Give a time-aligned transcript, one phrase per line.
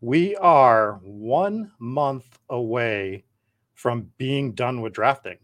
[0.00, 3.24] We are one month away
[3.74, 5.38] from being done with drafting.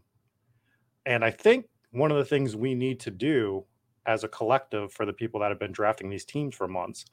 [1.06, 3.64] And I think one of the things we need to do
[4.06, 7.04] as a collective for the people that have been drafting these teams for months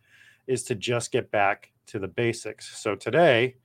[0.48, 2.78] is to just get back to the basics.
[2.78, 3.56] So today,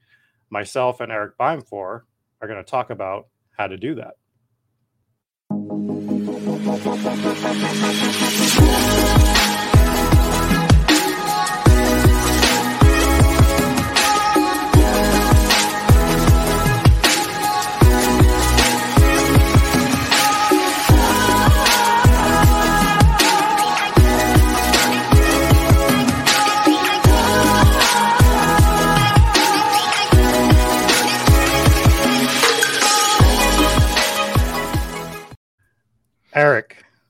[0.51, 2.03] myself and Erik Beimfohr
[2.41, 4.17] are going to talk about how to do that.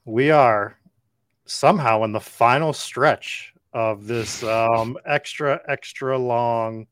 [0.04, 0.76] We are
[1.46, 6.86] somehow in the final stretch of this um, extra, extra long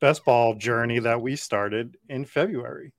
[0.00, 2.92] best ball journey that we started in February.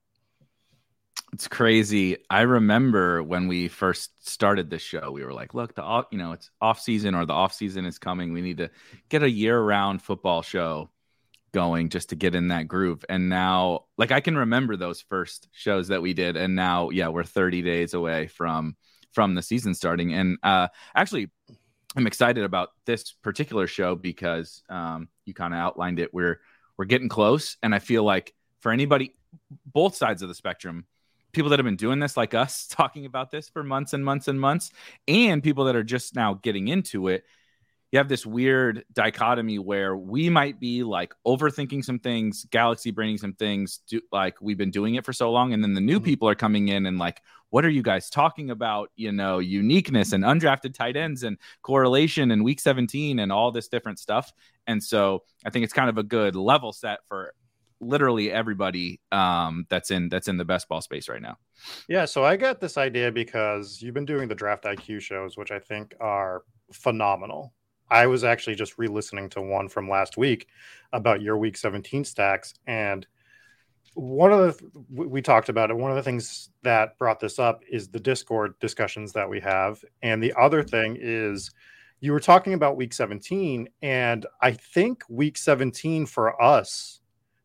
[1.32, 2.18] It's crazy.
[2.30, 6.18] I remember when we first started this show, we were like, look, the off, you
[6.18, 8.34] know, it's off season or the off season is coming.
[8.34, 8.72] We need to
[9.10, 10.90] get a year round football show
[11.52, 13.06] going just to get in that groove.
[13.10, 16.36] And now, like, I can remember those first shows that we did.
[16.36, 18.76] And now, yeah, we're 30 days away from
[19.12, 20.14] from the season starting.
[20.14, 21.30] And uh, actually,
[21.96, 26.14] I'm excited about this particular show because um, you kind of outlined it.
[26.14, 26.40] We're
[26.78, 29.16] we're getting close, and I feel like for anybody,
[29.66, 30.86] both sides of the spectrum,
[31.32, 34.28] people that have been doing this like us, talking about this for months and months
[34.28, 34.72] and months,
[35.08, 37.26] and people that are just now getting into it,
[37.92, 43.18] you have this weird dichotomy where we might be like overthinking some things, galaxy braining
[43.18, 45.98] some things, do, like we've been doing it for so long, and then the new
[45.98, 46.06] mm-hmm.
[46.06, 48.92] people are coming in and like, what are you guys talking about?
[48.96, 53.68] You know, uniqueness and undrafted tight ends and correlation and week 17 and all this
[53.68, 54.32] different stuff.
[54.68, 57.34] And so I think it's kind of a good level set for
[57.82, 61.38] literally everybody um, that's in that's in the best ball space right now.
[61.88, 65.52] Yeah, so I got this idea because you've been doing the draft IQ shows, which
[65.52, 67.54] I think are phenomenal.
[67.92, 70.48] I was actually just re-listening to one from last week
[70.94, 73.08] about your week 17 stacks and
[73.96, 77.64] one of the we talked about it one of the things that brought this up
[77.70, 80.70] is the discord discussions that we have and the other mm-hmm.
[80.70, 81.52] thing is
[82.02, 87.02] you were talking about week 17 and i think week 17 for us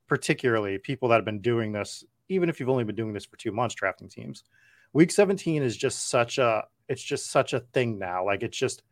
[0.07, 3.37] particularly people that have been doing this even if you've only been doing this for
[3.37, 4.45] two months drafting teams
[4.93, 8.83] week 17 is just such a it's just such a thing now like it's just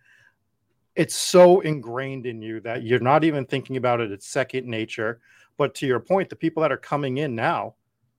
[0.95, 4.12] it's so ingrained in you that you're not even thinking about it.
[4.12, 5.21] It's second nature.
[5.57, 7.75] But to your point, the people that are coming in now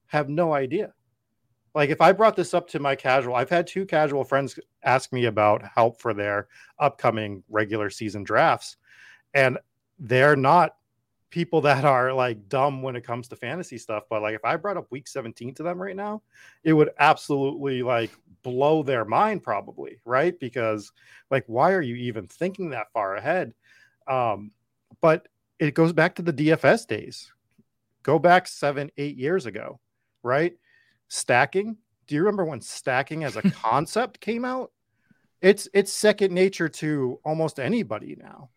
[0.07, 0.93] have no idea.
[1.75, 5.11] Like if I brought this up to my casual, I've had two casual friends ask
[5.11, 6.47] me about help for their
[6.79, 8.77] upcoming regular season drafts,
[9.33, 9.57] and
[9.97, 10.75] they're not
[11.33, 14.03] people that are like dumb when it comes to fantasy stuff.
[14.07, 16.21] But like if I brought up week 17 to them right now,
[16.63, 18.11] it would absolutely like
[18.43, 20.39] blow their mind, probably, right?
[20.39, 20.91] Because
[21.31, 23.55] like, why are you even thinking that far ahead?
[24.07, 24.51] Um,
[25.01, 25.27] but
[25.59, 27.31] it goes back to the DFS days.
[28.03, 29.79] Go back seven, eight years ago,
[30.23, 30.53] right?
[31.07, 31.77] Stacking.
[32.07, 34.71] Do you remember when stacking as a concept came out?
[35.41, 38.49] It's it's second nature to almost anybody now.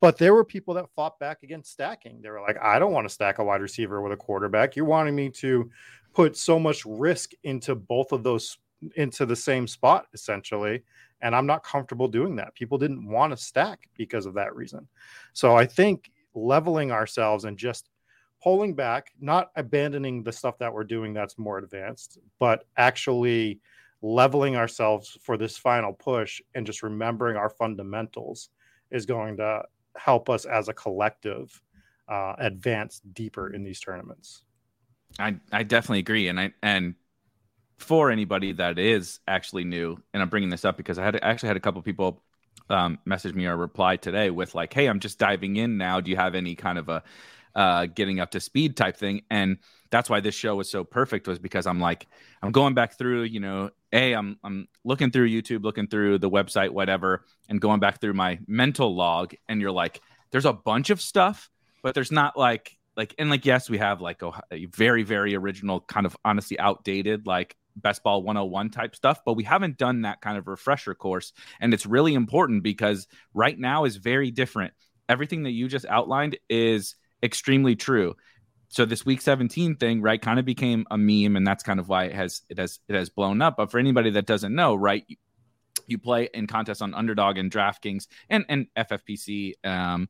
[0.00, 2.20] But there were people that fought back against stacking.
[2.22, 4.74] They were like, I don't want to stack a wide receiver with a quarterback.
[4.74, 5.70] You're wanting me to
[6.14, 8.58] put so much risk into both of those
[8.96, 10.82] into the same spot essentially
[11.20, 14.88] and i'm not comfortable doing that people didn't want to stack because of that reason
[15.34, 17.88] so i think leveling ourselves and just
[18.42, 23.60] pulling back not abandoning the stuff that we're doing that's more advanced but actually
[24.02, 28.48] leveling ourselves for this final push and just remembering our fundamentals
[28.90, 29.62] is going to
[29.96, 31.60] help us as a collective
[32.08, 34.42] uh, advance deeper in these tournaments.
[35.18, 36.94] I I definitely agree, and I and
[37.78, 41.48] for anybody that is actually new, and I'm bringing this up because I had actually
[41.48, 42.22] had a couple people
[42.70, 46.00] um, message me or reply today with like, "Hey, I'm just diving in now.
[46.00, 47.02] Do you have any kind of a
[47.54, 49.58] uh, getting up to speed type thing?" And
[49.90, 52.06] that's why this show was so perfect was because I'm like,
[52.42, 56.30] I'm going back through, you know, a I'm I'm looking through YouTube, looking through the
[56.30, 60.00] website, whatever, and going back through my mental log, and you're like,
[60.30, 61.50] there's a bunch of stuff,
[61.82, 65.34] but there's not like like and like yes, we have like a, a very very
[65.34, 70.02] original kind of honestly outdated like best ball 101 type stuff but we haven't done
[70.02, 71.32] that kind of refresher course.
[71.60, 74.72] And it's really important because right now is very different.
[75.08, 78.16] Everything that you just outlined is extremely true.
[78.68, 81.88] So this week 17 thing right kind of became a meme and that's kind of
[81.88, 83.56] why it has it has it has blown up.
[83.56, 85.04] But for anybody that doesn't know right
[85.86, 90.08] you, play in contests on underdog and draftkings and and ffpc um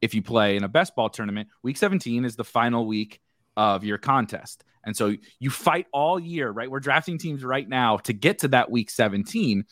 [0.00, 3.20] if you play in a best ball tournament, week 17 is the final week
[3.56, 4.64] of your contest.
[4.84, 6.70] And so you fight all year, right?
[6.70, 9.64] We're drafting teams right now to get to that week 17.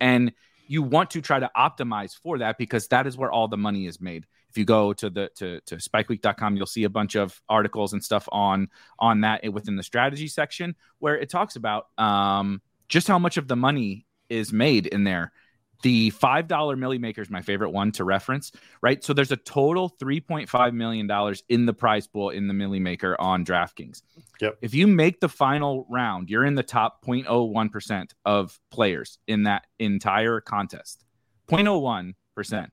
[0.00, 0.32] And
[0.66, 3.86] you want to try to optimize for that because that is where all the money
[3.86, 4.26] is made.
[4.48, 8.02] If you go to the to, to spikeweek.com, you'll see a bunch of articles and
[8.02, 8.68] stuff on
[8.98, 13.48] on that within the strategy section where it talks about um, just how much of
[13.48, 15.32] the money is made in there
[15.82, 19.04] the $5 milli Maker is my favorite one to reference, right?
[19.04, 23.44] So there's a total $3.5 million in the prize pool in the milli Maker on
[23.44, 24.02] DraftKings.
[24.40, 24.58] Yep.
[24.62, 29.66] If you make the final round, you're in the top 0.01% of players in that
[29.78, 31.04] entire contest.
[31.48, 32.68] 0.01%.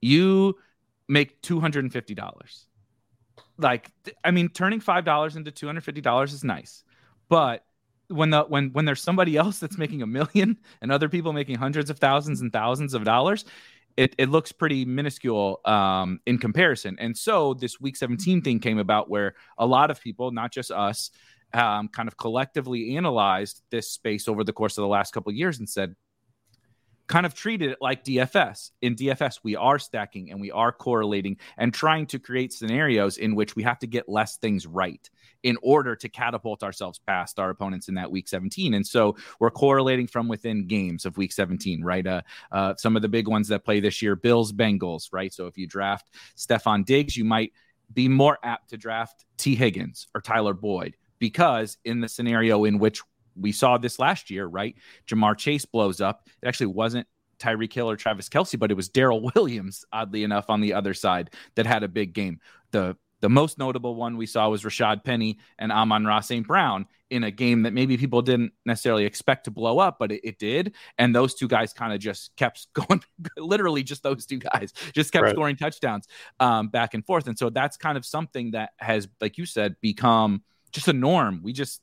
[0.00, 0.54] You
[1.08, 2.64] make $250.
[3.58, 3.90] Like,
[4.24, 6.84] I mean, turning $5 into $250 is nice,
[7.28, 7.64] but
[8.12, 11.56] when the when when there's somebody else that's making a million and other people making
[11.56, 13.44] hundreds of thousands and thousands of dollars
[13.96, 16.96] it, it looks pretty minuscule um, in comparison.
[16.98, 20.70] And so this week 17 thing came about where a lot of people not just
[20.70, 21.10] us
[21.54, 25.58] um, kind of collectively analyzed this space over the course of the last couple years
[25.58, 25.94] and said
[27.12, 28.70] kind of treated it like DFS.
[28.80, 33.34] In DFS, we are stacking and we are correlating and trying to create scenarios in
[33.34, 35.10] which we have to get less things right
[35.42, 38.72] in order to catapult ourselves past our opponents in that week 17.
[38.72, 42.06] And so we're correlating from within games of week 17, right?
[42.06, 45.34] Uh, uh, some of the big ones that play this year, Bills, Bengals, right?
[45.34, 47.52] So if you draft Stefon Diggs, you might
[47.92, 52.78] be more apt to draft Tee Higgins or Tyler Boyd because in the scenario in
[52.78, 53.02] which
[53.36, 54.76] we saw this last year, right?
[55.06, 56.28] Ja'Marr Chase blows up.
[56.42, 57.06] It actually wasn't
[57.38, 60.94] Tyreek Hill or Travis Kelce, but it was Darrel Williams, oddly enough, on the other
[60.94, 62.40] side that had a big game.
[62.70, 66.44] The the most notable one we saw was Rashad Penny and Amon-Ra St.
[66.44, 70.20] Brown in a game that maybe people didn't necessarily expect to blow up, but it,
[70.24, 70.74] it did.
[70.98, 73.00] And those two guys kind of just kept going,
[73.36, 75.34] literally just those two guys just kept right.
[75.34, 76.08] scoring touchdowns
[76.40, 77.28] um, back and forth.
[77.28, 80.42] And so that's kind of something that has, like you said, become
[80.72, 81.42] just a norm.
[81.44, 81.80] We just,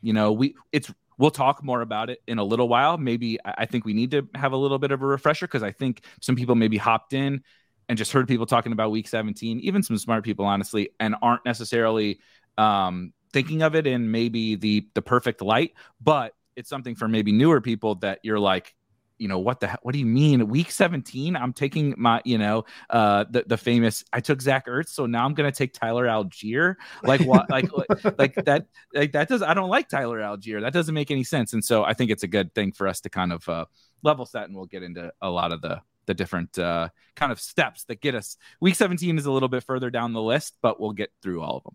[0.00, 2.98] you know, we it's we'll talk more about it in a little while.
[2.98, 5.72] Maybe I think we need to have a little bit of a refresher because I
[5.72, 7.42] think some people maybe hopped in
[7.88, 11.44] and just heard people talking about week 17, even some smart people, honestly, and aren't
[11.44, 12.20] necessarily
[12.58, 15.72] um, thinking of it in maybe the the perfect light.
[16.00, 18.74] But it's something for maybe newer people that you're like,
[19.18, 20.48] you know what the what do you mean?
[20.48, 24.88] Week 17 i'm taking my you know uh the, the famous i took zach ertz
[24.88, 26.76] so now i'm gonna take tyler allgeier.
[27.02, 27.68] Like what like
[28.18, 30.60] like that like that does i don't like tyler allgeier.
[30.60, 33.00] That doesn't make any sense and so i think it's a good thing for us
[33.02, 33.64] to kind of uh
[34.02, 37.40] level set and we'll get into a lot of the the different uh kind of
[37.40, 40.80] steps that get us week 17 is a little bit further down the list but
[40.80, 41.74] we'll get through all of them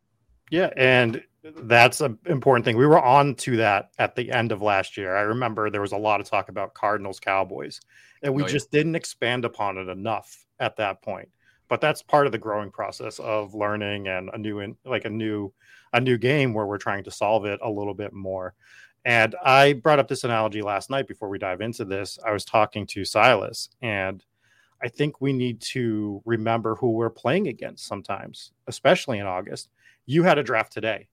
[0.52, 2.78] yeah, and that's an important thing.
[2.78, 5.16] We were on to that at the end of last year.
[5.16, 7.82] I remember there was a lot of talk about Cardinals Cowboys,
[8.22, 8.52] and we oh, yeah.
[8.52, 11.30] just didn't expand upon it enough at that point.
[11.68, 15.10] But that's part of the growing process of learning and a new in, like a
[15.10, 15.52] new
[15.94, 18.54] a new game where we're trying to solve it a little bit more.
[19.04, 22.20] And I brought up this analogy last night before we dive into this.
[22.26, 24.24] I was talking to Silas and
[24.84, 29.70] I think we need to remember who we're playing against sometimes, especially in August
[30.06, 31.08] you had a draft today.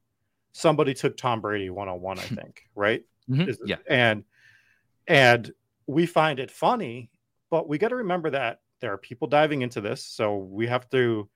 [0.58, 3.05] Somebody took Tom Brady one on one, I think, right?
[3.31, 3.66] Mm-hmm.
[3.66, 3.76] Yeah.
[3.88, 4.25] And
[5.06, 5.52] and
[5.87, 7.10] we find it funny,
[7.49, 10.88] but we got to remember that there are people diving into this, so we have
[10.90, 11.28] to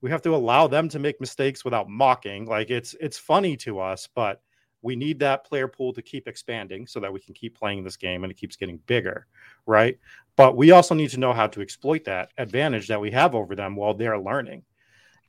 [0.00, 2.46] we have to allow them to make mistakes without mocking.
[2.46, 4.40] Like it's it's funny to us, but
[4.82, 7.96] we need that player pool to keep expanding so that we can keep playing this
[7.96, 9.26] game and it keeps getting bigger,
[9.66, 9.98] right?
[10.36, 13.54] But we also need to know how to exploit that advantage that we have over
[13.54, 14.64] them while they're learning.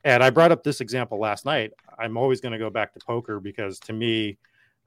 [0.04, 1.72] And I brought up this example last night.
[1.98, 4.38] I'm always going to go back to poker because to me,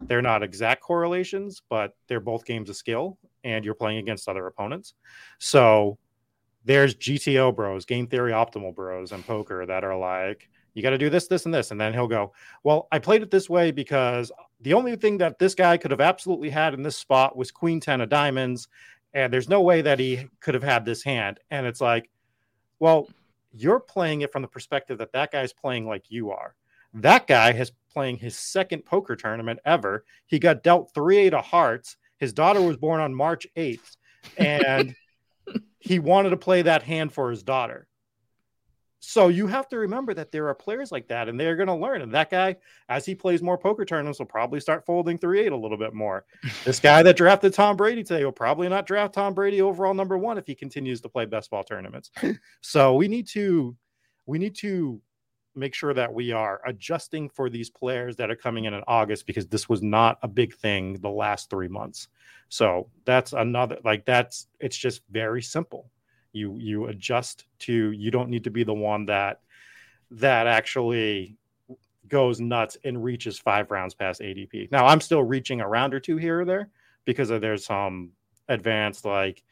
[0.02, 4.46] they're not exact correlations, but they're both games of skill and you're playing against other
[4.46, 4.94] opponents.
[5.38, 5.98] So
[6.64, 10.98] there's GTO bros, game theory optimal bros, and poker that are like, you got to
[10.98, 11.70] do this, this, and this.
[11.70, 14.30] And then he'll go, Well, I played it this way because
[14.60, 17.80] the only thing that this guy could have absolutely had in this spot was queen
[17.80, 18.68] 10 of diamonds.
[19.14, 21.40] And there's no way that he could have had this hand.
[21.50, 22.10] And it's like,
[22.78, 23.08] well,
[23.56, 26.54] you're playing it from the perspective that that guy's playing like you are.
[26.94, 30.04] That guy has playing his second poker tournament ever.
[30.26, 31.96] He got dealt three eight of hearts.
[32.18, 33.96] His daughter was born on March 8th,
[34.36, 34.94] and
[35.78, 37.88] he wanted to play that hand for his daughter.
[39.00, 41.74] So you have to remember that there are players like that, and they're going to
[41.74, 42.02] learn.
[42.02, 42.56] And that guy,
[42.88, 45.94] as he plays more poker tournaments, will probably start folding three eight a little bit
[45.94, 46.24] more.
[46.64, 50.16] this guy that drafted Tom Brady today will probably not draft Tom Brady overall number
[50.16, 52.10] one if he continues to play best ball tournaments.
[52.62, 53.76] so we need to
[54.24, 55.00] we need to
[55.54, 59.26] make sure that we are adjusting for these players that are coming in in August
[59.26, 62.08] because this was not a big thing the last three months.
[62.48, 65.90] So that's another like that's it's just very simple
[66.36, 69.40] You you adjust to you don't need to be the one that
[70.12, 71.36] that actually
[72.08, 74.70] goes nuts and reaches five rounds past ADP.
[74.70, 76.68] Now I'm still reaching a round or two here or there
[77.04, 78.12] because there's some
[78.48, 79.42] advanced like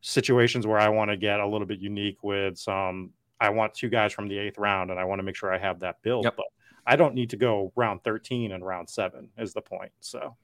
[0.00, 3.10] situations where I want to get a little bit unique with some.
[3.40, 5.58] I want two guys from the eighth round, and I want to make sure I
[5.58, 6.24] have that build.
[6.24, 6.36] Yep.
[6.36, 6.46] But
[6.86, 9.92] I don't need to go round 13 and round seven is the point.
[10.00, 10.36] So,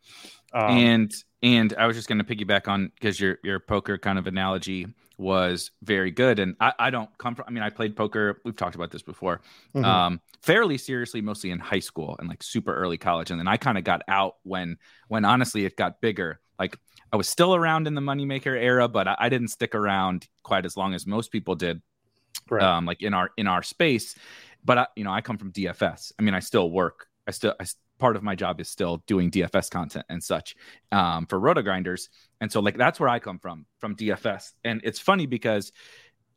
[0.53, 4.19] um, and and I was just going to piggyback on because your your poker kind
[4.19, 4.87] of analogy
[5.19, 6.39] was very good.
[6.39, 7.47] And I, I don't come from.
[7.49, 8.41] I mean, I played poker.
[8.45, 9.41] We've talked about this before.
[9.75, 9.85] Mm-hmm.
[9.85, 13.57] Um, fairly seriously, mostly in high school and like super early college, and then I
[13.57, 14.77] kind of got out when
[15.09, 16.41] when honestly it got bigger.
[16.59, 16.79] Like
[17.13, 20.67] I was still around in the moneymaker era, but I, I didn't stick around quite
[20.67, 21.81] as long as most people did.
[22.51, 22.63] Right.
[22.63, 24.15] Um, like in our in our space,
[24.65, 26.13] but I, you know, I come from DFS.
[26.19, 27.07] I mean, I still work.
[27.27, 27.65] I still, I,
[27.99, 30.57] part of my job is still doing DFS content and such
[30.93, 32.09] um, for RotoGrinders.
[32.41, 34.53] And so, like, that's where I come from, from DFS.
[34.65, 35.73] And it's funny because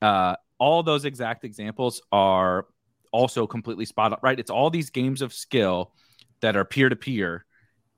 [0.02, 2.68] uh, all those exact examples are
[3.12, 4.40] also completely spot on, right?
[4.40, 5.94] It's all these games of skill
[6.42, 7.46] that are peer to peer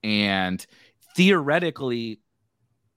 [0.04, 0.66] and
[1.16, 2.22] theoretically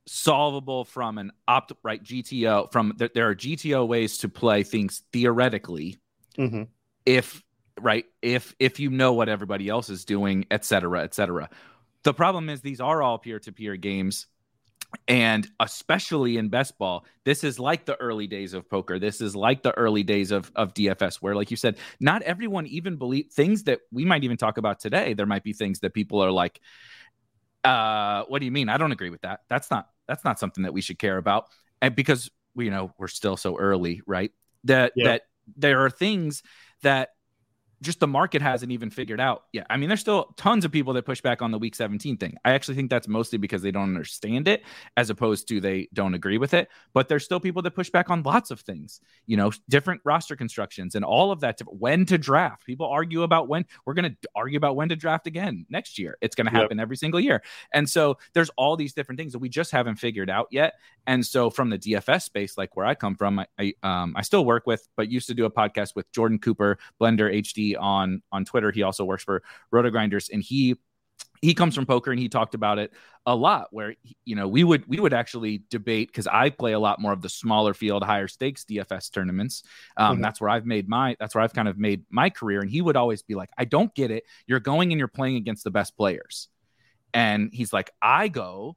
[0.06, 5.98] solvable from an opt right GTO from there are GTO ways to play things theoretically.
[6.38, 6.64] Mm-hmm
[7.06, 7.42] if
[7.80, 8.04] right?
[8.22, 11.50] If if you know what everybody else is doing et cetera et cetera.
[12.02, 14.26] The problem is these are all peer-to-peer games
[15.08, 19.00] and especially in best ball this is like the early days of poker.
[19.00, 22.66] This is like the early days of, of dfs where like you said not everyone
[22.66, 25.94] even believe things that we might even talk about today there might be things that
[25.94, 26.60] people are like
[27.64, 28.68] uh what do you mean?
[28.68, 29.40] I don't agree with that.
[29.48, 31.48] That's not that's not something that we should care about.
[31.80, 34.32] And because you know we're still so early right?
[34.64, 35.04] That yeah.
[35.04, 35.22] that
[35.56, 36.42] there are things
[36.82, 37.13] that
[37.84, 39.66] just the market hasn't even figured out yet.
[39.70, 42.36] I mean, there's still tons of people that push back on the week 17 thing.
[42.44, 44.62] I actually think that's mostly because they don't understand it
[44.96, 46.68] as opposed to they don't agree with it.
[46.92, 50.36] But there's still people that push back on lots of things, you know, different roster
[50.36, 51.60] constructions and all of that.
[51.66, 52.66] When to draft.
[52.66, 56.16] People argue about when we're going to argue about when to draft again next year.
[56.20, 56.82] It's going to happen yep.
[56.82, 57.42] every single year.
[57.72, 60.74] And so there's all these different things that we just haven't figured out yet.
[61.06, 64.22] And so from the DFS space, like where I come from, I, I, um, I
[64.22, 68.22] still work with, but used to do a podcast with Jordan Cooper, Blender HD on
[68.32, 68.70] on Twitter.
[68.70, 70.76] He also works for RotoGrinders, and he
[71.44, 72.92] he comes from poker and he talked about it
[73.26, 76.78] a lot where you know we would we would actually debate because i play a
[76.78, 79.62] lot more of the smaller field higher stakes dfs tournaments
[79.96, 80.22] um, mm-hmm.
[80.22, 82.80] that's where i've made my that's where i've kind of made my career and he
[82.80, 85.70] would always be like i don't get it you're going and you're playing against the
[85.70, 86.48] best players
[87.12, 88.76] and he's like i go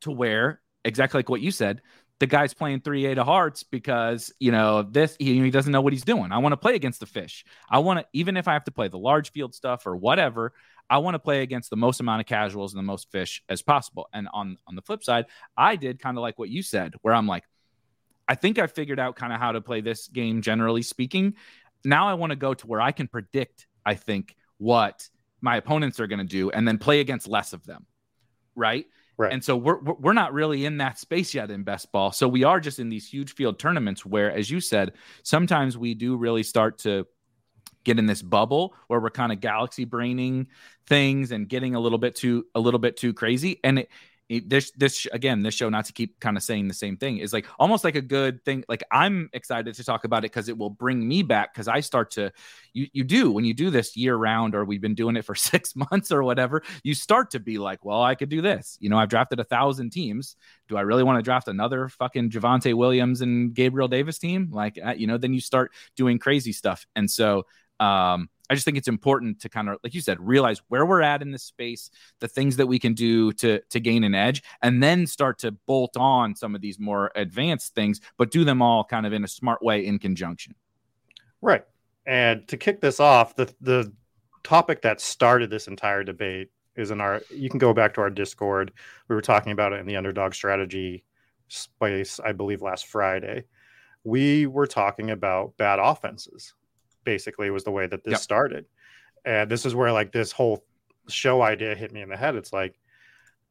[0.00, 1.80] to where exactly like what you said
[2.18, 5.80] the guy's playing three eight of hearts because you know this he, he doesn't know
[5.80, 6.32] what he's doing.
[6.32, 7.44] I want to play against the fish.
[7.70, 10.52] I want to even if I have to play the large field stuff or whatever.
[10.88, 13.60] I want to play against the most amount of casuals and the most fish as
[13.60, 14.08] possible.
[14.12, 17.12] And on on the flip side, I did kind of like what you said, where
[17.12, 17.42] I'm like,
[18.28, 21.34] I think I figured out kind of how to play this game generally speaking.
[21.84, 23.66] Now I want to go to where I can predict.
[23.84, 25.08] I think what
[25.40, 27.86] my opponents are going to do, and then play against less of them.
[28.54, 28.86] Right.
[29.18, 29.32] Right.
[29.32, 32.12] And so we're we're not really in that space yet in best ball.
[32.12, 34.92] So we are just in these huge field tournaments where, as you said,
[35.22, 37.06] sometimes we do really start to
[37.84, 40.48] get in this bubble where we're kind of galaxy braining
[40.86, 43.58] things and getting a little bit too a little bit too crazy.
[43.64, 43.88] And it,
[44.28, 47.32] this this again this show not to keep kind of saying the same thing is
[47.32, 50.58] like almost like a good thing like i'm excited to talk about it because it
[50.58, 52.32] will bring me back because i start to
[52.72, 55.34] you you do when you do this year round or we've been doing it for
[55.52, 58.76] six months or whatever you start to be like well i could do this.
[58.80, 60.36] You know i've drafted a thousand teams.
[60.68, 64.50] Do i really want to draft another fucking Javonte williams and gabriel davis team?
[64.50, 66.86] Like uh, you know then you start doing crazy stuff.
[66.96, 67.46] And so
[67.78, 71.02] um I just think it's important to kind of, like you said, realize where we're
[71.02, 74.42] at in this space, the things that we can do to to gain an edge,
[74.62, 78.62] and then start to bolt on some of these more advanced things, but do them
[78.62, 80.54] all kind of in a smart way in conjunction.
[81.40, 81.64] Right.
[82.06, 83.92] And to kick this off, the the
[84.42, 87.22] topic that started this entire debate is in our.
[87.30, 88.72] You can go back to our Discord.
[89.08, 91.04] We were talking about it in the underdog strategy
[91.48, 93.44] space, I believe, last Friday.
[94.04, 96.54] We were talking about bad offenses
[97.06, 98.20] basically was the way that this yep.
[98.20, 98.66] started.
[99.24, 100.62] And this is where like this whole
[101.08, 102.36] show idea hit me in the head.
[102.36, 102.78] It's like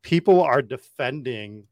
[0.04, 1.64] people are defending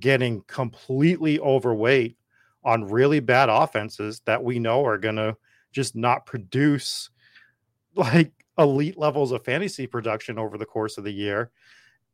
[0.00, 2.16] getting completely overweight
[2.64, 5.36] on really bad offenses that we know are going to
[5.72, 7.10] just not produce
[7.94, 11.50] like elite levels of fantasy production over the course of the year.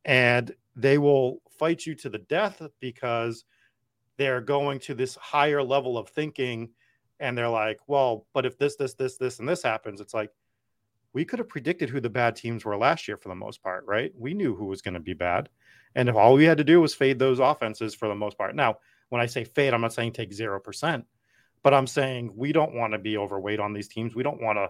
[0.05, 3.45] And they will fight you to the death because
[4.17, 6.71] they're going to this higher level of thinking
[7.21, 10.31] and they're like, well, but if this, this, this, this, and this happens, it's like
[11.13, 13.85] we could have predicted who the bad teams were last year for the most part,
[13.87, 14.13] right?
[14.17, 15.49] We knew who was going to be bad.
[15.95, 18.55] And if all we had to do was fade those offenses for the most part.
[18.55, 18.77] Now,
[19.09, 21.05] when I say fade, I'm not saying take 0%,
[21.63, 24.15] But I'm saying we don't want to be overweight on these teams.
[24.15, 24.69] We don't want to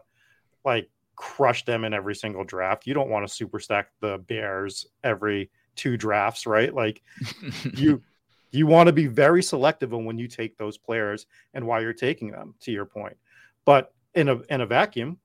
[0.64, 2.86] like crush them in every single draft.
[2.86, 6.72] You don't want to super stack the Bears every two drafts, right?
[6.72, 7.02] Like
[7.74, 8.02] you
[8.50, 11.92] you want to be very selective on when you take those players and why you're
[11.92, 13.16] taking them to your point.
[13.64, 15.18] But in a in a vacuum,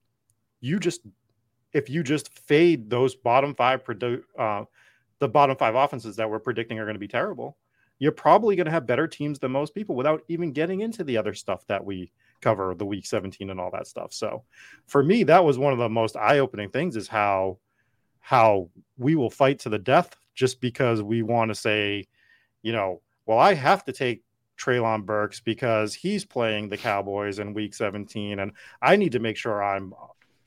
[0.60, 1.02] you just
[1.72, 4.66] if you just fade those bottom five produ- uh,
[5.20, 7.58] the bottom five offenses that we're predicting are going to be terrible,
[8.00, 11.18] you're probably going to have better teams than most people without even getting into the
[11.18, 12.12] other stuff that we
[12.42, 14.14] cover, the week 17 and all that stuff.
[14.14, 14.44] So
[14.86, 17.58] for me, that was one of the most eye-opening things is how
[18.20, 22.08] how we will fight to the death just because we want to say,
[22.62, 24.24] you know, well, I have to take
[24.58, 28.52] Treylon Burks because he's playing the Cowboys in week 17 and
[28.82, 29.94] I need to make sure I'm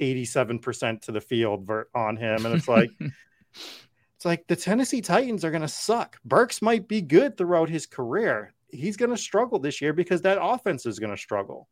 [0.00, 2.46] 87% to the field on him.
[2.46, 6.18] And it's like, it's like the Tennessee Titans are going to suck.
[6.24, 8.52] Burks might be good throughout his career.
[8.68, 11.68] He's going to struggle this year because that offense is going to struggle.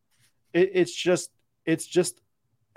[0.52, 1.30] It, it's just,
[1.66, 2.20] it's just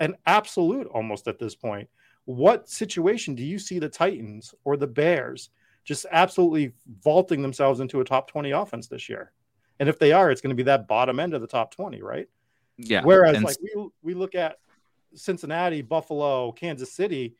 [0.00, 1.88] an absolute almost at this point.
[2.24, 5.50] What situation do you see the Titans or the Bears
[5.84, 9.32] just absolutely vaulting themselves into a top 20 offense this year?
[9.80, 12.02] And if they are, it's going to be that bottom end of the top 20,
[12.02, 12.28] right?
[12.76, 13.02] Yeah.
[13.04, 13.44] Whereas, and...
[13.44, 14.58] like, we, we look at
[15.14, 17.36] Cincinnati, Buffalo, Kansas City,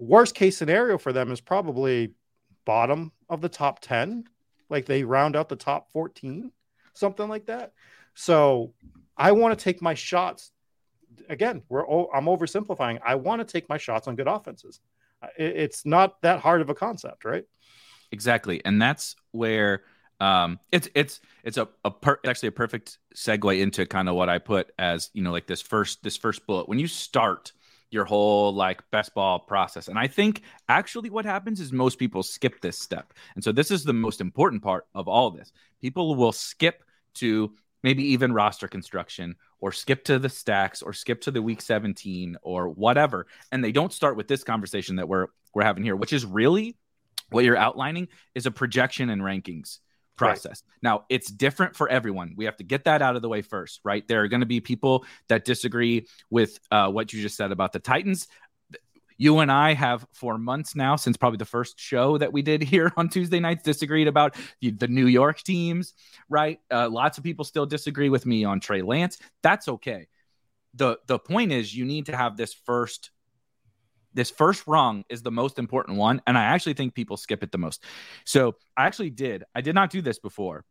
[0.00, 2.14] worst case scenario for them is probably
[2.64, 4.24] bottom of the top 10
[4.70, 6.50] like they round out the top 14
[6.94, 7.72] something like that
[8.14, 8.72] so
[9.16, 10.52] i want to take my shots
[11.28, 14.80] again we're i'm oversimplifying i want to take my shots on good offenses
[15.36, 17.44] it's not that hard of a concept right
[18.12, 19.82] exactly and that's where
[20.20, 24.28] um it's it's it's a, a per, actually a perfect segue into kind of what
[24.28, 27.52] i put as you know like this first this first bullet when you start
[27.90, 29.88] your whole like best ball process.
[29.88, 33.12] And I think actually what happens is most people skip this step.
[33.34, 35.52] And so this is the most important part of all this.
[35.80, 36.84] People will skip
[37.14, 41.60] to maybe even roster construction or skip to the stacks or skip to the week
[41.60, 45.96] 17 or whatever and they don't start with this conversation that we're we're having here
[45.96, 46.76] which is really
[47.30, 49.78] what you're outlining is a projection and rankings
[50.20, 50.62] process.
[50.66, 50.78] Right.
[50.82, 52.34] Now, it's different for everyone.
[52.36, 54.06] We have to get that out of the way first, right?
[54.06, 57.72] There are going to be people that disagree with uh, what you just said about
[57.72, 58.28] the Titans.
[59.20, 62.62] You and I have for months now, since probably the first show that we did
[62.72, 65.92] here on Tuesday nights, disagreed about the, the New York teams,
[66.30, 66.58] right?
[66.70, 69.18] Uh, lots of people still disagree with me on Trey Lance.
[69.42, 70.08] That's okay.
[70.72, 73.10] the The point is, you need to have this first
[74.14, 77.52] this first rung is the most important one and i actually think people skip it
[77.52, 77.84] the most
[78.24, 80.64] so i actually did i did not do this before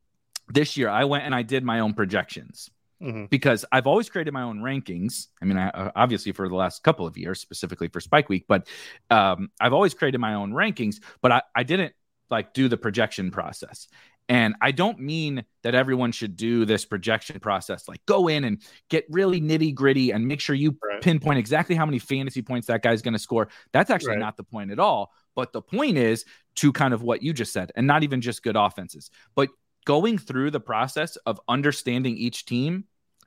[0.49, 2.69] this year i went and i did my own projections
[3.01, 3.25] mm-hmm.
[3.25, 6.83] because i've always created my own rankings i mean I, uh, obviously for the last
[6.83, 8.67] couple of years specifically for spike week but
[9.09, 11.93] um, i've always created my own rankings but I, I didn't
[12.29, 13.87] like do the projection process
[14.29, 18.61] and I don't mean that everyone should do this projection process, like go in and
[18.87, 21.01] get really nitty gritty and make sure you right.
[21.01, 23.49] pinpoint exactly how many fantasy points that guy's going to score.
[23.73, 24.19] That's actually right.
[24.19, 25.11] not the point at all.
[25.35, 26.25] But the point is
[26.57, 29.49] to kind of what you just said, and not even just good offenses, but
[29.85, 32.83] going through the process of understanding each team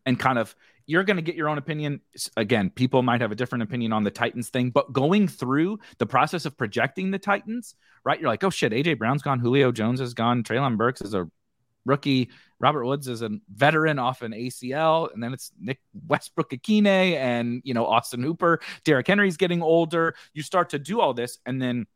[0.07, 0.55] and kind of
[0.87, 2.01] you're going to get your own opinion.
[2.37, 6.07] Again, people might have a different opinion on the Titans thing, but going through the
[6.07, 8.21] process of projecting the Titans, right?
[8.21, 11.29] You're like, oh shit, AJ Brown's gone, Julio Jones is gone, Treylon Burks is a
[11.85, 17.61] rookie, Robert Woods is a veteran off an ACL, and then it's Nick Westbrook-Ikhine and
[17.65, 20.15] you know Austin Hooper, Derrick Henry's getting older.
[20.33, 21.87] You start to do all this, and then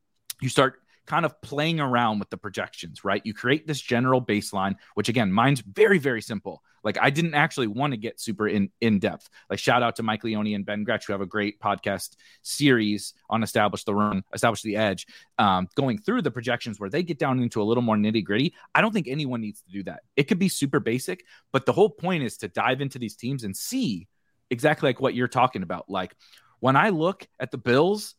[0.41, 3.23] you start kind of playing around with the projections, right?
[3.25, 6.63] You create this general baseline, which again, mine's very, very simple.
[6.87, 9.29] Like I didn't actually want to get super in in depth.
[9.51, 13.13] Like shout out to Mike Leone and Ben Gretch, who have a great podcast series
[13.29, 15.05] on establish the run, establish the edge,
[15.39, 18.55] um, going through the projections where they get down into a little more nitty gritty.
[18.73, 20.05] I don't think anyone needs to do that.
[20.15, 23.43] It could be super basic, but the whole point is to dive into these teams
[23.43, 24.07] and see
[24.49, 25.91] exactly like what you're talking about.
[25.91, 26.15] Like
[26.61, 28.15] when I look at the Bills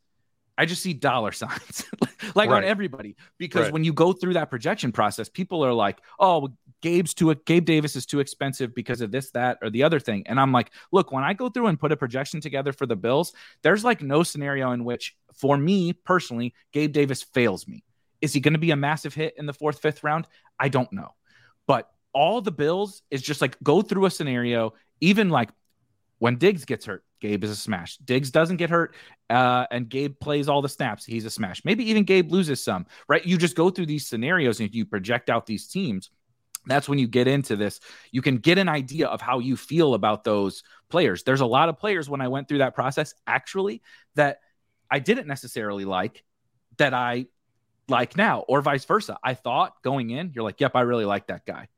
[0.57, 1.85] I just see dollar signs
[2.35, 2.57] like right.
[2.57, 3.73] on everybody because right.
[3.73, 6.49] when you go through that projection process, people are like, "Oh,
[6.81, 10.23] Gabe's too Gabe Davis is too expensive because of this, that, or the other thing."
[10.27, 12.95] And I'm like, "Look, when I go through and put a projection together for the
[12.95, 17.83] Bills, there's like no scenario in which, for me personally, Gabe Davis fails me.
[18.21, 20.27] Is he going to be a massive hit in the fourth, fifth round?
[20.59, 21.13] I don't know,
[21.67, 25.49] but all the Bills is just like go through a scenario, even like
[26.19, 27.97] when Diggs gets hurt, Gabe is a smash.
[27.97, 28.95] Diggs doesn't get hurt,
[29.29, 31.05] uh, and Gabe plays all the snaps.
[31.05, 31.63] He's a smash.
[31.65, 33.25] Maybe even Gabe loses some, right?
[33.25, 36.09] You just go through these scenarios and you project out these teams.
[36.67, 37.79] That's when you get into this.
[38.11, 41.23] You can get an idea of how you feel about those players.
[41.23, 43.81] There's a lot of players when I went through that process actually
[44.15, 44.39] that
[44.91, 46.23] I didn't necessarily like
[46.77, 47.27] that I
[47.89, 49.17] like now, or vice versa.
[49.23, 51.69] I thought going in, you're like, yep, I really like that guy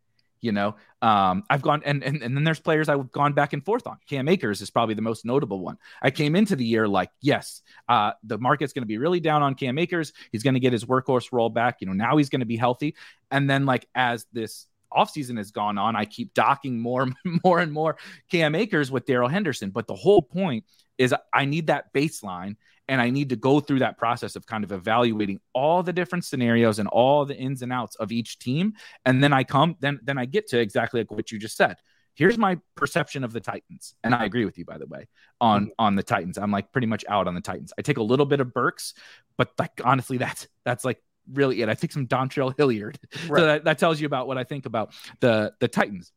[0.41, 3.63] You know, um, I've gone and, and and then there's players I've gone back and
[3.63, 3.97] forth on.
[4.07, 5.77] Cam Akers is probably the most notable one.
[6.01, 9.43] I came into the year like, yes, uh, the market's going to be really down
[9.43, 10.13] on Cam Akers.
[10.31, 11.81] He's going to get his workhorse role back.
[11.81, 12.95] You know, now he's going to be healthy.
[13.29, 17.07] And then like as this offseason has gone on, I keep docking more,
[17.43, 17.97] more and more
[18.31, 19.69] Cam Akers with Darrell Henderson.
[19.69, 20.65] But the whole point
[20.97, 22.55] is I need that baseline
[22.89, 26.25] and I need to go through that process of kind of evaluating all the different
[26.25, 28.73] scenarios and all the ins and outs of each team.
[29.05, 31.77] And then I come, then then I get to exactly like what you just said.
[32.15, 33.93] Here's my perception of the Titans.
[34.03, 35.07] And I agree with you, by the way,
[35.39, 35.71] on mm-hmm.
[35.77, 36.37] on the Titans.
[36.37, 37.71] I'm like pretty much out on the Titans.
[37.77, 38.95] I take a little bit of Burks,
[39.37, 41.01] but like honestly, that's that's like
[41.33, 41.69] really it.
[41.69, 42.99] I think some Dontrell Hilliard.
[43.27, 43.39] Right.
[43.39, 46.11] So that, that tells you about what I think about the the Titans.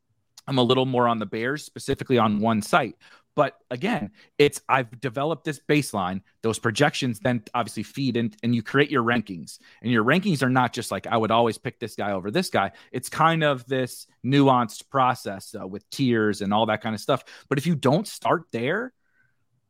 [0.47, 2.95] I'm a little more on the Bears, specifically on one site.
[3.35, 6.21] But again, it's I've developed this baseline.
[6.41, 9.59] Those projections then obviously feed in, and you create your rankings.
[9.81, 12.49] And your rankings are not just like I would always pick this guy over this
[12.49, 12.71] guy.
[12.91, 17.23] It's kind of this nuanced process uh, with tiers and all that kind of stuff.
[17.49, 18.93] But if you don't start there,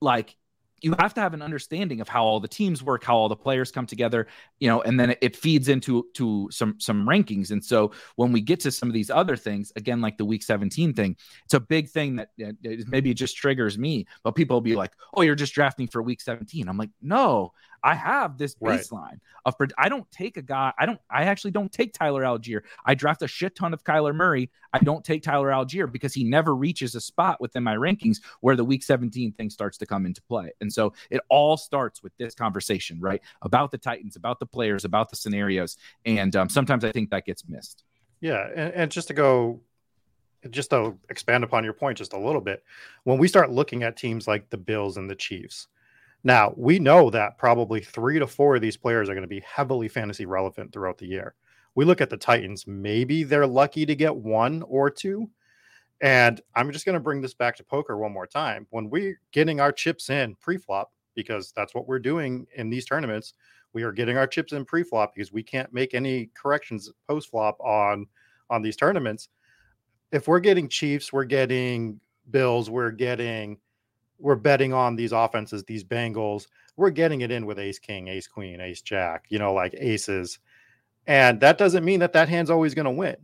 [0.01, 0.35] like
[0.83, 3.35] you have to have an understanding of how all the teams work, how all the
[3.35, 4.27] players come together,
[4.59, 7.51] you know, and then it, feeds into to some some rankings.
[7.51, 10.43] And so when we get to some of these other things, again, like the week
[10.43, 11.15] 17 thing,
[11.45, 12.29] it's a big thing that
[12.87, 16.01] maybe it just triggers me, but people will be like, "Oh, you're just drafting for
[16.01, 19.19] week 17." I'm like, "No, I have this baseline right.
[19.45, 20.71] of I don't take a guy.
[20.77, 20.99] I don't.
[21.09, 22.61] I actually don't take Tyler Allgeier.
[22.85, 24.49] I draft a shit ton of Kyler Murray.
[24.71, 28.55] I don't take Tyler Allgeier because he never reaches a spot within my rankings where
[28.55, 30.51] the Week 17 thing starts to come into play.
[30.61, 34.85] And so it all starts with this conversation, right, about the Titans, about the players,
[34.85, 37.83] about the scenarios, and um, sometimes I think that gets missed.
[38.21, 39.61] Yeah, and, and just to go
[40.49, 42.63] just to expand upon your point just a little bit,
[43.03, 45.67] when we start looking at teams like the Bills and the Chiefs,
[46.23, 49.41] now, we know that probably three to four of these players are going to be
[49.41, 51.35] heavily fantasy relevant throughout the year.
[51.75, 55.29] We look at the Titans, maybe they're lucky to get one or two.
[56.01, 58.67] And I'm just going to bring this back to poker one more time.
[58.69, 62.85] When we're getting our chips in pre flop, because that's what we're doing in these
[62.85, 63.33] tournaments,
[63.73, 67.29] we are getting our chips in pre flop because we can't make any corrections post
[67.31, 68.05] flop on
[68.49, 69.29] on these tournaments.
[70.11, 73.57] If we're getting Chiefs, we're getting Bills, we're getting
[74.19, 76.47] we're betting on these offenses, these Bengals.
[76.77, 80.39] We're getting it in with ace king, ace queen, ace jack, you know, like aces.
[81.07, 83.17] And that doesn't mean that that hand's always going to win,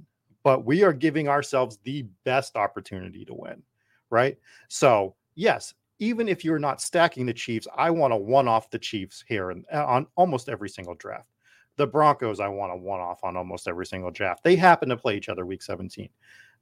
[0.43, 3.63] but we are giving ourselves the best opportunity to win,
[4.10, 4.38] right?
[4.67, 8.80] So, yes, even if you're not stacking the Chiefs, I want to one off the
[8.80, 11.30] Chiefs here and uh, on almost every single draft.
[11.78, 14.43] The Broncos, I want to one off on almost every single draft.
[14.43, 16.10] They happen to play each other week 17.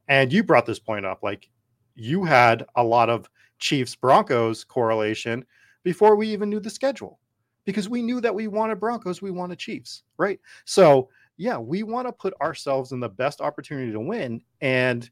[0.07, 1.49] And you brought this point up like
[1.95, 5.45] you had a lot of Chiefs Broncos correlation
[5.83, 7.19] before we even knew the schedule
[7.65, 10.39] because we knew that we wanted Broncos, we wanted Chiefs, right?
[10.65, 14.41] So, yeah, we want to put ourselves in the best opportunity to win.
[14.61, 15.03] And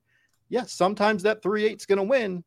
[0.50, 2.44] yes, yeah, sometimes that 3 8 is going to win,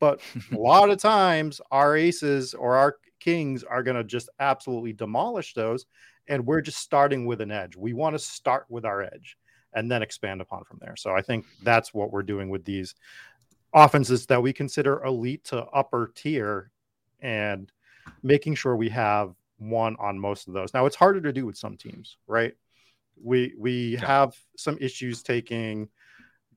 [0.00, 0.20] but
[0.52, 5.54] a lot of times our aces or our kings are going to just absolutely demolish
[5.54, 5.86] those.
[6.28, 7.76] And we're just starting with an edge.
[7.76, 9.36] We want to start with our edge
[9.74, 10.96] and then expand upon from there.
[10.96, 12.94] So I think that's what we're doing with these
[13.74, 16.70] offenses that we consider elite to upper tier
[17.20, 17.72] and
[18.22, 20.74] making sure we have one on most of those.
[20.74, 22.54] Now it's harder to do with some teams, right?
[23.22, 24.06] We we yeah.
[24.06, 25.88] have some issues taking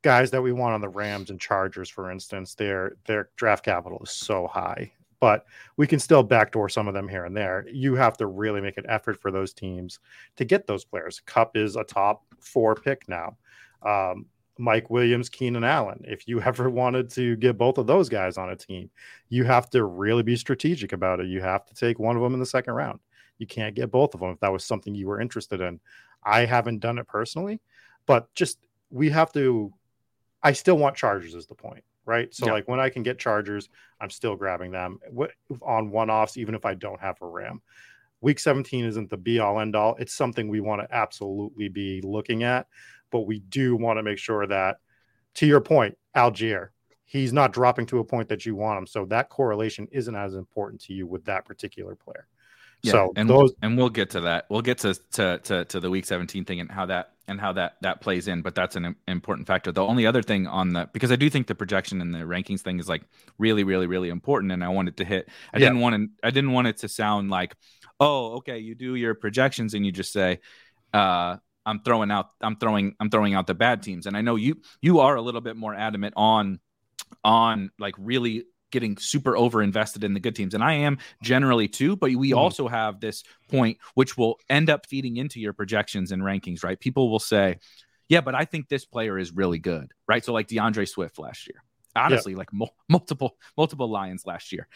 [0.02, 2.56] guys that we want on the Rams and Chargers, for instance.
[2.56, 5.46] Their their draft capital is so high, but
[5.78, 7.66] we can still backdoor some of them here and there.
[7.72, 10.00] You have to really make an effort for those teams
[10.38, 11.22] to get those players.
[11.26, 13.38] Kupp is a top four pick now.
[13.84, 14.26] Um,
[14.58, 16.04] Mike Williams, Keenan Allen.
[16.06, 18.90] If you ever wanted to get both of those guys on a team,
[19.30, 21.28] you have to really be strategic about it.
[21.28, 23.00] You have to take one of them in the second round.
[23.38, 25.80] You can't get both of them if that was something you were interested in.
[26.24, 27.60] I haven't done it personally,
[28.06, 29.74] but just we have to.
[30.42, 32.34] I still want Chargers, is the point, right?
[32.34, 33.68] So, like when I can get Chargers,
[34.00, 35.00] I'm still grabbing them
[35.62, 37.62] on one offs, even if I don't have a Ram.
[38.22, 39.96] Week 17 isn't the be all end all.
[40.00, 42.68] It's something we want to absolutely be looking at
[43.16, 44.76] but we do want to make sure that,
[45.36, 46.72] to your point, Allgeier,
[47.06, 48.86] he's not dropping to a point that you want him.
[48.86, 52.28] So that correlation isn't as important to you with that particular player.
[52.84, 54.48] Yeah, so and those and we'll get to that.
[54.50, 57.54] We'll get to, to to to the week 17 thing and how that and how
[57.54, 58.42] that that plays in.
[58.42, 59.72] But that's an important factor.
[59.72, 62.62] The only other thing on the because I do think the projection and the rankings
[62.62, 63.04] thing is like
[63.38, 64.52] really really really important.
[64.52, 65.30] And I wanted to hit.
[65.54, 65.68] I yeah.
[65.68, 66.28] didn't want to.
[66.28, 67.56] I didn't want it to sound like,
[68.02, 70.42] oh, okay, you do your projections and you just say,
[70.94, 74.06] uh, I'm throwing out I'm throwing I'm throwing out the bad teams.
[74.06, 76.60] And I know you you are a little bit more adamant on
[77.24, 81.68] on like really getting super over invested in the good teams and i am generally
[81.68, 82.36] too but we mm.
[82.36, 86.80] also have this point which will end up feeding into your projections and rankings right
[86.80, 87.58] people will say
[88.08, 90.24] Yeah, but I think this player is really good, right?
[90.24, 91.64] So like D'Andre Swift last year,
[91.96, 92.38] honestly, yeah.
[92.38, 94.68] like mo- multiple multiple Lions last year.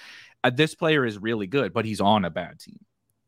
[0.43, 2.79] Uh, this player is really good, but he's on a bad team,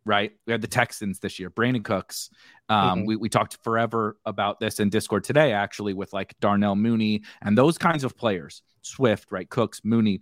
[0.05, 0.31] right?
[0.45, 2.29] We had the Texans this year, Brandin Cooks.
[2.69, 3.05] Um, mm-hmm.
[3.05, 7.57] we, we talked forever about this in Discord today, actually, with like Darnell Mooney and
[7.57, 8.61] those kinds of players.
[8.81, 9.49] Swift, right?
[9.49, 10.21] Cooks, Mooney.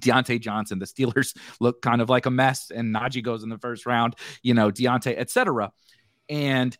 [0.00, 3.58] Diontae Johnson, the Steelers look kind of like a mess, and Najee goes in the
[3.58, 5.70] first round, you know, Diontae, etc.
[6.28, 6.76] And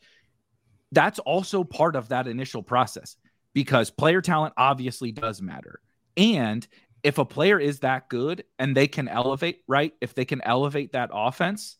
[0.92, 3.16] that's also part of that initial process
[3.52, 5.80] because player talent obviously does matter.
[6.16, 6.66] And
[7.02, 9.92] if a player is that good and they can elevate, right?
[10.00, 11.76] If they can elevate that offense,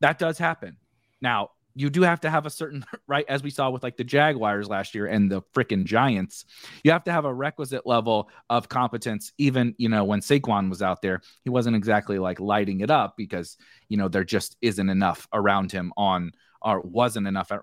[0.00, 0.76] that does happen.
[1.20, 4.04] Now, you do have to have a certain right as we saw with like the
[4.04, 6.44] Jaguars last year and the freaking Giants.
[6.84, 9.32] You have to have a requisite level of competence.
[9.38, 13.16] Even you know when Saquon was out there, he wasn't exactly like lighting it up
[13.16, 13.56] because
[13.88, 16.32] you know there just isn't enough around him on
[16.62, 17.52] or wasn't enough.
[17.52, 17.60] at,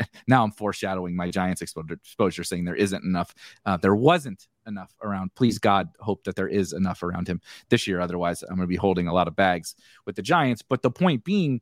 [0.26, 3.34] now I'm foreshadowing my Giants exposure, saying there isn't enough.
[3.64, 5.34] Uh, there wasn't enough around.
[5.34, 8.00] Please God, hope that there is enough around him this year.
[8.00, 9.74] Otherwise, I'm going to be holding a lot of bags
[10.04, 10.62] with the Giants.
[10.62, 11.60] But the point being,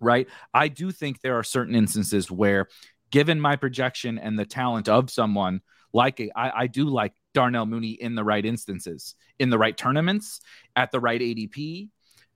[0.00, 2.68] right, I do think there are certain instances where,
[3.10, 5.60] given my projection and the talent of someone
[5.92, 10.40] like I do like Darnell Mooney in the right instances, in the right tournaments,
[10.74, 11.90] at the right ADP,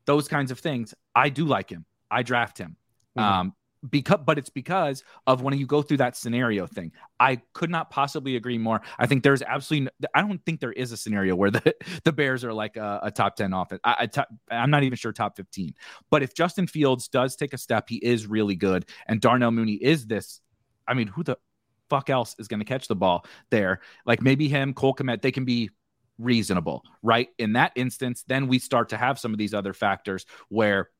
[0.05, 0.95] those kinds of things.
[1.15, 1.85] I do like him.
[2.11, 2.77] I draft him.
[3.17, 3.41] Mm-hmm.
[3.41, 3.53] Um,
[3.91, 6.93] because but it's because of when you go through that scenario thing.
[7.19, 8.83] I could not possibly agree more.
[8.99, 12.13] I think there's absolutely no, i don't think there is a scenario where the, the
[12.13, 15.13] bears are like a, a top 10 offense I, I top, i'm not even sure
[15.13, 15.75] top 15
[16.11, 19.75] but if justin fields does take a step he is really good and darnell mooney
[19.75, 20.41] is this
[20.87, 21.39] i mean who the
[21.89, 23.81] fuck else is going to catch the ball there?
[24.05, 25.71] Like maybe him cole Kmet, they can be
[26.19, 27.29] reasonable right?
[27.39, 30.91] In that instance then we start to have some of these other factors where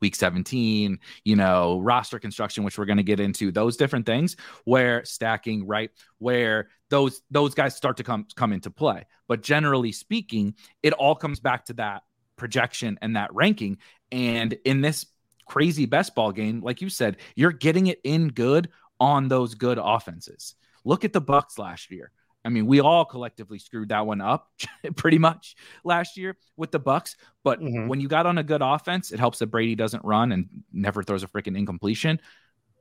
[0.00, 4.36] week 17, you know, roster construction, which we're going to get into, those different things
[4.64, 5.90] where stacking, right?
[6.18, 9.06] Where those those guys start to come come into play.
[9.28, 12.02] But generally speaking, it all comes back to that
[12.36, 13.78] projection and that ranking.
[14.10, 15.06] And in this
[15.46, 19.78] crazy best ball game, like you said, you're getting it in good on those good
[19.82, 20.54] offenses.
[20.84, 22.12] Look at the Bucks last year.
[22.44, 24.50] I mean, we all collectively screwed that one up
[24.96, 27.16] pretty much last year with the Bucks.
[27.44, 27.88] But mm-hmm.
[27.88, 31.02] when you got on a good offense, it helps that Brady doesn't run and never
[31.02, 32.20] throws a freaking incompletion.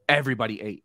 [0.07, 0.83] Everybody ate.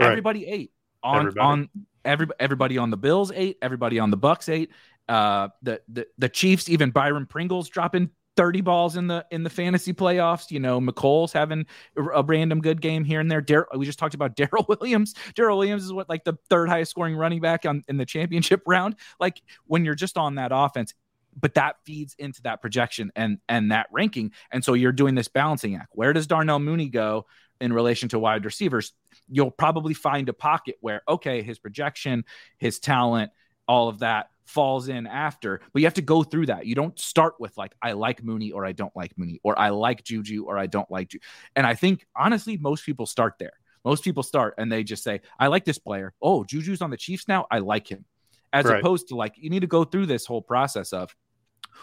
[0.00, 0.08] Right.
[0.08, 1.40] Everybody ate on everybody.
[1.40, 1.68] on
[2.04, 3.58] every everybody on the Bills ate.
[3.62, 4.70] Everybody on the Bucks ate.
[5.08, 9.50] Uh, the the the Chiefs, even Byron Pringles dropping 30 balls in the in the
[9.50, 10.50] fantasy playoffs.
[10.50, 11.66] You know, Mecole's having
[11.96, 13.40] a random good game here and there.
[13.40, 15.14] Dar- we just talked about Darrel Williams.
[15.34, 18.62] Darrel Williams is what like the third highest scoring running back on in the championship
[18.66, 18.96] round.
[19.20, 20.94] Like when you're just on that offense,
[21.38, 24.32] but that feeds into that projection and and that ranking.
[24.50, 25.90] And so you're doing this balancing act.
[25.92, 27.26] Where does Darnell Mooney go
[27.60, 28.92] in relation to wide receivers?
[29.28, 32.24] You'll probably find a pocket where okay, his projection,
[32.58, 33.30] his talent,
[33.68, 36.66] all of that falls in after, but you have to go through that.
[36.66, 39.70] You don't start with like, I like Mooney or I don't like Mooney, or I
[39.70, 41.24] like Juju or I don't like Juju.
[41.56, 43.52] And I think honestly, most people start there.
[43.84, 46.14] Most people start and they just say, I like this player.
[46.22, 47.46] Oh, Juju's on the Chiefs now.
[47.50, 48.04] I like him.
[48.52, 48.80] As right.
[48.80, 51.14] opposed to like, you need to go through this whole process of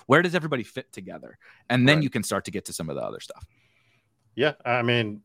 [0.06, 1.38] where does everybody fit together?
[1.70, 2.04] And then right.
[2.04, 3.46] you can start to get to some of the other stuff.
[4.36, 4.54] Yeah.
[4.64, 5.22] I mean,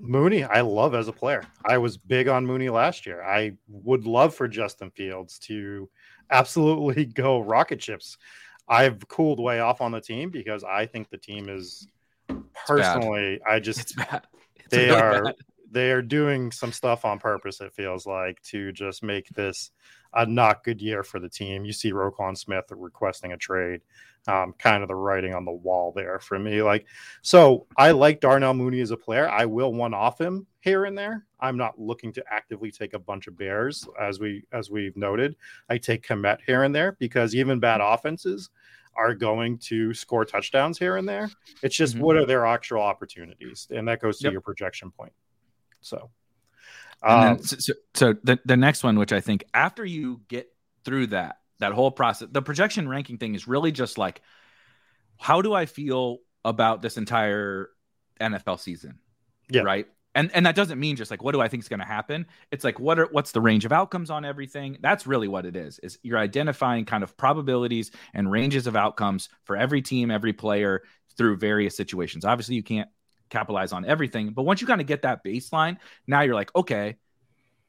[0.00, 1.44] Mooney, I love as a player.
[1.64, 3.22] I was big on Mooney last year.
[3.22, 5.88] I would love for Justin Fields to
[6.30, 8.18] absolutely go rocket ships.
[8.68, 11.86] I've cooled way off on the team because I think the team is
[12.66, 14.26] personally, I just it's bad.
[14.56, 15.34] It's they really are bad.
[15.70, 17.60] They are doing some stuff on purpose.
[17.60, 19.70] It feels like to just make this
[20.14, 21.64] a not good year for the team.
[21.64, 23.82] You see Roquan Smith requesting a trade
[24.28, 26.62] um, kind of the writing on the wall there for me.
[26.62, 26.86] Like,
[27.22, 29.28] so I like Darnell Mooney as a player.
[29.28, 31.26] I will one off him here and there.
[31.38, 35.36] I'm not looking to actively take a bunch of bears as we as we've noted.
[35.68, 38.50] I take Kmet here and there because even bad offenses
[38.96, 41.30] are going to score touchdowns here and there.
[41.62, 42.04] It's just mm-hmm.
[42.04, 44.32] what are their actual opportunities, and that goes to yep.
[44.32, 45.12] your projection point.
[45.86, 46.10] So,
[47.02, 50.48] um, then, so, so, the the next one, which I think after you get
[50.84, 54.20] through that that whole process the projection ranking thing is really just like
[55.18, 57.70] how do i feel about this entire
[58.20, 58.98] nfl season?
[59.50, 59.62] Yeah.
[59.62, 59.86] Right?
[60.14, 62.26] And and that doesn't mean just like what do i think is going to happen?
[62.50, 64.78] It's like what are what's the range of outcomes on everything?
[64.80, 69.28] That's really what it is is you're identifying kind of probabilities and ranges of outcomes
[69.44, 70.82] for every team every player
[71.16, 72.24] through various situations.
[72.24, 72.88] Obviously you can't
[73.30, 76.96] capitalize on everything but once you kind of get that baseline now you're like okay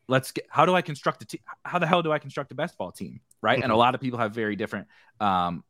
[0.07, 1.41] let's get how do I construct a team?
[1.63, 3.19] How the hell do I construct a best ball team?
[3.41, 3.55] Right.
[3.55, 3.63] Mm-hmm.
[3.63, 3.79] And a mm-hmm.
[3.79, 4.87] lot of people have very different
[5.19, 5.63] um,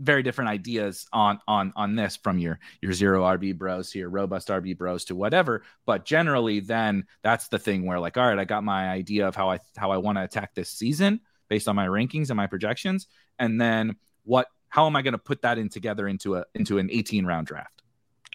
[0.00, 4.10] very different ideas on on on this from your your zero RB bros to your
[4.10, 5.62] robust RB bros to whatever.
[5.86, 9.36] But generally, then that's the thing where like, all right, I got my idea of
[9.36, 12.46] how I how I want to attack this season based on my rankings and my
[12.46, 13.06] projections,
[13.38, 16.78] and then what how am I going to put that in together into a into
[16.78, 17.82] an 18 round draft?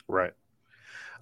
[0.07, 0.33] Right.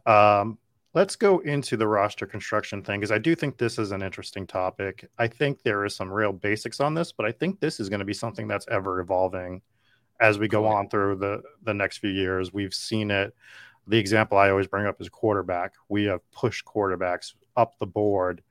[0.08, 0.58] Um,
[0.93, 4.48] let's go into the roster construction thing because I do think this is an interesting
[4.48, 5.08] topic.
[5.20, 8.00] I think there is some real basics on this, but I think this is going
[8.00, 9.62] to be something that's ever evolving
[10.20, 12.52] as we go on through the the next few years.
[12.52, 13.36] We've seen it.
[13.86, 15.76] The example I always bring up is quarterback.
[15.88, 18.41] We have pushed quarterbacks up the board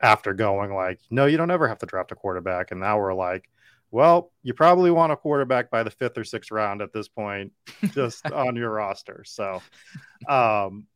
[0.00, 3.14] after going like, no, you don't ever have to draft a quarterback, and now we're
[3.14, 3.50] like,
[3.90, 7.52] well, you probably want a quarterback by the fifth or sixth round at this point,
[7.92, 9.22] just on your roster.
[9.26, 9.60] So,
[10.28, 10.86] um,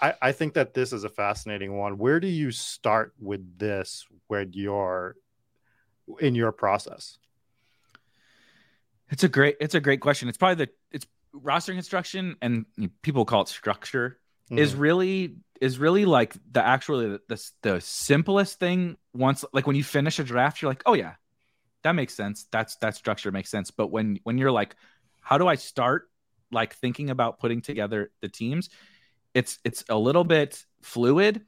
[0.00, 1.98] I, I think that this is a fascinating one.
[1.98, 5.16] Where do you start with this when you're
[6.18, 7.18] in your process?
[9.10, 10.28] It's a great it's a great question.
[10.28, 12.66] It's probably the it's roster construction and
[13.02, 14.58] people call it structure mm-hmm.
[14.58, 19.76] is really is really like the actually the, the the simplest thing once like when
[19.76, 21.14] you finish a draft you're like, "Oh yeah,
[21.82, 22.46] that makes sense.
[22.50, 24.76] That's that structure makes sense." But when when you're like,
[25.20, 26.08] "How do I start
[26.50, 28.70] like thinking about putting together the teams?"
[29.34, 31.42] It's it's a little bit fluid.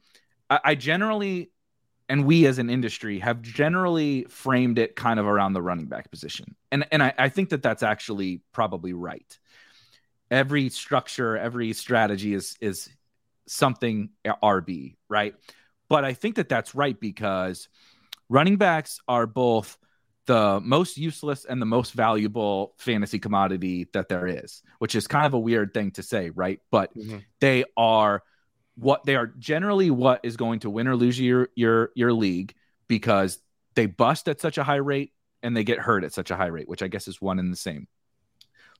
[0.49, 1.51] I, I generally
[2.07, 6.11] and we as an industry have generally framed it kind of around the running back
[6.11, 6.55] position.
[6.71, 9.37] And and I, I, think that that's actually probably right.
[10.29, 12.89] Every structure, every strategy is is
[13.47, 15.35] something RB, right?
[15.89, 17.69] But I think that that's right because
[18.29, 19.77] running backs are both
[20.25, 25.25] the most useless and the most valuable fantasy commodity that there is, which is kind
[25.25, 26.59] of a weird thing to say, right?
[26.71, 27.19] But mm-hmm.
[27.39, 28.23] they are
[28.75, 32.53] what they are generally what is going to win or lose your your your league
[32.87, 33.39] because
[33.75, 36.47] they bust at such a high rate and they get hurt at such a high
[36.47, 37.87] rate, which I guess is one and the same.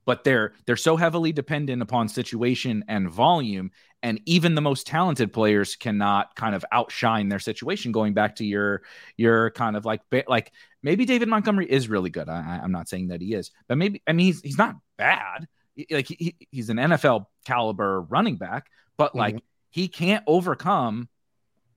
[0.06, 3.72] But they're they're so heavily dependent upon situation and volume,
[4.04, 7.92] and even the most talented players cannot kind of outshine their situation.
[7.92, 8.84] Going back to your
[9.18, 10.52] your kind of like like
[10.84, 12.30] maybe David Montgomery is really good.
[12.30, 15.48] I, I'm not saying that he is, but maybe I mean he's he's not bad.
[15.90, 19.36] Like he, he's an NFL caliber running back, but like.
[19.36, 21.10] Mm-hmm he can't overcome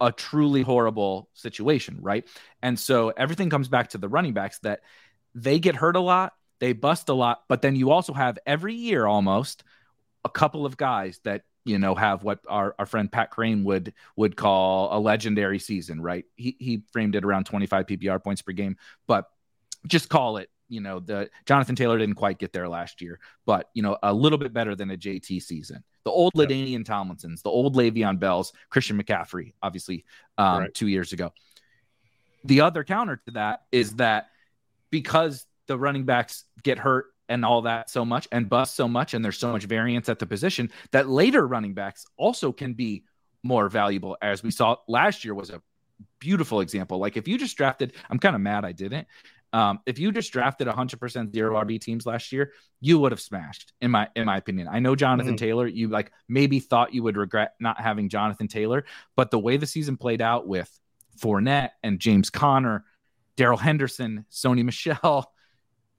[0.01, 2.25] a truly horrible situation, right?
[2.63, 4.83] And so everything comes back to the running backs that
[5.35, 8.75] they get hurt a lot, they bust a lot, but then you also have every
[8.75, 9.65] year almost
[10.25, 13.93] a couple of guys that you know have what our, our friend Pat Kerrane would
[14.17, 16.25] would call a legendary season, right?
[16.37, 19.27] He he framed it around 25 PPR points per game, but
[19.87, 23.69] just call it you know the Jonathan Taylor didn't quite get there last year, but
[23.75, 25.85] you know a little bit better than a JT season.
[26.05, 26.49] The old yep.
[26.49, 30.05] LaDainian Tomlinsons, the old Le'Veon Bells, Christian McCaffrey, obviously
[30.39, 30.75] um, right.
[30.75, 31.33] two years ago.
[32.45, 34.31] The other counter to that is that
[34.91, 39.15] because the running backs get hurt and all that so much and bust so much,
[39.15, 43.05] and there's so much variance at the position that later running backs also can be
[43.43, 45.63] more valuable, as we saw last year was a
[46.19, 46.99] beautiful example.
[46.99, 49.07] Like if you just drafted, I'm kind of mad I didn't.
[49.53, 53.73] Um, if you just drafted 100% zero RB teams last year, you would have smashed,
[53.81, 54.69] in my in my opinion.
[54.71, 55.45] I know Jonathan mm-hmm.
[55.45, 55.67] Taylor.
[55.67, 58.85] You like maybe thought you would regret not having Jonathan Taylor,
[59.17, 60.71] but the way the season played out with
[61.19, 62.85] Fournette and James Conner,
[63.37, 65.33] Darrell Henderson, Sony Michel,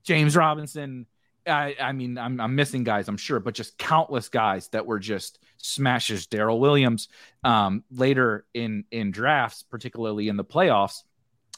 [0.09, 1.05] James Robinson.
[1.45, 4.97] I, I mean, I'm, I'm missing guys, I'm sure, but just countless guys that were
[4.97, 6.25] just smashes.
[6.25, 7.09] Darrel Williams
[7.43, 11.03] um, later in in drafts, particularly in the playoffs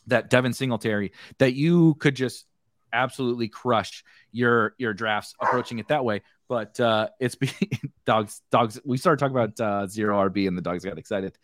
[0.07, 2.45] that Devin Singletary that you could just
[2.91, 6.21] absolutely crush your your drafts approaching it that way.
[6.51, 7.49] But uh, it's be,
[8.05, 8.41] dogs.
[8.51, 8.77] Dogs.
[8.83, 11.37] We started talking about uh, zero RB, and the dogs got excited.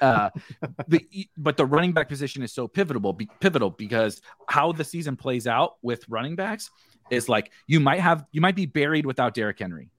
[0.00, 0.30] Uh,
[0.88, 1.02] but,
[1.36, 5.46] but the running back position is so pivotal, be, pivotal because how the season plays
[5.46, 6.70] out with running backs
[7.10, 9.90] is like you might have you might be buried without Derrick Henry,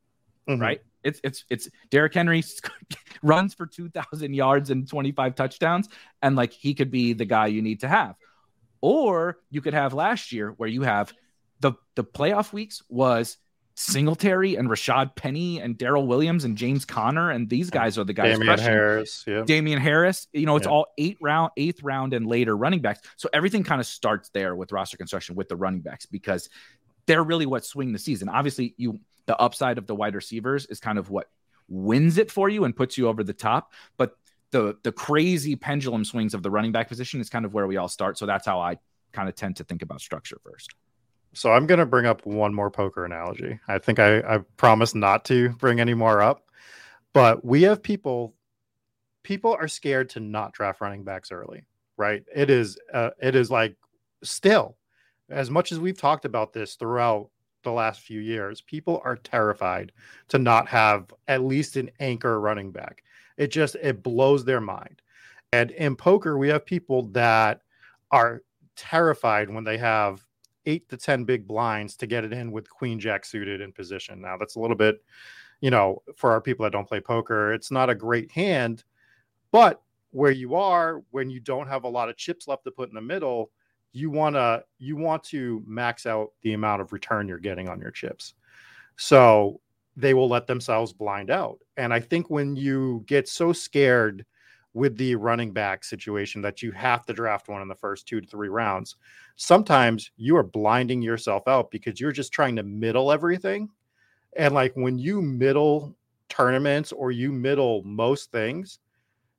[0.50, 0.60] mm-hmm.
[0.60, 0.82] right?
[1.04, 2.44] It's it's it's Derrick Henry
[3.22, 5.88] runs for 2000 yards and 25 touchdowns
[6.24, 8.16] and like he could be the guy you need to have.
[8.82, 11.14] Or you could have last year where you have
[11.60, 13.38] the the playoff weeks was
[13.80, 18.12] Singletary and Rashad Penny and Darrel Williams and James Conner and these guys are the
[18.12, 18.40] guys.
[18.40, 19.44] Damien Harris, yeah.
[19.46, 20.28] Damien Harris.
[20.34, 20.72] You know, it's yeah.
[20.72, 23.02] all eight round, eighth round, and later running backs.
[23.18, 26.50] So everything kind of starts there with roster construction with the running backs because
[27.06, 28.30] they're really what swing the season.
[28.30, 31.30] Obviously, you the upside of the wide receivers is kind of what
[31.68, 33.74] wins it for you and puts you over the top.
[33.96, 34.18] But
[34.50, 37.78] the the crazy pendulum swings of the running back position is kind of where we
[37.78, 38.18] all start.
[38.18, 38.80] So that's how I
[39.12, 40.74] kind of tend to think about structure first.
[41.38, 43.60] So I'm going to bring up one more poker analogy.
[43.68, 46.50] I think I, I promised not to bring any more up,
[47.14, 48.34] but we have people.
[49.24, 51.66] People are scared to not draft running backs early,
[51.98, 52.24] right?
[52.34, 53.76] It is uh, it is like
[54.24, 54.78] still
[55.30, 57.30] as much as we've talked about this throughout
[57.64, 59.92] the last few years, people are terrified
[60.30, 63.04] to not have at least an anchor running back.
[63.36, 65.02] It just it blows their mind.
[65.54, 67.62] And in poker, we have people that
[68.12, 68.44] are
[68.76, 70.26] terrified when they have
[70.68, 74.22] eight to 10 big blinds to get it in with queen jack suited in position.
[74.22, 75.04] Now, that's a little bit,
[75.62, 78.84] you know, for our people that don't play poker, it's not a great hand,
[79.52, 82.90] but where you are when you don't have a lot of chips left to put
[82.90, 83.50] in the middle,
[83.94, 87.82] you want to you want to max out the amount of return you're getting on
[87.82, 88.34] your chips.
[88.98, 89.60] So
[89.96, 91.60] they will let themselves blind out.
[91.78, 94.26] And I think when you get so scared
[94.74, 98.22] with the running back situation that you have to draft one in the first two
[98.22, 98.96] to three rounds,
[99.36, 103.70] sometimes you are blinding yourself out because you're just trying to middle everything.
[104.36, 105.96] And like when you middle
[106.30, 108.80] tournaments or you middle most things,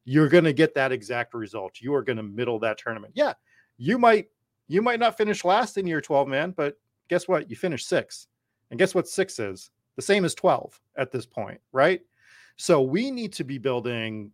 [0.04, 1.80] you're going to get that exact result.
[1.80, 3.12] You are going to middle that tournament.
[3.14, 3.34] Yeah,
[3.76, 4.28] you might
[4.66, 6.76] you might not finish last in your 12 man, but
[7.08, 7.50] guess what?
[7.50, 8.26] You finish six.
[8.70, 9.70] And guess what six is?
[9.96, 12.00] The same as 12 at this point, right?
[12.56, 14.30] So we need to be building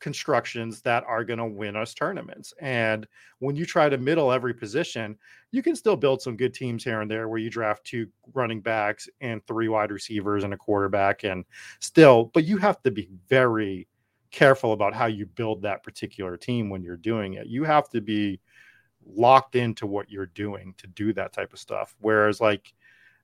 [0.00, 2.52] constructions that are going to win us tournaments.
[2.60, 3.06] And
[3.38, 5.16] when you try to middle every position,
[5.52, 8.60] you can still build some good teams here and there where you draft two running
[8.60, 11.44] backs and three wide receivers and a quarterback and
[11.78, 13.86] still, but you have to be very
[14.30, 17.46] careful about how you build that particular team when you're doing it.
[17.46, 18.40] You have to be
[19.04, 21.96] locked into what you're doing to do that type of stuff.
[22.00, 22.72] Whereas like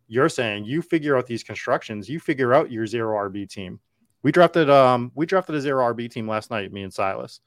[0.09, 3.81] you're saying you figure out these constructions, you figure out your zero RB team
[4.27, 7.39] we drafted um we drafted a zero RB team last night, me and Silas.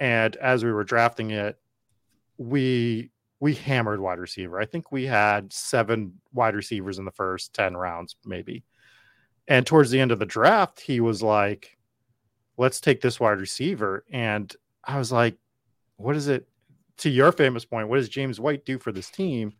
[0.00, 1.56] And as we were drafting it,
[2.36, 4.58] we we hammered wide receiver.
[4.58, 8.64] I think we had seven wide receivers in the first 10 rounds, maybe.
[9.46, 11.78] And towards the end of the draft, he was like,
[12.56, 14.04] let's take this wide receiver.
[14.10, 14.52] And
[14.82, 15.36] I was like,
[15.94, 16.48] what is it?
[16.96, 19.52] To your famous point, what does James White do for this team?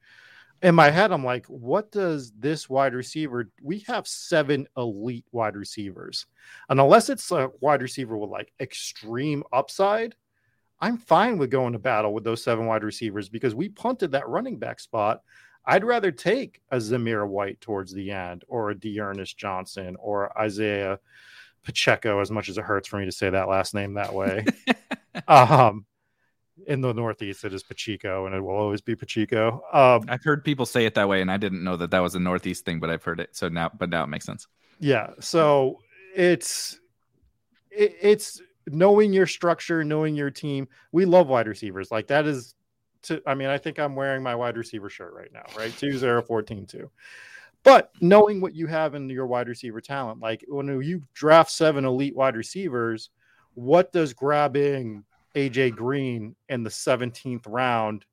[0.62, 3.50] In my head, I'm like, what does this wide receiver?
[3.62, 6.26] We have seven elite wide receivers.
[6.68, 10.14] And unless it's a wide receiver with like extreme upside,
[10.80, 14.28] I'm fine with going to battle with those seven wide receivers because we punted that
[14.28, 15.22] running back spot.
[15.64, 20.98] I'd rather take a Zamir White towards the end or a D'Ernest Johnson or Isaiah
[21.64, 24.46] Pacheco, as much as it hurts for me to say that last name that way.
[25.28, 25.84] um,
[26.66, 29.62] in the Northeast, it is Pacheco, and it will always be Pacheco.
[29.72, 32.14] Um, I've heard people say it that way, and I didn't know that that was
[32.14, 33.36] a Northeast thing, but I've heard it.
[33.36, 34.46] So now, but now it makes sense.
[34.78, 35.10] Yeah.
[35.20, 35.80] So
[36.14, 36.78] it's
[37.70, 40.68] it, it's knowing your structure, knowing your team.
[40.92, 41.90] We love wide receivers.
[41.90, 42.54] Like that is
[43.02, 43.22] to.
[43.26, 45.44] I mean, I think I'm wearing my wide receiver shirt right now.
[45.56, 46.90] Right, two zero fourteen two.
[47.62, 51.84] But knowing what you have in your wide receiver talent, like when you draft seven
[51.84, 53.10] elite wide receivers,
[53.54, 55.04] what does grabbing
[55.34, 58.04] AJ Green in the 17th round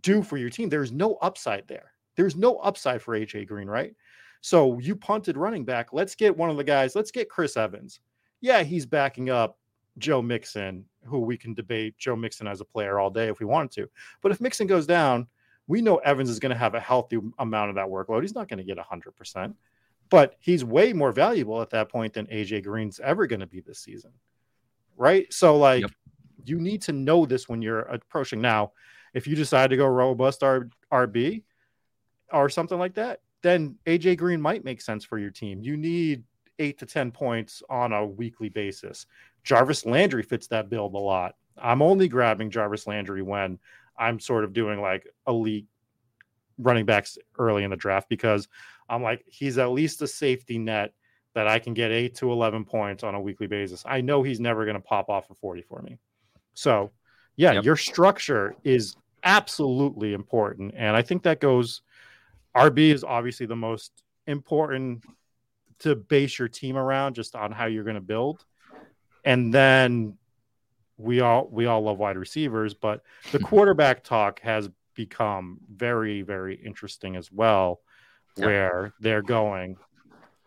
[0.00, 0.68] do for your team?
[0.68, 1.92] There's no upside there.
[2.16, 3.94] There's no upside for AJ Green, right?
[4.40, 5.92] So you punted running back.
[5.92, 6.94] Let's get one of the guys.
[6.96, 8.00] Let's get Chris Evans.
[8.40, 9.58] Yeah, he's backing up
[9.98, 13.46] Joe Mixon, who we can debate Joe Mixon as a player all day if we
[13.46, 13.90] wanted to.
[14.20, 15.28] But if Mixon goes down,
[15.68, 18.22] we know Evans is going to have a healthy amount of that workload.
[18.22, 19.54] He's not going to get 100%,
[20.10, 23.60] but he's way more valuable at that point than AJ Green's ever going to be
[23.60, 24.10] this season.
[24.96, 25.32] Right.
[25.32, 25.90] So, like, yep
[26.44, 28.40] you need to know this when you're approaching.
[28.40, 28.72] Now,
[29.14, 31.42] if you decide to go robust R- RB
[32.32, 35.62] or something like that, then AJ Green might make sense for your team.
[35.62, 36.24] You need
[36.58, 39.06] eight to 10 points on a weekly basis.
[39.42, 41.34] Jarvis Landry fits that build a lot.
[41.60, 43.58] I'm only grabbing Jarvis Landry when
[43.96, 45.66] I'm sort of doing like elite
[46.58, 48.48] running backs early in the draft because
[48.88, 50.92] I'm like, he's at least a safety net
[51.34, 53.82] that I can get eight to 11 points on a weekly basis.
[53.86, 55.98] I know he's never going to pop off for 40 for me.
[56.54, 56.90] So,
[57.36, 57.64] yeah, yep.
[57.64, 60.74] your structure is absolutely important.
[60.76, 61.82] And I think that goes,
[62.56, 65.04] RB is obviously the most important
[65.80, 68.44] to base your team around just on how you're going to build.
[69.24, 70.16] And then
[70.96, 73.44] we all we all love wide receivers, but the hmm.
[73.44, 77.80] quarterback talk has become very very interesting as well,
[78.36, 79.76] where they're going.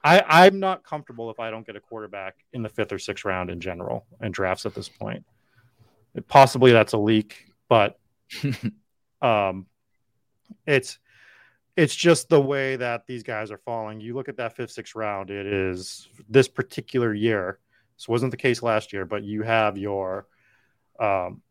[0.03, 3.25] I I'm not comfortable if I don't get a quarterback in the fifth or sixth
[3.25, 5.25] round in general in drafts at this point.
[6.27, 7.99] Possibly that's a leak, but
[9.21, 9.67] um,
[10.65, 10.99] it's
[11.75, 13.99] it's just the way that these guys are falling.
[13.99, 15.29] You look at that fifth, sixth round.
[15.29, 17.59] It is this particular year.
[17.97, 20.27] This wasn't the case last year, but you have your,
[20.99, 21.41] um,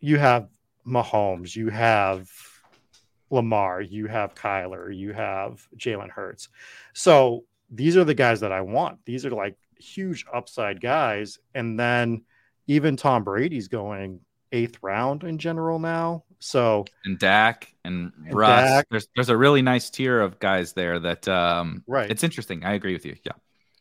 [0.00, 0.48] you have
[0.86, 2.30] Mahomes, you have
[3.30, 6.48] Lamar, you have Kyler, you have Jalen Hurts.
[6.92, 9.04] So these are the guys that I want.
[9.04, 12.22] These are like huge upside guys, and then
[12.68, 14.20] even Tom Brady's going
[14.52, 16.24] eighth round in general now.
[16.38, 18.70] So and Dak and, and Russ.
[18.70, 18.86] Dak.
[18.90, 22.08] There's there's a really nice tier of guys there that um right.
[22.08, 22.64] It's interesting.
[22.64, 23.16] I agree with you.
[23.24, 23.32] Yeah.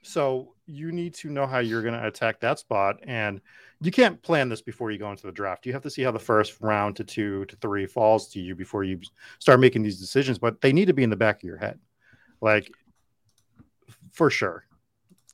[0.02, 3.42] So you need to know how you're going to attack that spot, and
[3.82, 5.66] you can't plan this before you go into the draft.
[5.66, 8.56] You have to see how the first round to two to three falls to you
[8.56, 9.00] before you
[9.40, 10.40] start making these decisions.
[10.40, 11.80] But they need to be in the back of your head,
[12.42, 12.72] like
[14.14, 14.67] for sure.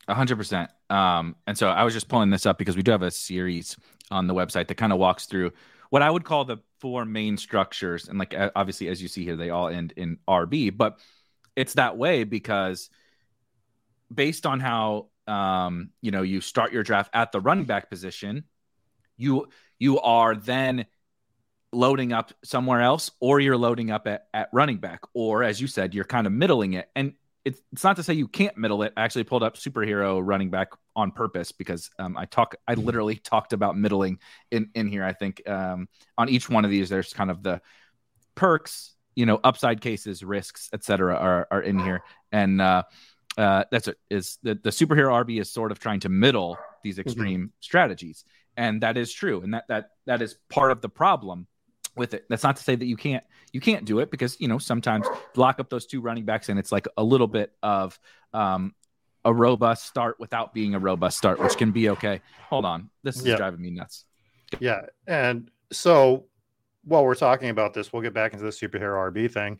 [0.07, 0.69] A hundred percent.
[0.89, 3.77] Um, and so I was just pulling this up because we do have a series
[4.11, 5.51] on the website that kind of walks through
[5.89, 8.09] what I would call the four main structures.
[8.09, 10.99] And like obviously, as you see here, they all end in RB, but
[11.55, 12.89] it's that way because
[14.13, 18.43] based on how um, you know you start your draft at the running back position,
[19.17, 19.47] you
[19.79, 20.85] you are then
[21.71, 25.67] loading up somewhere else, or you're loading up at, at running back, or as you
[25.67, 26.89] said, you're kind of middling it.
[26.95, 27.13] And
[27.45, 28.93] it's, it's not to say you can't middle it.
[28.95, 33.15] I actually pulled up superhero running back on purpose because um, I talk I literally
[33.15, 34.19] talked about middling
[34.51, 35.03] in in here.
[35.03, 35.87] I think um,
[36.17, 37.61] on each one of these, there's kind of the
[38.35, 41.15] perks, you know, upside cases, risks, etc.
[41.15, 42.83] are are in here, and uh,
[43.37, 43.97] uh, that's it.
[44.09, 47.09] Is the the superhero RB is sort of trying to middle these mm-hmm.
[47.09, 47.55] extreme mm-hmm.
[47.59, 48.23] strategies,
[48.55, 51.47] and that is true, and that that that is part of the problem
[51.95, 52.25] with it.
[52.29, 55.07] That's not to say that you can't you can't do it because you know sometimes
[55.35, 57.99] lock up those two running backs and it's like a little bit of
[58.33, 58.73] um,
[59.25, 62.21] a robust start without being a robust start, which can be okay.
[62.49, 63.35] Hold on, this is yeah.
[63.35, 64.05] driving me nuts.
[64.59, 66.25] Yeah, and so
[66.83, 69.59] while we're talking about this, we'll get back into the superhero RB thing,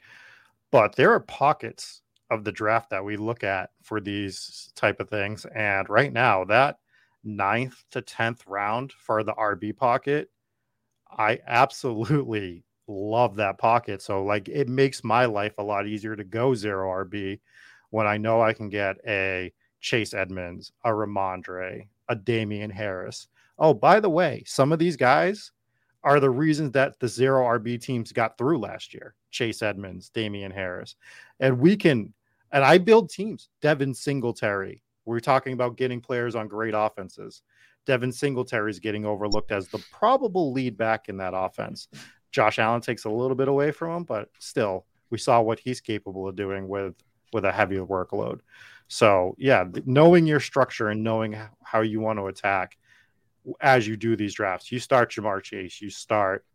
[0.71, 5.09] but there are pockets of the draft that we look at for these type of
[5.09, 6.77] things, and right now that
[7.23, 10.29] ninth to tenth round for the RB pocket
[11.17, 14.01] I absolutely love that pocket.
[14.01, 17.39] So like it makes my life a lot easier to go zero RB
[17.89, 23.27] when I know I can get a Chase Edmonds, a Rhamondre, a Damien Harris.
[23.59, 25.51] Oh, by the way, some of these guys
[26.03, 29.15] are the reasons that the zero RB teams got through last year.
[29.31, 30.95] Chase Edmonds, Damien Harris.
[31.39, 32.13] And we can
[32.53, 33.49] and I build teams.
[33.61, 34.83] Devin Singletary.
[35.05, 37.41] We're talking about getting players on great offenses.
[37.85, 41.87] Devin Singletary is getting overlooked as the probable lead back in that offense.
[42.31, 45.81] Josh Allen takes a little bit away from him, but still, we saw what he's
[45.81, 46.95] capable of doing with
[47.33, 48.39] with a heavier workload.
[48.87, 52.77] So, yeah, knowing your structure and knowing how you want to attack
[53.59, 56.45] as you do these drafts, you start Ja'Marr Chase, you start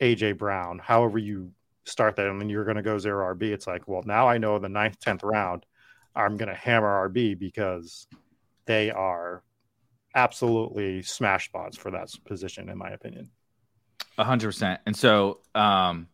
[0.00, 1.50] AJ Brown, however you
[1.84, 3.44] start that, and then you're going to go zero RB.
[3.44, 5.64] It's like, well, now I know the ninth, tenth round,
[6.14, 8.06] I'm going to hammer RB because
[8.66, 9.42] they are
[10.14, 13.30] absolutely smash spots for that position, in my opinion.
[14.18, 14.80] A hundred percent.
[14.86, 16.08] And so, um,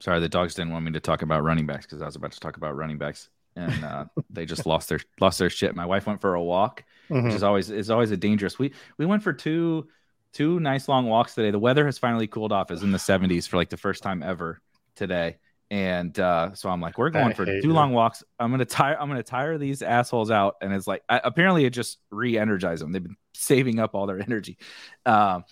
[0.00, 2.32] sorry, the dogs didn't want me to talk about running backs because I was about
[2.32, 5.74] to talk about running backs, and uh, they just lost their lost their shit.
[5.76, 7.26] My wife went for a walk, mm-hmm.
[7.26, 8.58] which is always is always a dangerous.
[8.58, 9.88] We we went for two
[10.32, 11.50] two nice long walks today.
[11.50, 12.70] The weather has finally cooled off.
[12.70, 14.60] It's in the 70s for like the first time ever
[14.94, 15.38] today.
[15.70, 18.24] And uh, so I'm like, we're going I for two long walks.
[18.38, 18.98] I'm gonna tire.
[18.98, 20.56] I'm gonna tire these assholes out.
[20.62, 22.92] And it's like, I, apparently, it just re-energized them.
[22.92, 24.56] They've been saving up all their energy.
[25.04, 25.44] Um,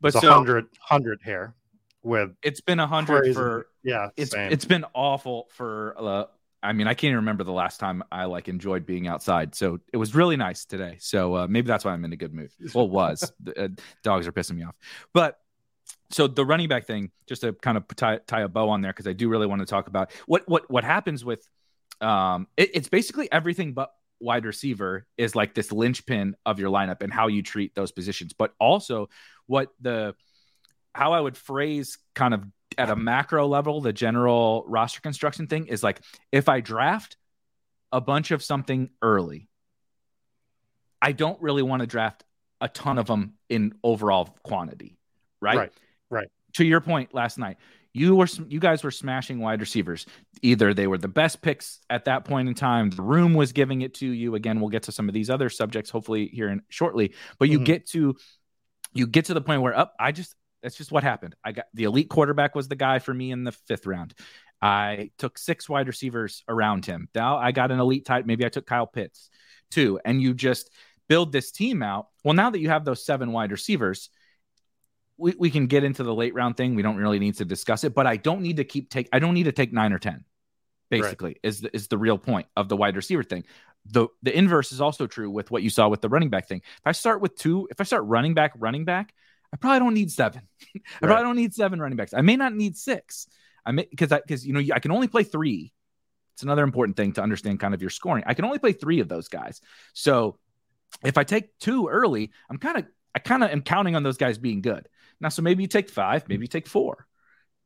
[0.00, 1.54] but it's so, 100, 100 here
[2.02, 4.10] with it's been a hundred for yeah.
[4.16, 4.52] It's same.
[4.52, 5.94] it's been awful for.
[5.98, 6.24] Uh,
[6.62, 9.54] I mean, I can't even remember the last time I like enjoyed being outside.
[9.54, 10.96] So it was really nice today.
[10.98, 12.50] So uh, maybe that's why I'm in a good mood.
[12.74, 13.68] Well, was uh,
[14.02, 14.74] dogs are pissing me off,
[15.12, 15.38] but
[16.10, 18.92] so the running back thing, just to kind of tie, tie a bow on there,
[18.92, 21.46] because I do really want to talk about what what what happens with
[22.00, 23.90] um it, it's basically everything but
[24.20, 28.32] wide receiver is like this linchpin of your lineup and how you treat those positions,
[28.32, 29.08] but also
[29.46, 30.14] what the
[30.94, 32.44] how I would phrase kind of
[32.78, 36.00] at a macro level, the general roster construction thing is like
[36.32, 37.16] if I draft
[37.92, 39.48] a bunch of something early,
[41.00, 42.24] I don't really want to draft
[42.60, 44.96] a ton of them in overall quantity,
[45.44, 45.56] right?
[45.56, 45.72] Right.
[46.10, 46.28] Right.
[46.54, 47.56] To your point last night,
[47.92, 50.06] you were you guys were smashing wide receivers.
[50.42, 53.82] Either they were the best picks at that point in time, the room was giving
[53.82, 54.34] it to you.
[54.34, 57.58] Again, we'll get to some of these other subjects hopefully here in shortly, but you
[57.58, 57.64] mm-hmm.
[57.64, 58.16] get to
[58.92, 61.36] you get to the point where up oh, I just that's just what happened.
[61.44, 64.14] I got the elite quarterback was the guy for me in the 5th round.
[64.62, 67.08] I took six wide receivers around him.
[67.14, 68.24] Now I got an elite type.
[68.24, 69.28] Maybe I took Kyle Pitts
[69.70, 70.00] too.
[70.04, 70.70] And you just
[71.06, 72.06] build this team out.
[72.24, 74.08] Well, now that you have those seven wide receivers,
[75.16, 76.74] we, we can get into the late round thing.
[76.74, 79.18] We don't really need to discuss it, but I don't need to keep take I
[79.18, 80.24] don't need to take nine or ten.
[80.90, 81.40] Basically, right.
[81.42, 83.44] is the, is the real point of the wide receiver thing.
[83.86, 86.62] The the inverse is also true with what you saw with the running back thing.
[86.64, 89.14] If I start with two, if I start running back, running back,
[89.52, 90.42] I probably don't need seven.
[90.74, 91.00] I right.
[91.00, 92.14] probably don't need seven running backs.
[92.14, 93.28] I may not need six.
[93.64, 95.72] I may because I because you know I can only play three.
[96.34, 98.24] It's another important thing to understand kind of your scoring.
[98.26, 99.60] I can only play three of those guys.
[99.92, 100.38] So
[101.04, 104.16] if I take two early, I'm kind of I kind of am counting on those
[104.16, 104.88] guys being good.
[105.20, 107.06] Now, so maybe you take five, maybe you take four.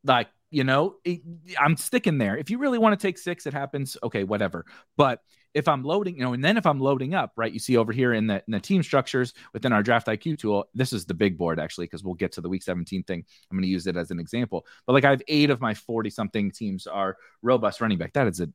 [0.04, 1.20] Like, you know, it,
[1.58, 2.36] I'm sticking there.
[2.36, 3.96] If you really want to take six, it happens.
[4.02, 4.64] Okay, whatever.
[4.96, 5.20] But
[5.54, 7.92] if I'm loading, you know, and then if I'm loading up, right, you see over
[7.92, 11.14] here in the, in the team structures within our draft IQ tool, this is the
[11.14, 13.24] big board actually, because we'll get to the week 17 thing.
[13.50, 14.66] I'm going to use it as an example.
[14.86, 18.12] But like I have eight of my 40 something teams are robust running back.
[18.12, 18.50] That is a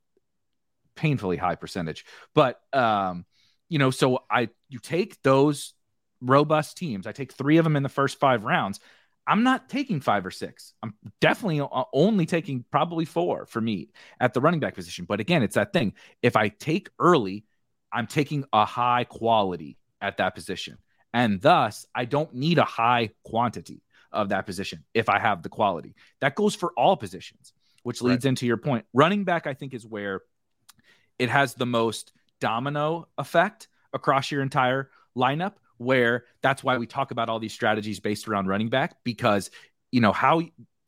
[0.95, 2.05] painfully high percentage.
[2.35, 3.25] But, um,
[3.69, 5.73] you know, so I, you take those
[6.23, 8.79] robust teams, I take three of them in the first five rounds.
[9.25, 10.73] I'm not taking five or six.
[10.83, 15.05] I'm definitely uh, only taking probably four for me at the running back position.
[15.05, 15.93] But again, it's that thing.
[16.21, 17.45] If I take early,
[17.91, 20.77] I'm taking a high quality at that position.
[21.13, 25.49] And thus, I don't need a high quantity of that position if I have the
[25.49, 25.95] quality.
[26.21, 27.53] That goes for all positions,
[27.83, 28.29] which leads right.
[28.29, 28.85] into your point.
[28.93, 30.21] Running back, I think, is where
[31.19, 32.11] it has the most
[32.41, 35.53] domino effect across your entire lineup
[35.83, 39.51] where that's why we talk about all these strategies based around running back because
[39.91, 40.41] you know how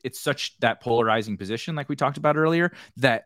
[0.04, 3.26] it's such that polarizing position like we talked about earlier that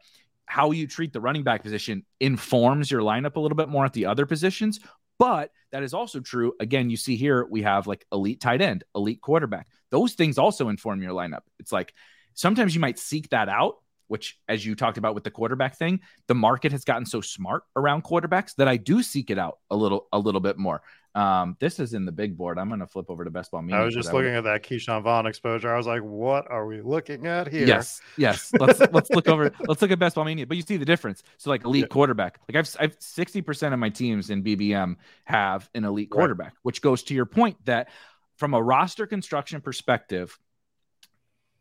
[0.50, 3.94] how you treat the running back position informs your lineup a little bit more at
[3.94, 4.80] the other positions.
[5.20, 8.84] But that is also true again you see here we have like elite tight end
[8.96, 9.68] elite quarterback.
[9.92, 11.42] Those things also inform your lineup.
[11.60, 11.94] It's like
[12.34, 13.76] sometimes you might seek that out
[14.10, 17.64] which as you talked about with the quarterback thing the market has gotten so smart
[17.76, 20.82] around quarterbacks that i do seek it out a little a little bit more
[21.16, 22.60] um, this is in the big board.
[22.60, 23.82] I'm going to flip over to Best Ball Media.
[23.82, 25.74] I was just looking at that Ke'Shawn Vaughn exposure.
[25.74, 27.66] I was like, what are we looking at here?
[27.66, 28.52] Yes, yes.
[28.60, 29.52] Let's let's look over.
[29.68, 30.46] Let's look at Best Ball Mania.
[30.46, 31.24] But you see the difference.
[31.38, 31.88] So like elite yeah.
[31.88, 32.40] quarterback.
[32.48, 36.58] Like I've I've 60% of my teams in BBM have an elite quarterback, right.
[36.62, 37.90] which goes to your point that
[38.38, 40.38] from a roster construction perspective,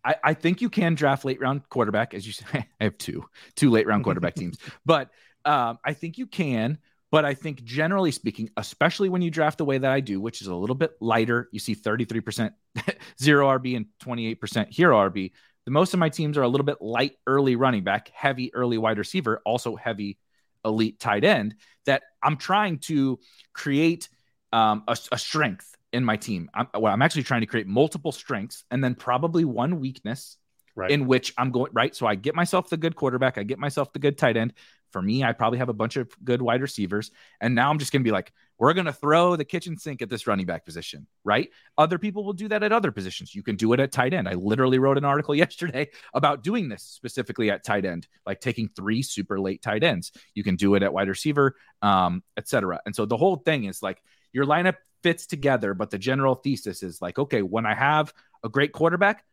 [0.05, 2.47] I, I think you can draft late round quarterback, as you say.
[2.81, 3.25] I have two,
[3.57, 5.11] two late round quarterback teams, but
[5.45, 6.79] um, I think you can
[7.11, 10.43] but I think generally speaking, especially when you draft the way that I do, which
[10.43, 12.53] is a little bit lighter, you see 33%
[13.23, 15.33] zero RB and 28% hero RB.
[15.65, 18.79] The most of my teams are a little bit light early running back, heavy early
[18.79, 20.19] wide receiver, also heavy
[20.65, 21.55] elite tight end.
[21.87, 23.19] That I'm trying to
[23.55, 24.09] create
[24.53, 26.51] um, a, a, strength in my team.
[26.55, 30.37] I'm, well, I'm actually trying to create multiple strengths and then probably one weakness
[30.79, 30.91] right.
[30.91, 31.95] in which I'm going right.
[31.95, 34.55] So I get myself the good quarterback, I get myself the good tight end.
[34.91, 37.11] For me, I probably have a bunch of good wide receivers.
[37.43, 40.01] And now I'm just going to be like, we're going to throw the kitchen sink
[40.01, 41.51] at this running back position, right?
[41.77, 43.35] Other people will do that at other positions.
[43.35, 44.27] You can do it at tight end.
[44.27, 48.69] I literally wrote an article yesterday about doing this specifically at tight end, like taking
[48.69, 50.11] three super late tight ends.
[50.35, 52.81] You can do it at wide receiver, um, etc.
[52.87, 56.83] And so the whole thing is like your lineup fits together, but the general thesis
[56.83, 59.25] is like, okay, when I have a great quarterback,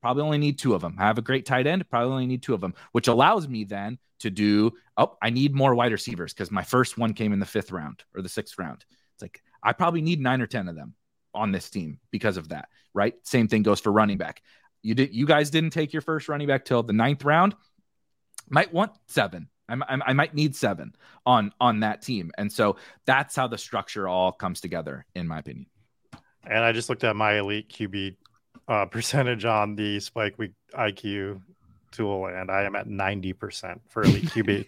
[0.00, 0.96] probably only need two of them.
[0.98, 3.64] I have a great tight end, probably only need two of them, which allows me
[3.64, 7.40] then to do, oh, I need more wide receivers because my first one came in
[7.40, 8.84] the fifth round or the sixth round.
[9.14, 10.94] It's like, I probably need nine or 10 of them
[11.34, 13.14] on this team because of that, right?
[13.22, 14.42] Same thing goes for running back.
[14.82, 17.54] You did, you guys didn't take your first running back till the ninth round.
[18.48, 19.48] Might want seven.
[19.68, 20.94] I, I, I might need seven
[21.24, 25.38] on on that team, and so that's how the structure all comes together, in my
[25.38, 25.66] opinion.
[26.44, 28.16] And I just looked at my elite QB
[28.68, 31.40] uh, percentage on the Spike Week IQ
[31.90, 34.66] tool, and I am at 90% for elite QB,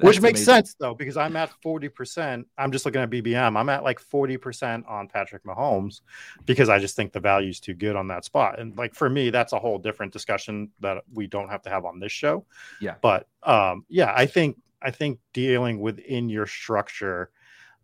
[0.00, 0.44] which makes amazing.
[0.44, 2.44] sense though, because I'm at 40%.
[2.58, 3.56] I'm just looking at BBM.
[3.56, 6.00] I'm at like 40% on Patrick Mahomes
[6.44, 8.58] because I just think the value is too good on that spot.
[8.58, 11.84] And like for me, that's a whole different discussion that we don't have to have
[11.84, 12.44] on this show.
[12.80, 12.94] Yeah.
[13.00, 17.30] But um, yeah, I think I think dealing within your structure,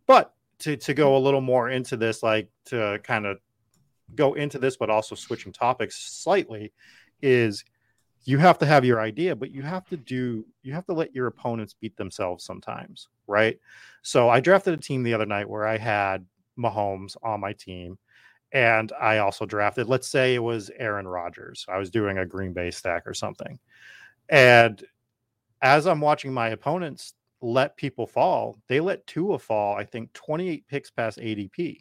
[0.05, 3.39] but to to go a little more into this, like to kind of
[4.15, 6.71] go into this, but also switching topics slightly,
[7.21, 7.63] is
[8.25, 11.13] you have to have your idea, but you have to do you have to let
[11.13, 13.59] your opponents beat themselves sometimes, right?
[14.01, 16.25] So I drafted a team the other night where I had
[16.57, 17.97] Mahomes on my team.
[18.51, 21.65] And I also drafted, let's say it was Aaron Rodgers.
[21.67, 23.59] I was doing a Green Bay stack or something.
[24.29, 24.83] And
[25.63, 30.67] as I'm watching my opponents let people fall, they let Tua fall, I think 28
[30.67, 31.79] picks past ADP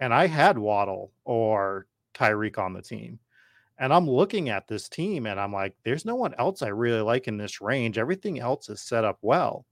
[0.00, 3.18] and I had Waddle or Tyreek on the team.
[3.80, 7.00] And I'm looking at this team and I'm like, there's no one else I really
[7.00, 7.96] like in this range.
[7.96, 9.64] Everything else is set up well.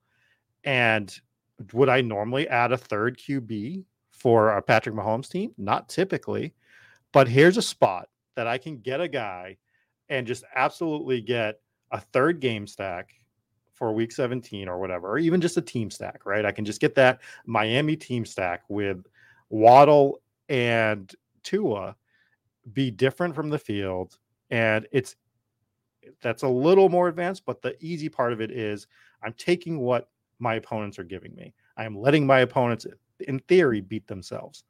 [0.65, 1.15] And
[1.75, 5.53] would I normally add a third QB for a Patrick Mahomes team?
[5.59, 6.55] Not typically.
[7.13, 9.59] But here's a spot that I can get a guy
[10.09, 13.11] and just absolutely get a third game stack
[13.75, 16.47] for week 17 or whatever, or even just a team stack, right?
[16.47, 19.05] I can just get that Miami team stack with
[19.51, 21.95] Waddle and Tua
[22.73, 24.19] be different from the field.
[24.51, 25.17] And it's
[26.23, 28.87] that's a little more advanced, but the easy part of it is
[29.23, 30.09] I'm taking what
[30.39, 31.55] my opponents are giving me.
[31.77, 32.87] I am letting my opponents,
[33.21, 34.65] in theory, beat themselves.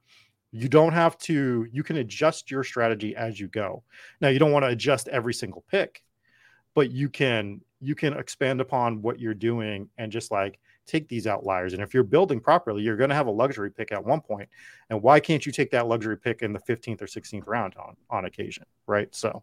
[0.51, 3.83] You don't have to, you can adjust your strategy as you go.
[4.21, 6.03] Now, you don't want to adjust every single pick,
[6.75, 10.59] but you can you can expand upon what you're doing and just like
[10.89, 11.75] take these outliers.
[11.75, 14.49] And if you're building properly, you're going to have a luxury pick at one point.
[14.91, 17.97] And why can't you take that luxury pick in the 15th or 16th round on
[18.11, 19.15] on occasion, right?
[19.15, 19.43] So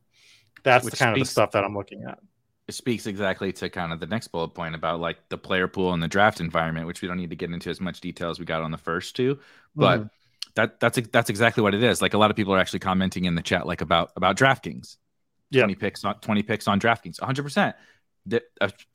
[0.64, 2.20] that's the kind speaks, of the stuff that I'm looking at.
[2.68, 5.94] It speaks exactly to kind of the next bullet point about like the player pool
[5.94, 8.40] and the draft environment, which we don't need to get into as much detail as
[8.40, 9.40] we got on the first two,
[9.76, 10.00] but.
[10.00, 10.08] Mm-hmm.
[10.54, 12.02] That, that's that's exactly what it is.
[12.02, 14.96] Like a lot of people are actually commenting in the chat, like about about DraftKings.
[15.50, 15.64] Yeah.
[15.64, 17.20] 20 picks on 20 picks on DraftKings.
[17.20, 17.74] 100%
[18.28, 18.44] that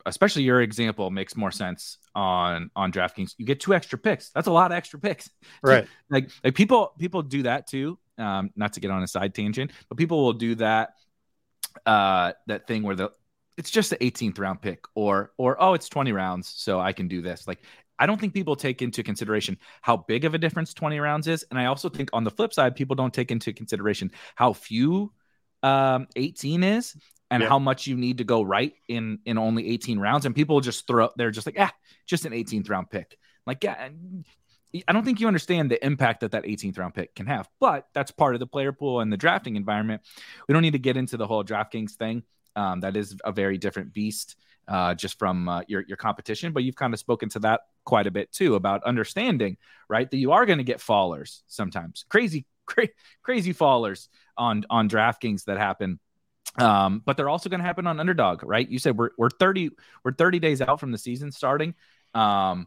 [0.07, 3.35] especially your example makes more sense on on DraftKings.
[3.39, 4.31] You get two extra picks.
[4.31, 5.31] That's a lot of extra picks.
[5.62, 5.87] Right.
[6.09, 7.99] like like people people do that too.
[8.18, 10.95] Um, not to get on a side tangent, but people will do that
[11.87, 13.11] uh that thing where the
[13.57, 17.09] it's just the 18th round pick or or oh it's 20 rounds so I can
[17.09, 17.47] do this.
[17.47, 17.61] Like
[17.99, 21.45] I don't think people take into consideration how big of a difference 20 rounds is.
[21.51, 25.12] And I also think on the flip side, people don't take into consideration how few
[25.62, 26.97] um 18 is
[27.31, 30.61] and how much you need to go right in in only 18 rounds and people
[30.61, 31.72] just throw they're just like ah
[32.07, 33.16] just an 18th round pick
[33.47, 33.89] like yeah
[34.87, 37.89] I don't think you understand the impact that that 18th round pick can have, but
[37.93, 40.03] that's part of the player pool and the drafting environment.
[40.47, 42.22] We don't need to get into the whole DraftKings thing.
[42.55, 44.37] Um, that is a very different beast
[44.68, 46.53] uh, just from uh, your your competition.
[46.53, 49.57] But you've kind of spoken to that quite a bit too about understanding,
[49.89, 50.09] right?
[50.09, 52.89] That you are going to get fallers sometimes, crazy, cra-
[53.22, 55.99] crazy fallers on on DraftKings that happen
[56.59, 58.68] um, but they're also going to happen on underdog, right?
[58.68, 59.70] You said we're we're 30
[60.05, 61.74] we're 30 days out from the season starting.
[62.14, 62.66] Um,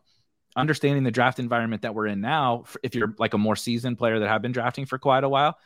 [0.56, 4.20] understanding the draft environment that we're in now, if you're like a more seasoned player
[4.20, 5.58] that have been drafting for quite a while,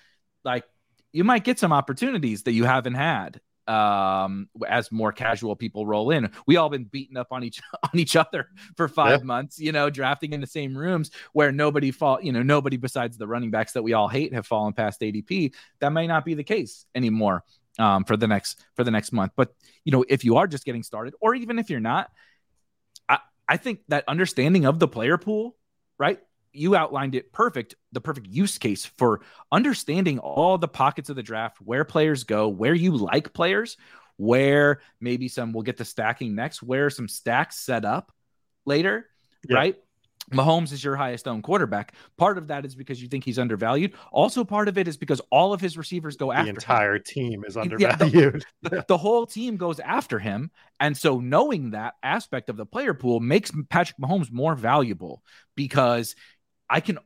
[0.44, 0.64] like
[1.12, 6.10] you might get some opportunities that you haven't had um as more casual people roll
[6.12, 8.48] in we all been beating up on each on each other
[8.78, 9.26] for five yeah.
[9.26, 13.18] months you know drafting in the same rooms where nobody fall you know nobody besides
[13.18, 16.34] the running backs that we all hate have fallen past adp that may not be
[16.34, 17.44] the case anymore
[17.80, 19.34] um, for the next for the next month.
[19.36, 19.54] But
[19.84, 22.10] you know, if you are just getting started, or even if you're not,
[23.08, 25.56] I, I think that understanding of the player pool,
[25.98, 26.20] right?
[26.54, 29.22] You outlined it perfect, the perfect use case for
[29.52, 33.78] understanding all the pockets of the draft, where players go, where you like players,
[34.18, 38.12] where maybe some we'll get to stacking next, where some stacks set up
[38.66, 39.06] later,
[39.50, 39.76] right?
[40.32, 41.94] Mahomes is your highest owned quarterback.
[42.18, 43.94] Part of that is because you think he's undervalued.
[44.12, 47.04] Also, part of it is because all of his receivers go after the entire him.
[47.06, 48.14] team is undervalued.
[48.64, 52.66] Yeah, the, the, whole team goes after him, and so knowing that aspect of the
[52.66, 55.24] player pool makes Patrick Mahomes more valuable
[55.56, 56.16] because
[56.70, 57.00] I can.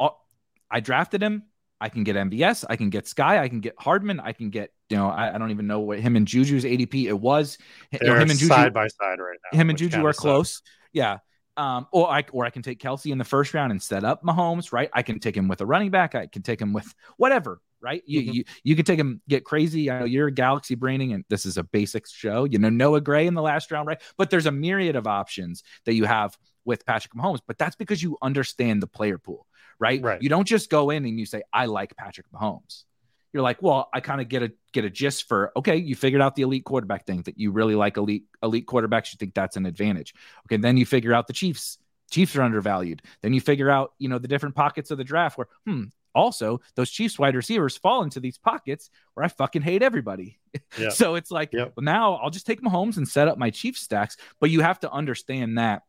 [0.72, 1.44] I drafted him.
[1.82, 2.64] I can get MVS.
[2.70, 3.40] I can get Skyy.
[3.40, 4.20] I can get Hardman.
[4.20, 7.06] I can get you know I, I don't even know what him and Juju's ADP
[7.06, 7.58] it was.
[7.92, 9.58] They're you know, him and Juju side by side right now.
[9.58, 10.62] Him and Juju are close.
[10.94, 11.18] Yeah.
[11.58, 14.24] Um, or I or I can take Kelce in the first round and set up
[14.24, 14.90] Mahomes, right?
[14.94, 16.16] I can take him with a running back.
[16.16, 18.02] I can take him with whatever, right?
[18.06, 18.32] You mm-hmm.
[18.32, 19.92] you, you can take him get crazy.
[19.92, 22.46] I know you're galaxy braining, and this is a basic show.
[22.46, 24.02] You know Noah Gray in the last round, right?
[24.18, 27.42] But there's a myriad of options that you have with Patrick Mahomes.
[27.46, 29.46] But that's because you understand the player pool,
[29.78, 30.02] right?
[30.02, 30.22] Right.
[30.22, 32.86] You don't just go in and you say I like Patrick Mahomes
[33.34, 36.22] you're like, well, I kind of get a get a gist for okay, you figured
[36.22, 39.14] out the elite quarterback thing that you really like elite elite quarterbacks.
[39.14, 40.14] You think that's an advantage.
[40.48, 41.78] Okay, then you figure out the Chiefs.
[42.12, 43.02] Chiefs are undervalued.
[43.22, 46.60] Then you figure out, you know, the different pockets of the draft where, hmm, also
[46.76, 50.38] those Chiefs wide receivers fall into these pockets where I fucking hate everybody.
[50.78, 50.90] Yeah.
[50.90, 51.72] so it's like, yep.
[51.78, 54.18] well, now I'll just take Mahomes and set up my Chiefs stacks.
[54.42, 55.84] But you have to understand that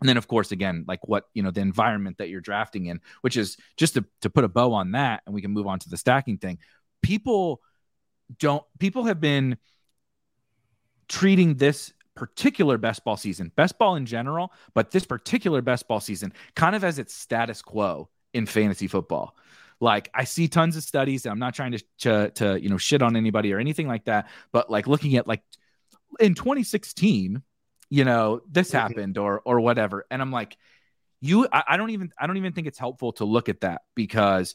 [0.00, 3.00] and then, of course, again, like what, you know, the environment that you're drafting in,
[3.22, 5.80] which is just to, to put a bow on that, and we can move on
[5.80, 6.58] to the stacking thing
[7.02, 7.60] people
[8.38, 9.56] don't people have been
[11.08, 16.00] treating this particular best ball season, best ball in general, but this particular best ball
[16.00, 19.36] season kind of as its status quo in fantasy football.
[19.80, 21.24] Like I see tons of studies.
[21.26, 24.28] I'm not trying to, to to you know shit on anybody or anything like that,
[24.52, 25.42] but like looking at like
[26.18, 27.42] in 2016,
[27.88, 28.78] you know, this mm-hmm.
[28.78, 30.56] happened or or whatever, and I'm like,
[31.20, 33.82] you, I, I don't even I don't even think it's helpful to look at that
[33.94, 34.54] because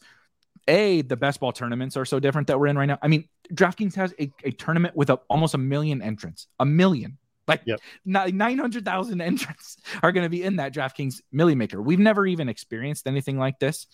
[0.68, 2.98] a the best ball tournaments are so different that we're in right now.
[3.02, 7.18] I mean, DraftKings has a, a tournament with a, almost a million entrants, a million.
[7.46, 7.80] Like yep.
[8.06, 11.80] 900,000 entrants are going to be in that DraftKings Milly Maker.
[11.80, 13.86] We've never even experienced anything like this.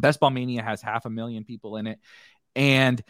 [0.00, 1.98] Best Ball Mania has half a million people in it.
[2.56, 3.02] And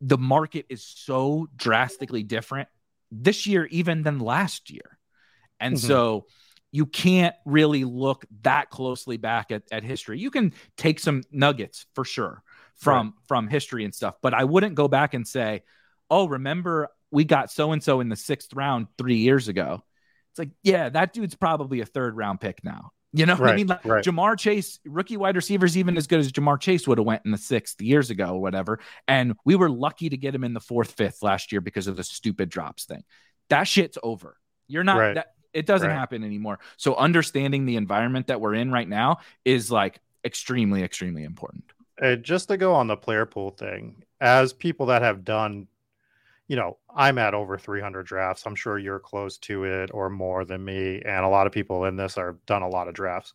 [0.00, 2.68] the market is so drastically different
[3.10, 4.98] this year, even than last year.
[5.58, 5.86] And mm-hmm.
[5.86, 6.26] so
[6.72, 10.18] you can't really look that closely back at, at history.
[10.18, 12.42] You can take some nuggets for sure
[12.74, 13.14] from right.
[13.28, 15.62] from history and stuff, but I wouldn't go back and say,
[16.10, 19.84] "Oh, remember we got so and so in the sixth round three years ago."
[20.30, 22.92] It's like, yeah, that dude's probably a third round pick now.
[23.12, 23.66] You know Right, I mean?
[23.66, 24.02] Like right.
[24.02, 27.30] Ja'Marr Chase, rookie wide receivers, even as good as Ja'Marr Chase would have went in
[27.30, 28.80] the sixth years ago or whatever.
[29.06, 31.96] And we were lucky to get him in the fourth, fifth last year because of
[31.96, 33.02] the stupid drops thing.
[33.50, 34.38] That shit's over.
[34.68, 35.14] You're not Right.
[35.16, 35.90] that it doesn't Right.
[35.90, 36.58] happen anymore.
[36.76, 41.64] So understanding the environment that we're in right now is like extremely, extremely important.
[42.00, 45.66] Uh, just to go on the player pool thing, as people that have done,
[46.48, 48.46] you know, I'm at over 300 drafts.
[48.46, 51.02] I'm sure you're close to it or more than me.
[51.04, 53.34] And a lot of people in this are done a lot of drafts.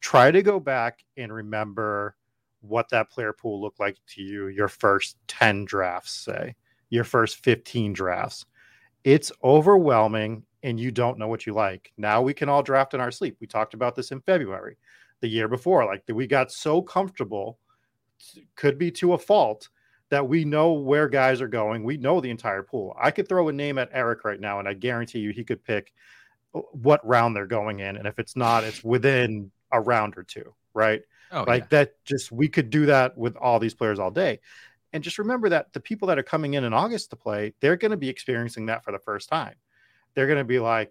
[0.00, 2.16] Try to go back and remember
[2.62, 6.56] what that player pool looked like to you your first 10 drafts, say,
[6.90, 8.46] your first 15 drafts.
[9.04, 11.92] It's overwhelming and you don't know what you like.
[11.96, 13.36] Now we can all draft in our sleep.
[13.38, 14.78] We talked about this in February,
[15.20, 15.84] the year before.
[15.84, 17.58] Like we got so comfortable
[18.56, 19.68] could be to a fault
[20.08, 21.84] that we know where guys are going.
[21.84, 22.96] We know the entire pool.
[22.98, 25.62] I could throw a name at Erik right now, and I guarantee you he could
[25.62, 25.92] pick
[26.54, 27.96] uh, what round they're going in.
[27.96, 31.02] And if it's not, it's within a round or two, right?
[31.30, 34.40] Oh, like that, just we could do that with all these players all day.
[34.94, 37.76] And just remember that the people that are coming in in August to play, they're
[37.76, 39.56] going to be experiencing that for the first time.
[40.14, 40.90] They're going to be like,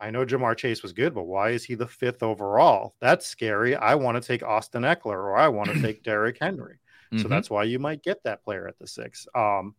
[0.00, 2.94] I know Ja'Marr Chase was good, but why is he the fifth overall?
[3.00, 3.76] That's scary.
[3.76, 6.78] I want to take Austin Ekeler or I want to take Derrick Henry.
[7.16, 7.30] So Mhm.
[7.30, 9.26] that's why you might get that player at the six.
[9.34, 9.74] Um,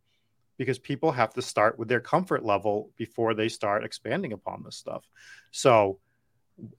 [0.58, 4.78] because people have to start with their comfort level before they start expanding upon this
[4.78, 5.06] stuff.
[5.52, 6.00] So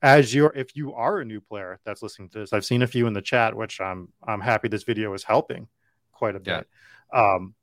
[0.03, 2.87] as you're if you are a new player that's listening to this, I've seen a
[2.87, 5.69] few in the chat, which I'm I'm happy this video is helping
[6.13, 6.59] quite a Yeah.
[6.61, 6.69] bit.
[7.13, 7.55] Um,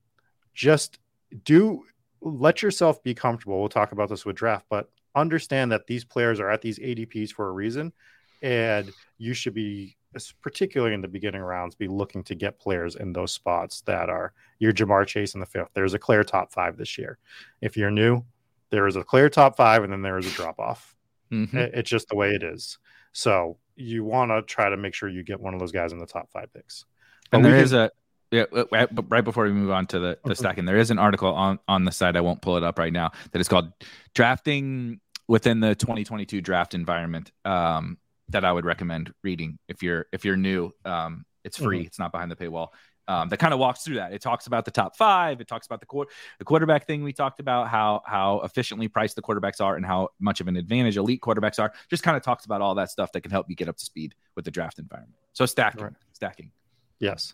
[0.54, 1.00] just
[1.46, 1.84] do
[2.24, 3.60] let yourself be comfortable.
[3.60, 7.32] We'll talk about this with draft, but understand that these players are at these ADPs
[7.32, 7.94] for a reason,
[8.42, 9.96] and you should be,
[10.42, 14.34] particularly in the beginning rounds, be looking to get players in those spots that are
[14.60, 15.70] your Ja'Marr Chase in the fifth.
[15.74, 17.18] There's a clear top five this year.
[17.62, 18.24] If you're new,
[18.70, 20.96] there is a clear top five, and then there is a drop off.
[21.32, 21.54] Mhm.
[21.54, 22.78] It- It's just the way it is.
[23.12, 26.00] So you want to try to make sure you get one of those guys in
[26.00, 26.86] the top five picks.
[27.32, 27.92] But and there can- is a
[28.34, 30.34] yeah, w- but right before we move on to the, the Okay.
[30.36, 32.16] stacking, there is an article on on the site.
[32.18, 33.12] I won't pull it up right now.
[33.32, 33.72] That is called
[34.14, 37.98] "Drafting Within the 2022 Draft Environment." Um,
[38.30, 40.72] that I would recommend reading if you're if you're new.
[40.86, 41.80] Um, it's free.
[41.80, 41.88] Mm-hmm.
[41.88, 42.70] It's not behind the paywall.
[43.06, 44.14] Um, that kind of walks through that.
[44.14, 45.42] It talks about the top five.
[45.42, 46.08] It talks about the quar-
[46.40, 50.10] the quarterback thing we talked about, how how efficiently priced the quarterbacks are, and how
[50.22, 51.74] much of an advantage elite quarterbacks are.
[51.90, 53.84] Just kind of talks about all that stuff that can help you get up to
[53.84, 55.18] speed with the draft environment.
[55.34, 55.94] So stacking, Right.
[56.14, 56.52] stacking.
[57.00, 57.34] Yes.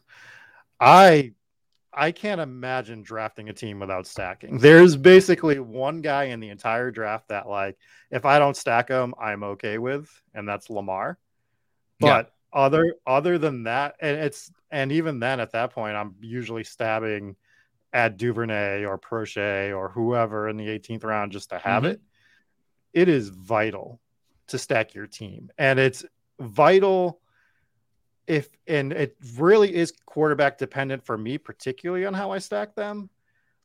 [0.80, 1.34] I
[1.94, 4.60] I can't imagine drafting a team without stacking.
[4.60, 7.78] There's basically one guy in the entire draft that like
[8.12, 11.18] if I don't stack him, I'm okay with, and that's Lamar.
[12.00, 12.24] Yeah.
[12.24, 16.64] But other other than that, and it's and even then at that point, I'm usually
[16.64, 17.36] stabbing
[17.92, 21.94] at Duvernay or Proche or whoever in the 18th round just to have Mhm.
[21.94, 22.02] it.
[22.94, 24.00] It is vital
[24.48, 26.06] to stack your team, and it's
[26.40, 27.20] vital
[28.30, 33.10] if and it really is quarterback dependent for me, particularly on how I stack them.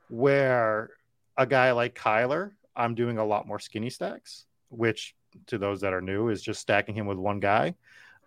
[0.09, 0.91] Where
[1.37, 5.15] a guy like Kyler, I'm doing a lot more skinny stacks, which
[5.47, 7.75] to those that are new is just stacking him with one guy.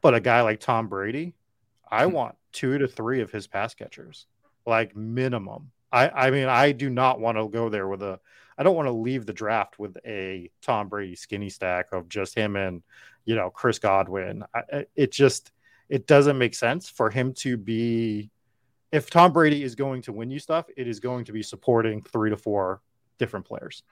[0.02, 1.34] But a guy like Tom Brady,
[1.90, 2.14] I Hmm.
[2.14, 4.28] want two to three of his pass catchers,
[4.66, 5.72] like minimum.
[5.92, 8.20] I, I mean, I do not want to go there with a.
[8.58, 12.34] I don't want to leave the draft with a Tom Brady skinny stack of just
[12.34, 12.82] him and,
[13.24, 14.44] you know, Chris Godwin.
[14.54, 15.52] I, I- it just
[15.90, 18.30] it doesn't make sense for him to be.
[18.92, 22.02] If Tom Brady is going to win you stuff, it is going to be supporting
[22.02, 22.82] three to four
[23.20, 23.84] different players,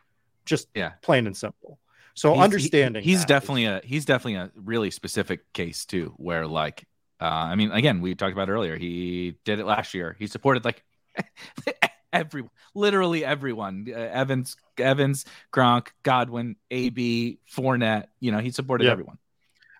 [0.45, 0.91] just Yeah.
[1.01, 1.79] plain and simple.
[2.13, 5.85] So He's- he- understanding he's that is- definitely a he's definitely a really specific case
[5.85, 6.87] too where like
[7.19, 10.63] uh i mean again we talked about earlier he did it last year he supported
[10.63, 10.81] like
[12.13, 12.43] every
[12.73, 16.97] literally everyone uh, evans evans gronk godwin ab
[17.53, 18.05] Fournette.
[18.21, 18.91] you know he supported Yeah.
[18.91, 19.17] everyone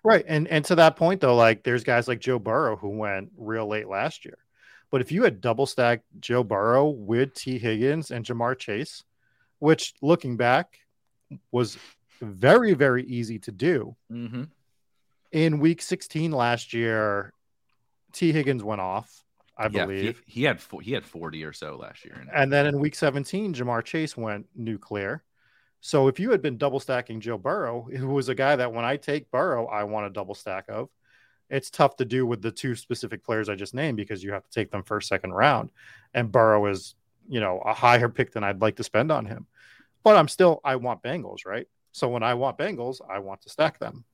[0.06, 0.24] Right.
[0.28, 3.66] And and to that point though, like there's guys like Joe Burrow who went real
[3.66, 4.38] late last year.
[4.90, 9.02] But if you had double stacked Joe Burrow with Tee Higgins and Ja'Marr Chase,
[9.58, 10.78] which looking back
[11.50, 11.76] was
[12.20, 13.96] very, very easy to do.
[14.10, 14.44] mm-hmm.
[15.32, 17.32] In week 16 last year,
[18.12, 19.24] Tee Higgins went off,
[19.58, 20.22] I believe.
[20.24, 22.24] he, he had he had 40 or so last year.
[22.32, 25.24] And then in week 17, Ja'Marr Chase went nuclear.
[25.80, 28.84] So if you had been double stacking Joe Burrow, who was a guy that when
[28.84, 30.88] I take Burrow, I want a double stack of,
[31.48, 34.44] it's tough to do with the two specific players I just named because you have
[34.44, 35.70] to take them first, second round.
[36.12, 36.96] And Burrow is,
[37.28, 39.46] you know, a higher pick than I'd like to spend on him.
[40.02, 41.68] But I'm still, I want Bengals, right?
[41.92, 44.04] So when I want Bengals, I want to stack them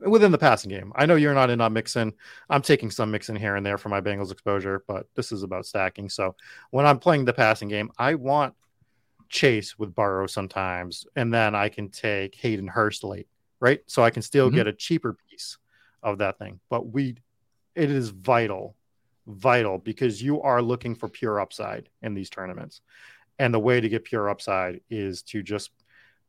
[0.00, 0.92] within the passing game.
[0.94, 2.12] I know you're not in on Mixon.
[2.48, 5.66] I'm taking some Mixon here and there for my Bengals exposure, but this is about
[5.66, 6.08] stacking.
[6.08, 6.36] So
[6.70, 8.54] when I'm playing the passing game, I want
[9.28, 13.28] Chase with Burrow sometimes, and then I can take Hayden Hurst late
[13.60, 13.80] right?
[13.86, 14.54] So I can still Mhm.
[14.54, 15.58] get a cheaper piece
[16.00, 16.60] of that thing.
[16.70, 17.16] But we,
[17.74, 18.76] it is vital,
[19.26, 22.82] vital because you are looking for pure upside in these tournaments.
[23.40, 25.72] And the way to get pure upside is to just,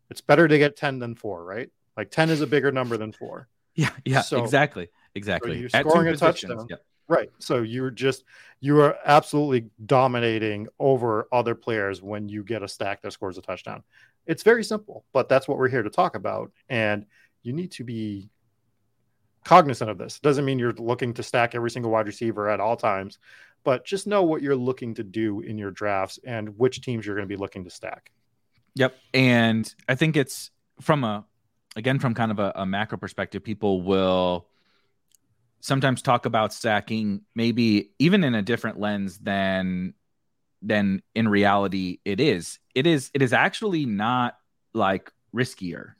[0.09, 1.69] it's better to get 10 than four, right?
[1.95, 3.47] Like 10 is a bigger number than four.
[3.75, 5.59] Yeah, yeah, So- exactly, exactly.
[5.59, 6.65] you're At two scoring a touchdown.
[6.67, 6.77] yeah.
[7.09, 7.31] Right.
[7.39, 8.23] So you're just
[8.61, 13.41] you are absolutely dominating over other players when you get a stack that scores a
[13.41, 13.83] touchdown.
[14.27, 16.51] It's very simple, but that's what we're here to talk about.
[16.69, 17.07] And
[17.41, 18.29] you need to be
[19.43, 20.19] cognizant of this.
[20.19, 23.17] Doesn't mean you're looking to stack every single wide receiver at all times,
[23.63, 27.15] but just know what you're looking to do in your drafts and which teams you're
[27.15, 28.11] going to be looking to stack.
[28.75, 28.95] Yep.
[29.15, 31.25] And I think it's from a,
[31.75, 34.48] again, from kind of a, a macro perspective, people will
[35.61, 39.93] sometimes talk about stacking maybe even in a different lens than
[40.61, 42.59] than in reality it is.
[42.75, 44.37] It is it is actually not
[44.73, 45.93] like riskier.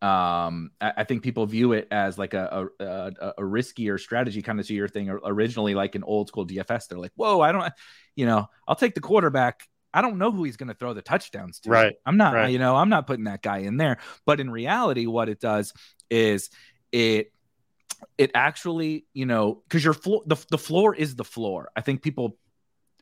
[0.00, 4.42] Um i, I think people view it as like a a, a, a riskier strategy
[4.42, 7.50] kind of to your thing originally like an old school dfs they're like whoa i
[7.50, 7.72] don't
[8.14, 9.62] you know i'll take the quarterback.
[9.92, 11.70] I don't know who he's going to throw the touchdowns to.
[11.70, 12.52] Right, i'm not right.
[12.52, 13.98] you know i'm not putting that guy in there.
[14.24, 15.72] But in reality what it does
[16.10, 16.50] is
[16.92, 17.32] it
[18.16, 21.70] it actually you know because your floor the, the floor is the floor.
[21.76, 22.36] I think people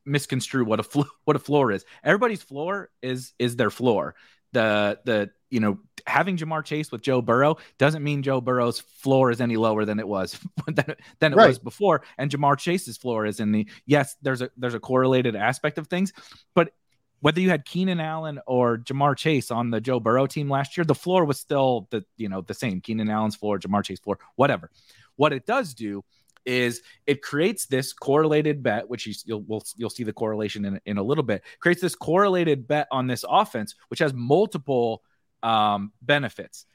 [0.04, 1.84] misconstrue what a flo- what a floor is.
[2.04, 4.14] Everybody's floor is is their floor.
[4.52, 9.30] The the you know having Ja'Marr Chase with Joe Burrow doesn't mean Joe Burrow's floor
[9.30, 11.48] is any lower than it was than, than it Right.
[11.48, 15.34] was before and Ja'Marr Chase's floor is in the yes there's a there's a correlated
[15.36, 16.12] aspect of things
[16.54, 16.72] but
[17.20, 20.84] whether you had Keenan Allen or Ja'Marr Chase on the Joe Burrow team last year,
[20.84, 22.80] the floor was still the you know the same.
[22.80, 24.70] Keenan Allen's floor, Ja'Marr Chase floor, whatever.
[25.16, 26.04] What it does do
[26.44, 30.80] is it creates this correlated bet, which you, you'll we'll, you'll see the correlation in,
[30.86, 31.42] in a little bit.
[31.60, 35.02] Creates this correlated bet on this offense, which has multiple
[35.42, 36.66] um, benefits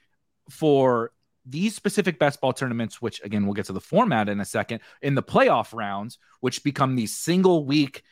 [0.49, 1.11] for
[1.45, 3.01] these specific best ball tournaments.
[3.01, 4.81] Which again, we'll get to the format in a second.
[5.01, 8.03] In the playoff rounds, which become these single week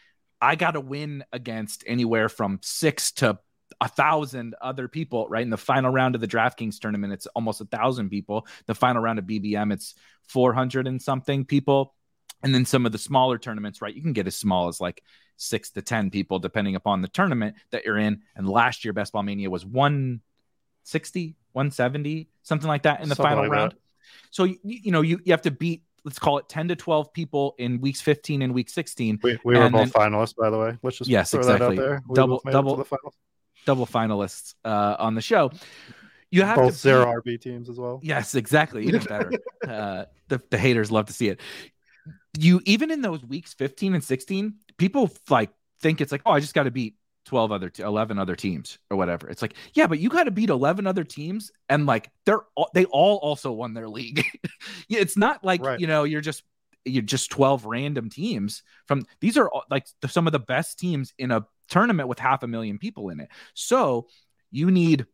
[0.41, 3.39] I got to win against anywhere from six to
[3.81, 5.43] a thousand other people, right?
[5.43, 8.47] In the final round of the DraftKings tournament, it's almost a thousand people.
[8.65, 9.95] The final round of BBM, it's
[10.27, 11.93] 400 and something people.
[12.41, 13.93] And then some of the smaller tournaments, right?
[13.93, 15.03] You can get as small as like
[15.35, 18.21] six to 10 people, depending upon the tournament that you're in.
[18.35, 23.31] And last year, Best Ball Mania was 160, 170, something like that in the Something
[23.31, 23.71] final like round.
[23.71, 23.77] that.
[24.31, 27.13] So, you, you know, you, you have to beat, let's call it 10 to 12
[27.13, 30.77] people in weeks 15 and week 16 We, we were both finalists, by the way.
[30.83, 31.77] Let's just Yes, throw that exactly.
[31.77, 32.03] out there.
[32.07, 32.97] We Double- both made it to double- the
[33.65, 35.51] double finalists uh, on the show.
[36.31, 37.99] You have both to zero RB teams as well.
[38.03, 38.85] Yes, exactly.
[38.85, 39.31] Even better.
[39.67, 41.39] uh, the, the haters love to see it.
[42.37, 45.49] You even in those weeks 15 and 16, people like
[45.81, 46.95] think it's like, oh, I just got to beat
[47.25, 49.29] 12 other, t- 11 other teams or whatever.
[49.29, 52.69] It's like, yeah, but you got to beat 11 other teams, and like they're all,
[52.73, 54.23] they all also won their league.
[54.87, 55.79] yeah, it's not like Right.
[55.79, 56.43] you know you're just
[56.85, 60.79] you're just 12 random teams from these are all, like the, some of the best
[60.79, 63.29] teams in a tournament with half a million people in it.
[63.53, 64.07] So
[64.49, 65.05] you need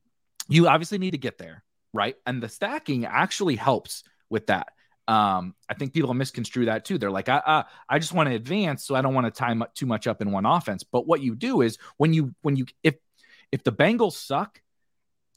[0.48, 2.16] you obviously need to get there, right?
[2.26, 4.68] And the stacking actually helps with that.
[5.08, 6.98] Um, I think people misconstrue that too.
[6.98, 9.54] They're like, I, I, I just want to advance, so I don't want to tie
[9.54, 10.84] mu- too much up in one offense.
[10.84, 12.96] But what you do is when you, when you, if,
[13.52, 14.62] if the Bengals suck,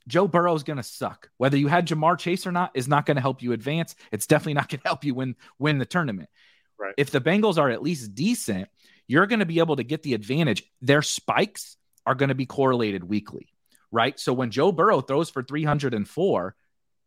[0.08, 1.30] Joe Burrow is going to suck.
[1.36, 3.94] Whether you had Ja'Marr Chase or not is not going to help you advance.
[4.10, 6.30] It's definitely not going to help you win win the tournament.
[6.78, 6.94] Right.
[6.96, 8.68] If the Bengals are at least decent,
[9.06, 10.64] you're going to be able to get the advantage.
[10.80, 13.48] Their spikes are going to be correlated weekly,
[13.90, 14.18] right?
[14.18, 16.54] So when Joe Burrow throws for 304,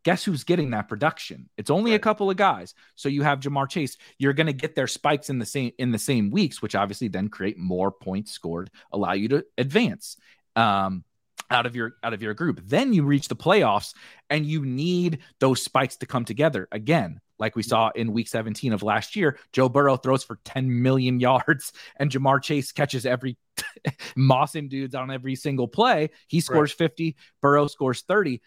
[0.04, 1.50] guess who's getting that production?
[1.58, 2.74] It's only a couple of guys.
[2.96, 3.98] So you have Ja'Marr Chase.
[4.18, 7.08] You're going to get their spikes in the same in the same weeks, which obviously
[7.08, 10.18] then create more points scored, allow you to advance.
[10.56, 11.04] Um,
[11.52, 12.62] out of your out of your group.
[12.64, 13.94] Then you reach the playoffs
[14.30, 17.20] and you need those spikes to come together again.
[17.38, 21.20] Like we saw in week 17 of last year, Joe Burrow throws for 10 million
[21.20, 23.38] yards and Ja'Marr Chase catches every
[24.18, 26.12] mossing dudes on every single play.
[26.28, 28.42] He scores 50, Burrow scores 30.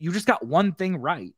[0.00, 1.34] You just got one thing right.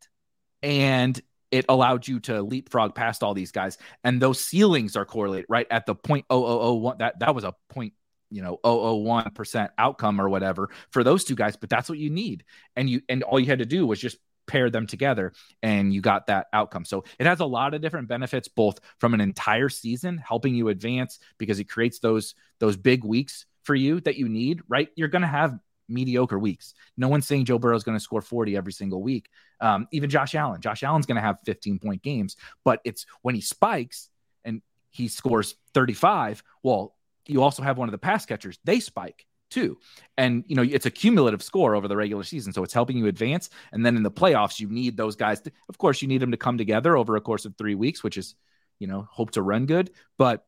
[0.63, 3.77] And it allowed you to leapfrog past all these guys.
[4.03, 5.67] And those ceilings are correlated, right?
[5.71, 7.93] At the point oh oh oh one, that that was a point
[8.33, 12.45] you know 001% outcome or whatever for those two guys but that's what you need
[12.75, 15.33] and you and all you had to do was just pair them together
[15.63, 19.15] and you got that outcome so it has a lot of different benefits both from
[19.15, 24.01] an entire season helping you advance because it creates those those big weeks for you
[24.01, 25.59] that you need right you're going to have
[25.89, 29.29] mediocre weeks no one's saying joe burrow is going to score 40 every single week
[29.61, 33.35] um, even josh allen josh allen's going to have 15 point games but it's when
[33.35, 34.09] he spikes
[34.45, 36.95] and he scores 35 well
[37.27, 38.59] you also have one of the pass catchers.
[38.65, 39.79] They spike too.
[40.17, 43.07] And you know, it's a cumulative score over the regular season, so it's helping you
[43.07, 43.51] advance.
[43.73, 45.41] And then in the playoffs, you need those guys.
[45.43, 48.03] To, of course, you need them to come together over a course of three weeks,
[48.03, 48.35] which is,
[48.79, 49.91] you know, hope to run good.
[50.17, 50.45] But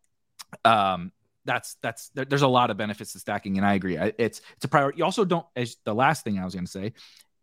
[0.64, 1.12] um,
[1.44, 3.96] that's that's there, there's a lot of benefits to stacking, and I agree.
[3.96, 4.98] It's it's a priority.
[4.98, 5.46] You also don't.
[5.56, 6.92] As the last thing I was going to say,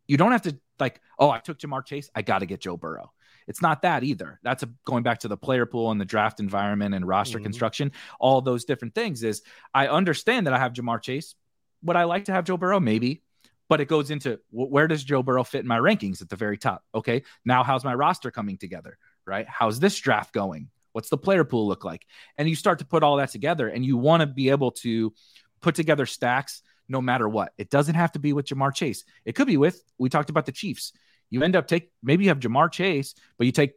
[0.07, 2.75] you don't have to like, oh, I took Ja'Marr Chase, I got to get Joe
[2.75, 3.11] Burrow.
[3.47, 4.39] It's not that either.
[4.43, 7.45] That's a, going back to the player pool and the draft environment and roster mm-hmm.
[7.45, 9.23] construction, all those different things.
[9.23, 9.41] Is
[9.73, 11.35] I understand that I have Ja'Marr Chase.
[11.83, 12.79] Would I like to have Joe Burrow?
[12.79, 13.23] Maybe.
[13.69, 16.57] But it goes into where does Joe Burrow fit in my rankings at the very
[16.57, 16.83] top?
[16.93, 17.23] Okay.
[17.45, 18.97] Now, how's my roster coming together?
[19.25, 19.47] Right.
[19.47, 20.69] How's this draft going?
[20.93, 22.05] What's the player pool look like?
[22.37, 25.13] And you start to put all that together and you want to be able to
[25.61, 27.53] put together stacks no matter what.
[27.57, 29.03] It doesn't have to be with Ja'Marr Chase.
[29.25, 30.93] It could be with, we talked about the Chiefs.
[31.29, 33.73] You end up take, maybe you have Ja'Marr Chase, but you take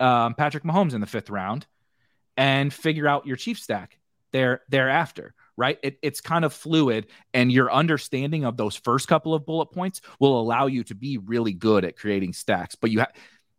[0.00, 1.66] um, Patrick Mahomes in the fifth round
[2.36, 3.98] and figure out your Chief stack
[4.32, 5.78] there thereafter right?
[5.82, 10.00] It, it's kind of fluid, and your understanding of those first couple of bullet points
[10.18, 12.74] will allow you to be really good at creating stacks.
[12.74, 13.12] But you have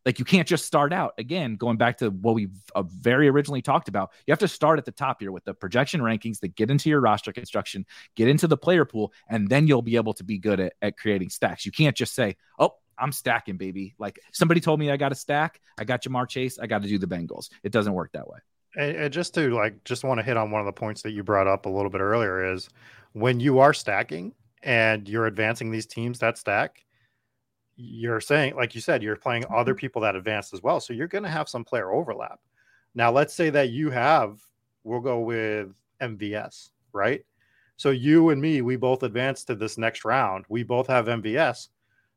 [0.06, 3.62] like you can't just start out again going back to what we uh, very originally
[3.62, 6.56] talked about you have to start at the top here with the projection rankings that
[6.56, 7.86] get into your roster construction
[8.16, 10.98] get into the player pool and then you'll be able to be good at, at
[10.98, 11.66] creating stacks.
[11.66, 13.96] You can't just say oh i'm stacking baby.
[13.98, 16.88] Like somebody told me i got to stack i got ja'marr chase i got to
[16.88, 17.50] do the bengals.
[17.64, 18.40] It doesn't work that way.
[18.76, 21.12] And, and just to like just want to hit on one of the points that
[21.12, 22.70] you brought up a little bit earlier is
[23.14, 24.34] when you are stacking
[24.64, 26.84] and you're advancing these teams that stack
[27.76, 29.80] you're saying, like you said, you're playing other mm-hmm.
[29.80, 30.80] people that advanced as well.
[30.80, 32.40] So you're going to have some player overlap.
[32.96, 34.40] Now, let's say that you have,
[34.84, 37.26] we'll go with MVS, right?
[37.78, 40.46] So you and me, we both advanced to this next round.
[40.48, 41.70] We both have MVS,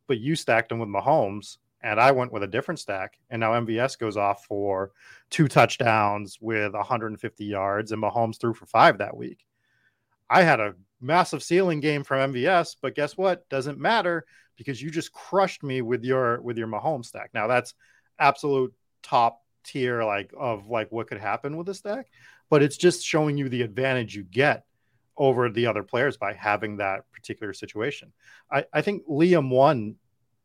[0.06, 3.18] but you stacked them with Mahomes, and I went with a different stack.
[3.30, 4.92] And now MVS goes off for
[5.30, 9.46] two touchdowns with 150 yards, and Mahomes threw for five that week.
[10.28, 13.48] I had a massive ceiling game from MVS, but guess what?
[13.48, 14.26] Doesn't matter
[14.56, 17.30] because you just crushed me with your with your Mahomes stack.
[17.34, 17.74] Now that's
[18.18, 22.06] absolute top tier like of like what could happen with a stack,
[22.48, 24.64] but it's just showing you the advantage you get
[25.16, 28.12] over the other players by having that particular situation.
[28.50, 29.96] I, I think Liam won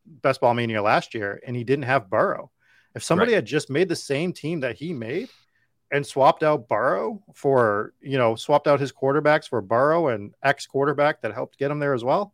[0.05, 2.51] Best Ball Mania last year and he didn't have Burrow.
[2.95, 3.37] If somebody right.
[3.37, 5.29] had just made the same team that he made
[5.91, 10.65] and swapped out Burrow for, you know, swapped out his quarterbacks for Burrow and ex
[10.65, 12.33] quarterback that helped get him there as well,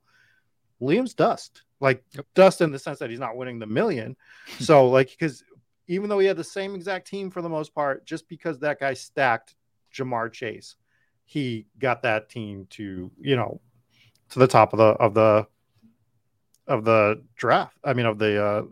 [0.82, 2.26] Liam's dust like yep.
[2.36, 4.16] dust in the sense that he's not winning the million.
[4.60, 5.44] so like because
[5.88, 8.80] even though he had the same exact team for the most part, just because that
[8.80, 9.56] guy stacked
[9.94, 10.76] Ja'Marr Chase,
[11.26, 13.62] he got that team to you know
[14.32, 15.48] to the top of the of the
[16.68, 17.78] of the draft.
[17.84, 18.64] I mean of the uh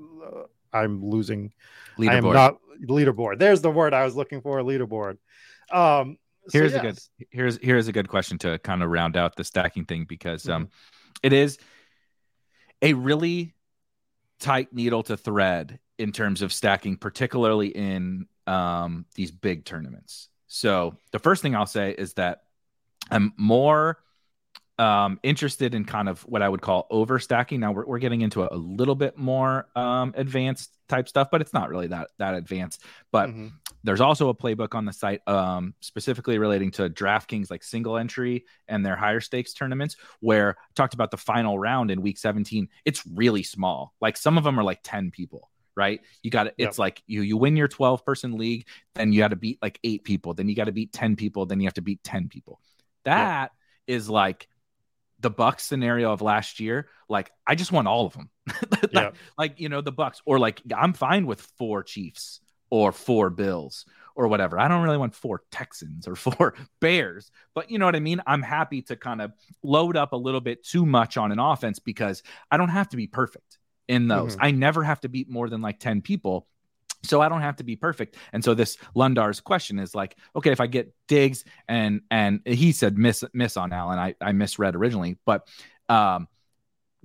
[0.75, 1.53] I'm losing.
[1.97, 2.09] Leaderboard.
[2.09, 3.39] I am not leaderboard.
[3.39, 4.59] There's the word I was looking for.
[4.59, 5.17] Leaderboard.
[5.71, 6.79] Um, so here's yes.
[6.79, 10.05] a good here's here's a good question to kind of round out the stacking thing
[10.07, 10.71] because um, mm-hmm.
[11.23, 11.57] it is
[12.81, 13.53] a really
[14.39, 20.29] tight needle to thread in terms of stacking, particularly in um, these big tournaments.
[20.47, 22.43] So the first thing I'll say is that
[23.09, 23.99] I'm more
[24.77, 27.59] um, interested in kind of what I would call overstacking.
[27.59, 31.41] Now we're, we're getting into a, a little bit more um, advanced type stuff, but
[31.41, 32.83] it's not really that that advanced.
[33.11, 33.47] But mm-hmm.
[33.83, 38.45] there's also a playbook on the site um, specifically relating to DraftKings, like single entry
[38.67, 42.67] and their higher stakes tournaments, where I talked about the final round in week 17.
[42.83, 43.93] It's really small.
[44.01, 45.99] Like some of them are like 10 people right?
[46.23, 46.79] You got it's yep.
[46.79, 50.05] like you you win your 12 person league, then you got to beat like eight
[50.05, 52.61] people, then you got to beat 10 people, then you have to beat 10 people.
[53.03, 53.51] That
[53.87, 53.97] yep.
[53.97, 54.47] is like
[55.25, 58.29] the Bucks scenario of last year, like I just want all of them.
[58.71, 59.09] like, yeah.
[59.39, 63.87] like, you know, the Bucks, or like I'm fine with four Chiefs or four Bills
[64.15, 64.59] or whatever.
[64.59, 68.21] I don't really want four Texans or four Bears, but you know what I mean?
[68.27, 69.31] I'm happy to kind of
[69.63, 72.21] load up a little bit too much on an offense because
[72.51, 73.57] I don't have to be perfect
[73.87, 74.35] in those.
[74.35, 74.45] Mm-hmm.
[74.45, 76.45] I never have to beat more than like 10 people
[77.05, 78.17] so I don't have to be perfect.
[78.33, 82.71] And so this Lundar's question is like, okay, if I get Diggs and and he
[82.71, 85.47] said miss miss on Allen, I I misread originally, but
[85.89, 86.27] um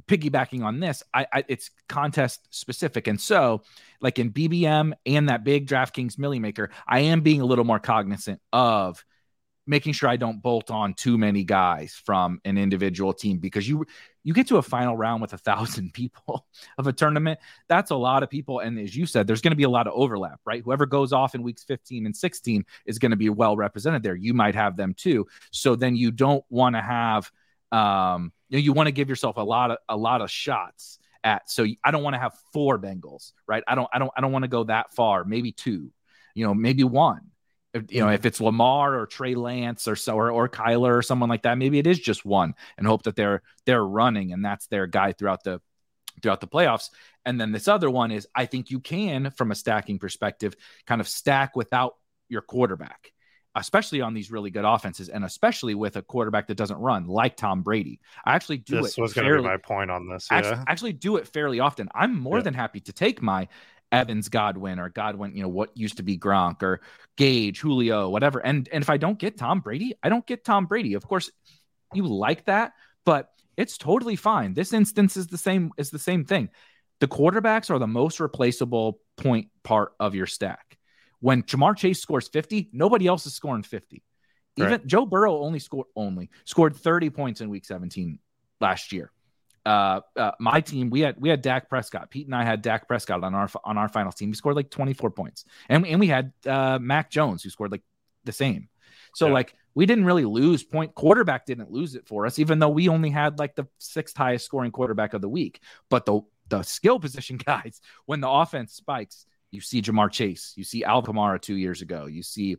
[0.06, 3.06] piggybacking on this, I, I it's contest specific.
[3.06, 3.62] And so
[4.01, 7.78] like in BBM and that big DraftKings Milly Maker, I am being a little more
[7.78, 9.05] cognizant of
[9.70, 13.86] making sure I don't bolt on too many guys from an individual team because you
[14.24, 16.44] you get to a final round with a thousand people
[16.76, 17.38] of a tournament.
[17.68, 19.86] That's a lot of people, and as you said, there's going to be a lot
[19.86, 20.62] of overlap, right?
[20.62, 24.16] Whoever goes off in weeks 15 and 16 is going to be well represented there.
[24.16, 25.26] You might have them too.
[25.52, 27.30] So then you don't want to have
[27.70, 30.98] um, you, know, you want to give yourself a lot of a lot of shots
[31.22, 31.48] at.
[31.48, 33.62] So I don't want to have four Bengals, right?
[33.68, 35.24] I don't I don't I don't want to go that far.
[35.24, 35.92] Maybe two,
[36.34, 37.30] you know, maybe one
[37.88, 41.28] you know, if it's Lamar or Trey Lance or so or, or Kyler or someone
[41.28, 44.66] like that, maybe it is just one and hope that they're they're running and that's
[44.66, 45.60] their guy throughout the
[46.22, 46.90] throughout the playoffs.
[47.24, 50.55] And then this other one is I think you can, from a stacking perspective,
[50.86, 51.94] kind of stack without
[52.28, 53.12] your quarterback
[53.56, 57.36] especially on these really good offenses, and especially with a quarterback that doesn't run like
[57.36, 58.01] Tom Brady.
[58.24, 59.01] I actually do this it.
[59.01, 60.28] Was going to be my point on this.
[60.30, 60.38] Yeah.
[60.38, 61.88] Actually, actually, do it fairly often.
[61.94, 62.44] I'm more yeah.
[62.44, 63.48] than happy to take my
[63.92, 66.80] Evans Godwin or Godwin, you know, what used to be Gronk or
[67.16, 68.38] Gage, Julio, whatever.
[68.38, 70.94] And and if I don't get Tom Brady, I don't get Tom Brady.
[70.94, 71.30] Of course,
[71.92, 72.72] you like that,
[73.04, 74.54] but it's totally fine.
[74.54, 76.50] This instance is the same is the same thing.
[77.00, 80.78] The quarterbacks are the most replaceable point part of your stack.
[81.20, 84.02] When Ja'Marr Chase scores 50, nobody else is scoring 50.
[84.56, 84.86] Even right.
[84.86, 88.18] Joe Burrow only scored only scored 30 points in week 17
[88.60, 89.10] last year.
[89.70, 92.10] Uh, uh, my team, we had we had Dak Prescott.
[92.10, 94.28] Pete and I had Dak Prescott on our on our finals team.
[94.28, 97.82] He scored like 24 points, and and we had uh, Mac Jones who scored like
[98.24, 98.68] the same.
[99.14, 99.34] So yeah.
[99.34, 100.97] like we didn't really lose point.
[100.97, 104.44] Quarterback didn't lose it for us, even though we only had like the sixth highest
[104.44, 105.60] scoring quarterback of the week.
[105.88, 110.52] But the the skill position guys, when the offense spikes, you see Ja'Marr Chase.
[110.56, 112.06] You see Al Kamara two years ago.
[112.06, 112.56] You see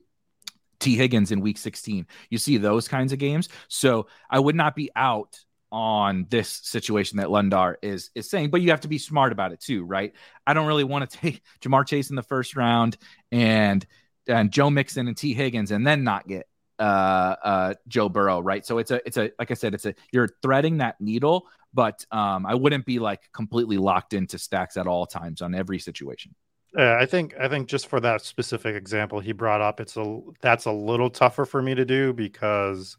[0.79, 2.07] Tee Higgins in week 16.
[2.29, 3.49] You see those kinds of games.
[3.67, 5.37] So I would not be out
[5.71, 9.53] on this situation that Lundar is is saying, but you have to be smart about
[9.53, 10.13] it too, right?
[10.45, 12.97] I don't really want to take Ja'Marr Chase in the first round
[13.31, 13.85] and
[14.27, 16.47] and Joe Mixon and Tee Higgins and then not get
[16.79, 18.65] uh uh Joe Burrow, right?
[18.65, 22.05] So it's a it's a like I said, it's a you're threading that needle, but
[22.11, 26.35] um I wouldn't be like completely locked into stacks at all times on every situation.
[26.77, 30.21] Uh, I think I think just for that specific example he brought up, it's a
[30.41, 32.97] that's a little tougher for me to do because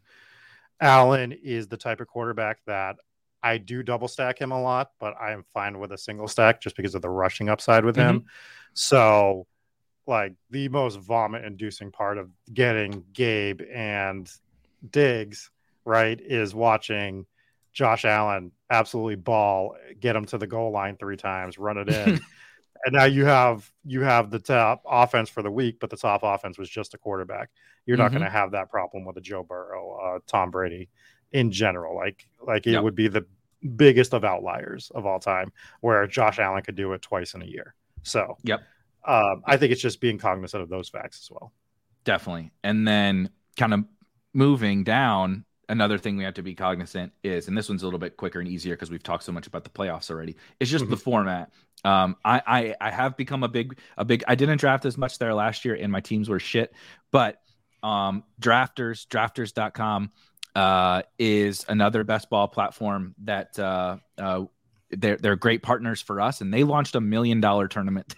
[0.83, 2.97] Allen is the type of quarterback that
[3.41, 6.61] I do double stack him a lot, but I am fine with a single stack
[6.61, 8.17] just because of the rushing upside with mm-hmm.
[8.17, 8.25] him.
[8.73, 9.47] So,
[10.05, 14.29] like the most vomit inducing part of getting Gabe and
[14.89, 15.49] Diggs
[15.85, 17.25] right is watching
[17.71, 22.19] Josh Allen absolutely ball, get him to the goal line three times, run it in.
[22.85, 26.21] and now you have you have the top offense for the week, but the top
[26.23, 27.49] offense was just a quarterback.
[27.85, 28.03] You're mm-hmm.
[28.03, 30.89] not going to have that problem with a Joe Burrow, uh, Tom Brady,
[31.31, 31.95] in general.
[31.95, 32.83] Like like it yep.
[32.83, 33.25] would be the
[33.75, 35.51] biggest of outliers of all time,
[35.81, 37.75] where Josh Allen could do it twice in a year.
[38.03, 38.61] So yep,
[39.05, 41.53] um, I think it's just being cognizant of those facts as well.
[42.03, 43.85] Definitely, and then kind of
[44.33, 47.99] moving down another thing we have to be cognizant is, and this one's a little
[47.99, 50.37] bit quicker and easier because we've talked so much about the playoffs already.
[50.59, 50.91] It's just mm-hmm.
[50.91, 51.51] the format.
[51.83, 54.23] Um, I, I I have become a big a big.
[54.27, 56.73] I didn't draft as much there last year, and my teams were shit.
[57.11, 57.41] But
[57.81, 60.11] um, drafters drafters.com
[60.55, 64.45] uh, is another best ball platform that uh, uh,
[64.91, 68.15] they're they're great partners for us, and they launched a million dollar tournament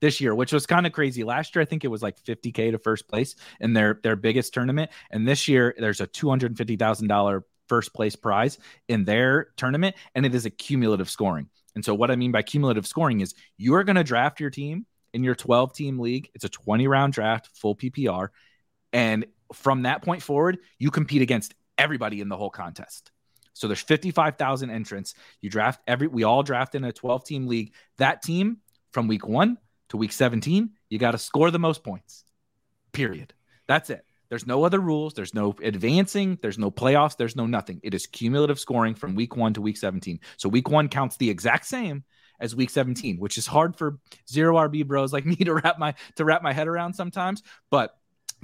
[0.00, 1.24] this year, which was kind of crazy.
[1.24, 4.54] Last year, I think it was like 50k to first place in their their biggest
[4.54, 8.58] tournament, and this year there's a two hundred fifty thousand dollar first place prize
[8.88, 11.48] in their tournament, and it is a cumulative scoring.
[11.74, 14.50] And so, what I mean by cumulative scoring is you are going to draft your
[14.50, 16.30] team in your 12 team league.
[16.34, 18.28] It's a 20 round draft, full PPR.
[18.92, 23.10] And from that point forward, you compete against everybody in the whole contest.
[23.52, 25.14] So there's 55,000 entrants.
[25.40, 27.74] You draft every, we all draft in a 12 team league.
[27.98, 28.58] That team
[28.92, 29.58] from week one
[29.90, 32.24] to week 17, you got to score the most points,
[32.92, 33.34] period.
[33.66, 34.04] That's it.
[34.28, 35.14] There's no other rules.
[35.14, 36.38] There's no advancing.
[36.40, 37.16] There's no playoffs.
[37.16, 37.80] There's no nothing.
[37.82, 40.20] It is cumulative scoring from week one to week 17.
[40.36, 42.04] So week one counts the exact same
[42.38, 43.98] as week 17, which is hard for
[44.28, 47.42] zero RB bros like me to wrap my to wrap my head around sometimes.
[47.70, 47.94] But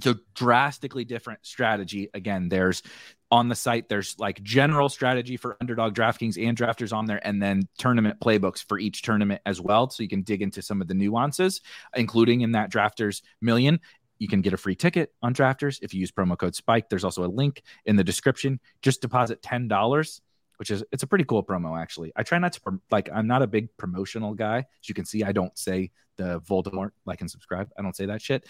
[0.00, 2.10] so drastically different strategy.
[2.14, 2.82] Again, there's
[3.30, 7.42] on the site, there's like general strategy for underdog DraftKings and drafters on there, and
[7.42, 9.90] then tournament playbooks for each tournament as well.
[9.90, 11.60] So you can dig into some of the nuances,
[11.96, 13.80] including in that drafters million.
[14.18, 16.88] You can get a free ticket on drafters if you use promo code spike.
[16.88, 18.60] There's also a link in the description.
[18.82, 20.20] Just deposit $10
[20.58, 22.10] which is it's a pretty cool promo actually.
[22.16, 24.60] I try not to like i'm not a big promotional guy.
[24.60, 27.68] As you can see i don't say the voldemort like and subscribe.
[27.78, 28.46] I don't say that shit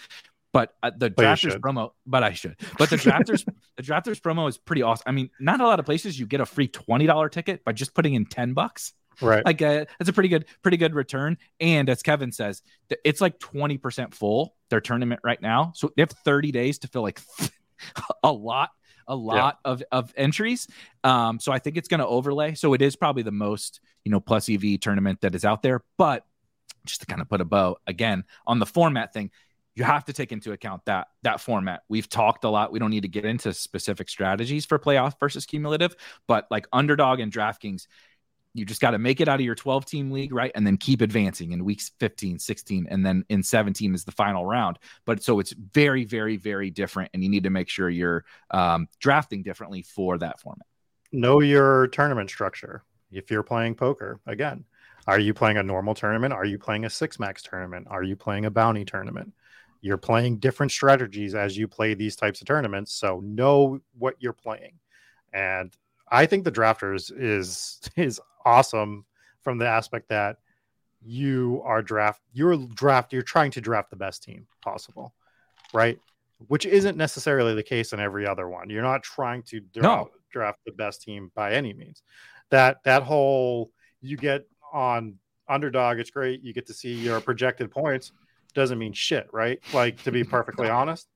[0.57, 4.49] but uh, the but drafters promo but i should but the drafters the drafters promo
[4.49, 7.31] is pretty awesome i mean not a lot of places you get a free $20
[7.31, 9.43] ticket by just putting in 10 bucks Right.
[9.43, 11.39] Like uh, that's a pretty good, pretty good return.
[11.59, 12.61] And as Kevin says,
[13.03, 15.71] it's like 20% full their tournament right now.
[15.75, 17.19] So they have 30 days to fill like
[18.23, 18.69] a lot,
[19.07, 19.71] a lot yeah.
[19.71, 20.67] of, of entries.
[21.03, 22.53] Um, so I think it's going to overlay.
[22.53, 25.83] So it is probably the most, you know, plus EV tournament that is out there.
[25.97, 26.23] But
[26.85, 29.31] just to kind of put a bow again on the format thing,
[29.77, 31.83] you have to take into account that that format.
[31.87, 32.71] We've talked a lot.
[32.71, 35.95] We don't need to get into specific strategies for playoff versus cumulative,
[36.27, 37.85] but like underdog and DraftKings,
[38.55, 40.51] you just got to make it out of your 12 team league, right?
[40.55, 44.47] And then keep advancing in weeks 15, 16, and then in 17 is the final
[44.47, 44.79] round.
[45.05, 47.11] But so it's very, very, very different.
[47.13, 50.65] And you need to make sure you're um, drafting differently for that format.
[51.11, 52.83] Know your tournament structure.
[53.11, 54.65] If you're playing poker, again,
[55.05, 56.33] are you playing a normal tournament?
[56.33, 57.87] Are you playing a six max tournament?
[57.91, 59.33] Are you playing a bounty tournament?
[59.87, 62.93] You're playing different strategies as you play these types of tournaments.
[62.93, 64.73] So know what you're playing.
[65.33, 65.73] And
[66.11, 69.05] I think the drafters is is awesome
[69.41, 70.37] from the aspect that
[71.01, 75.13] you are draft you're draft you're trying to draft the best team possible,
[75.73, 75.97] right?
[76.47, 78.69] Which isn't necessarily the case in every other one.
[78.69, 80.09] You're not trying to draft, no.
[80.31, 82.03] draft the best team by any means.
[82.49, 85.15] That that whole you get on
[85.47, 86.43] underdog, it's great.
[86.43, 88.11] You get to see your projected points.
[88.57, 89.59] Doesn't mean shit, right?
[89.71, 91.07] Like to be perfectly honest,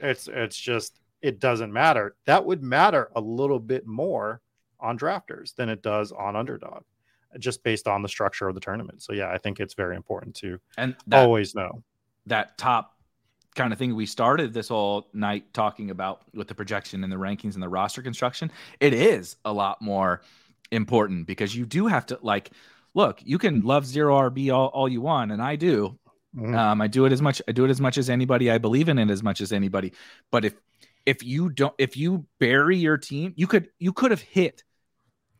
[0.00, 2.16] it's it's just it doesn't matter.
[2.24, 4.40] That would matter a little bit more
[4.80, 6.84] on drafters than it does on underdog,
[7.38, 9.02] just based on the structure of the tournament.
[9.02, 11.82] So yeah, I think it's very important to and that, always know
[12.24, 12.96] that top
[13.54, 17.16] kind of thing we started this whole night talking about with the projection and the
[17.16, 18.50] rankings and the roster construction.
[18.80, 20.22] It is a lot more
[20.70, 22.50] important because you do have to like
[22.94, 23.20] look.
[23.22, 25.98] You can love zero RB all, all you want, and I do.
[26.36, 26.54] Mm-hmm.
[26.54, 27.40] Um, I do it as much.
[27.48, 28.50] I do it as much as anybody.
[28.50, 29.92] I believe in it as much as anybody.
[30.30, 30.54] But if
[31.06, 34.62] if you don't if you bury your team, you could you could have hit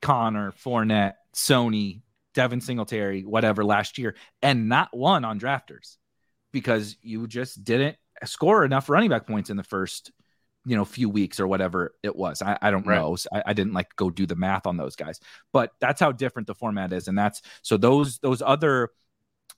[0.01, 2.01] Conner, Fournette, Sony,
[2.35, 5.97] Devin Singletary, whatever last year, and not one on drafters
[6.53, 10.11] because you just didn't score enough running back points in the first
[10.65, 12.97] you know few weeks or whatever it was i, I don't right.
[12.97, 15.21] know I, I, didn't like go do the math on those guys
[15.53, 18.91] but that's how different the format is and that's so those those other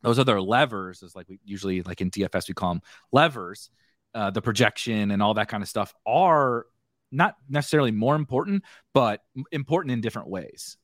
[0.03, 2.83] those other levers is like we usually like in dfs we call them
[3.13, 3.71] levers
[4.15, 6.67] uh, the projection and all that kind of stuff are
[7.13, 9.23] not necessarily more important, but
[9.53, 10.77] important in different ways.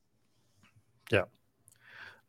[1.11, 1.23] Yeah,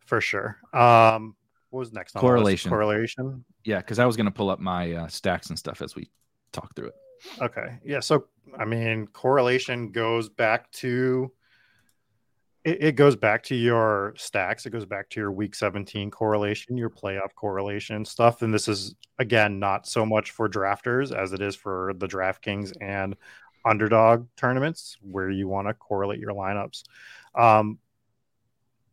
[0.06, 0.58] for sure.
[0.72, 1.36] Um,
[1.70, 2.12] what was next?
[2.12, 2.70] Correlation.
[2.70, 3.44] Correlation.
[3.64, 6.10] Yeah, because I was going to pull up my uh, stacks and stuff as we
[6.52, 6.94] talk through it.
[7.40, 7.78] Okay.
[7.84, 8.00] Yeah.
[8.00, 8.26] So,
[8.58, 11.32] I mean, correlation goes back to
[12.68, 14.66] it, it, goes back to your stacks.
[14.66, 18.42] It goes back to your week 17 correlation, your playoff correlation stuff.
[18.42, 22.72] And this is, again, not so much for drafters as it is for the DraftKings
[22.80, 23.16] and
[23.64, 26.84] underdog tournaments where you want to correlate your lineups.
[27.34, 27.78] Um,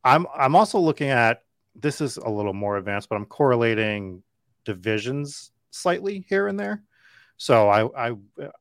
[0.04, 1.42] I'm, I'm also looking at
[1.76, 4.24] this is a little more advanced, but I'm correlating
[4.64, 6.84] divisions slightly here and there.
[7.38, 8.16] So I, I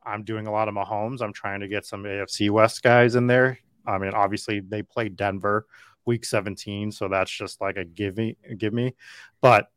[0.05, 1.23] I'm doing a lot of Mahomes.
[1.23, 5.09] I'm trying to get some AFC West guys in there I mean, obviously they play
[5.09, 5.67] Denver
[6.07, 8.95] week 17, so that's just like a give me, give me.
[9.41, 9.71] But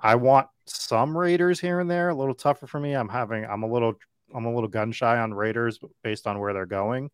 [0.00, 2.10] I want some Raiders here and there.
[2.10, 2.94] A little tougher for me.
[2.94, 3.94] I'm having, I'm a little,
[4.34, 7.10] I'm a little gun shy on Raiders based on where they're going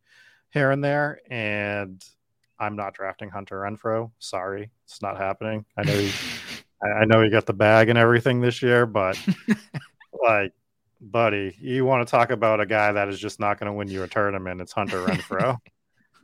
[0.50, 2.04] here and there, and
[2.58, 4.10] I'm not drafting Hunter Renfrow.
[4.18, 5.64] Sorry, it's not happening.
[5.76, 6.12] I know, he,
[6.82, 9.18] I know he got the bag and everything this year, but
[10.22, 10.52] like
[11.00, 13.88] buddy, you want to talk about a guy that is just not going to win
[13.88, 14.60] you a tournament?
[14.60, 15.58] It's Hunter Renfrow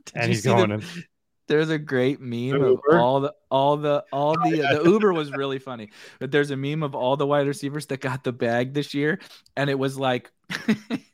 [0.15, 0.69] and he's going.
[0.69, 0.83] The, in.
[1.47, 5.59] There's a great meme of all the all the all the the Uber was really
[5.59, 8.95] funny, but there's a meme of all the wide receivers that got the bag this
[8.95, 9.19] year,
[9.55, 10.31] and it was like,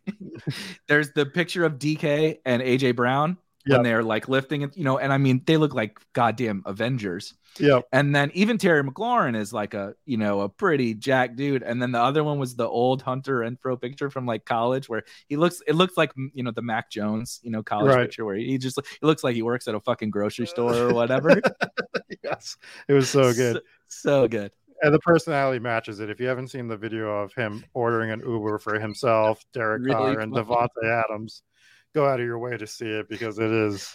[0.87, 3.77] there's the picture of DK and AJ Brown yep.
[3.77, 7.33] when they're like lifting it, you know, and I mean they look like goddamn Avengers.
[7.59, 7.81] Yeah.
[7.91, 11.63] And then even Terry McLaurin is like a, you know, a pretty jack dude.
[11.63, 15.03] And then the other one was the old Hunter Renfrow picture from like college where
[15.27, 18.03] he looks, it looks like, you know, the Mac Jones, you know, college right.
[18.03, 20.93] picture where he just, he looks like he works at a fucking grocery store or
[20.93, 21.41] whatever.
[22.23, 22.55] yes.
[22.87, 23.61] It was so good.
[23.87, 24.51] So, so good
[24.81, 26.09] and the personality matches it.
[26.09, 30.15] If you haven't seen the video of him ordering an Uber for himself, Derek really
[30.15, 31.43] Carr, and Davante Adams,
[31.93, 33.93] go out of your way to see it because it is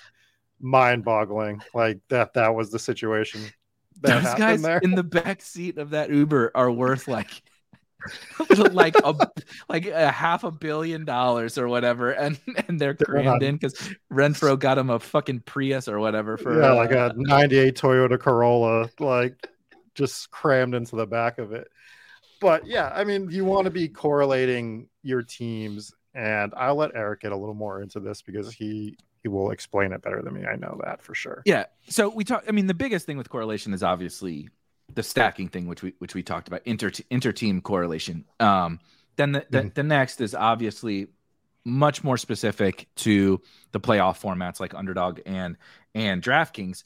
[0.60, 1.62] mind-boggling.
[1.74, 3.42] Like that that was the situation.
[4.02, 4.78] That Those guys there.
[4.78, 7.42] in the back seat of that Uber are worth like
[8.72, 9.14] like a
[9.68, 13.74] like a half a billion dollars or whatever, and and they're crammed in because
[14.12, 18.18] Renfrow got him a fucking Prius or whatever for yeah, uh, like a '98 Toyota
[18.18, 19.48] Corolla, like
[19.94, 21.68] just crammed into the back of it.
[22.40, 27.20] But yeah, I mean, you want to be correlating your teams, and I'll let Erik
[27.20, 30.46] get a little more into this because he he will explain it better than me.
[30.46, 31.42] I know that for sure.
[31.44, 31.66] Yeah.
[31.88, 32.44] So we talk.
[32.48, 34.48] I mean, the biggest thing with correlation is obviously
[34.94, 38.24] the stacking thing, which we which we talked about inter inter team correlation.
[38.40, 38.80] Um,
[39.16, 39.68] then the, the, mm-hmm.
[39.74, 41.08] the next is obviously
[41.64, 43.40] much more specific to
[43.72, 45.56] the playoff formats like underdog and
[45.94, 46.82] and DraftKings.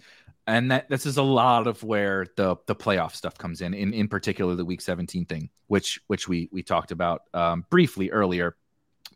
[0.47, 3.93] And that this is a lot of where the the playoff stuff comes in, in
[3.93, 8.57] in particular the week 17 thing, which which we we talked about um, briefly earlier.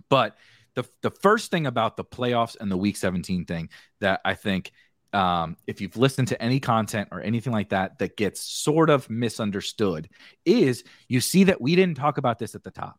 [0.08, 0.36] But
[0.74, 3.68] the the first thing about the playoffs and the week 17 thing
[4.00, 4.72] that I think
[5.12, 9.08] um, if you've listened to any content or anything like that that gets sort of
[9.08, 10.08] misunderstood,
[10.44, 12.98] is you see that we didn't talk about this at the top.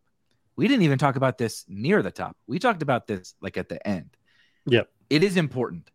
[0.55, 2.37] We didn't even talk about this near the top.
[2.47, 4.15] We talked about this like at the end.
[4.65, 4.89] Yep.
[5.09, 5.91] It is important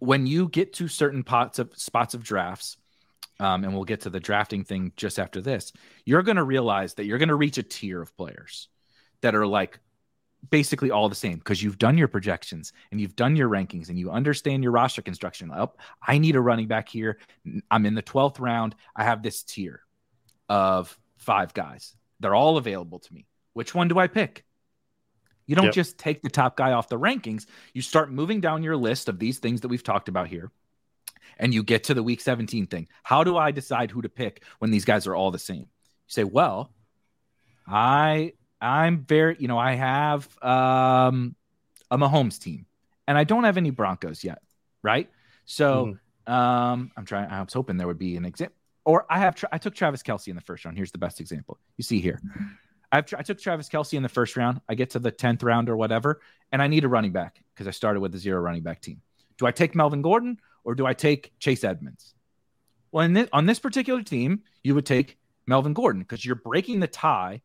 [0.00, 2.76] when you get to certain pots of spots of drafts.
[3.40, 5.72] Um, and we'll get to the drafting thing just after this.
[6.04, 8.68] You're going to realize that you're going to reach a tier of players
[9.22, 9.80] that are like
[10.50, 13.98] basically all the same because you've done your projections and you've done your rankings and
[13.98, 15.50] you understand your roster construction.
[15.54, 15.72] Oh,
[16.06, 17.18] I need a running back here.
[17.70, 18.74] I'm in the 12th round.
[18.96, 19.82] I have this tier
[20.48, 21.94] of five guys.
[22.20, 23.26] They're all available to me.
[23.52, 24.44] Which one do I pick?
[25.46, 25.74] You don't yep.
[25.74, 27.46] just take the top guy off the rankings.
[27.74, 30.50] You start moving down your list of these things that we've talked about here.
[31.38, 32.88] And you get to the week 17 thing.
[33.02, 35.58] How do I decide who to pick when these guys are all the same?
[35.58, 35.66] You
[36.08, 36.72] say, well,
[37.66, 41.34] I I'm very, you know, I have um,
[41.90, 42.66] a Mahomes team,
[43.08, 44.40] and I don't have any Broncos yet,
[44.82, 45.10] right?
[45.44, 46.32] So mm-hmm.
[46.32, 47.28] um, I'm trying.
[47.28, 48.56] I was hoping there would be an example.
[48.84, 49.42] Or I have.
[49.50, 50.76] I took Travis Kelce in the first round.
[50.76, 51.58] Here's the best example.
[51.76, 52.20] You see here.
[52.92, 54.60] I've, I took Travis Kelce in the first round.
[54.68, 56.20] I get to the tenth round or whatever,
[56.52, 59.00] and I need a running back because I started with a zero running back team.
[59.38, 62.14] Do I take Melvin Gordon or do I take Chase Edmonds?
[62.92, 66.86] Well, this, on this particular team, you would take Melvin Gordon because you're breaking the
[66.86, 67.40] tie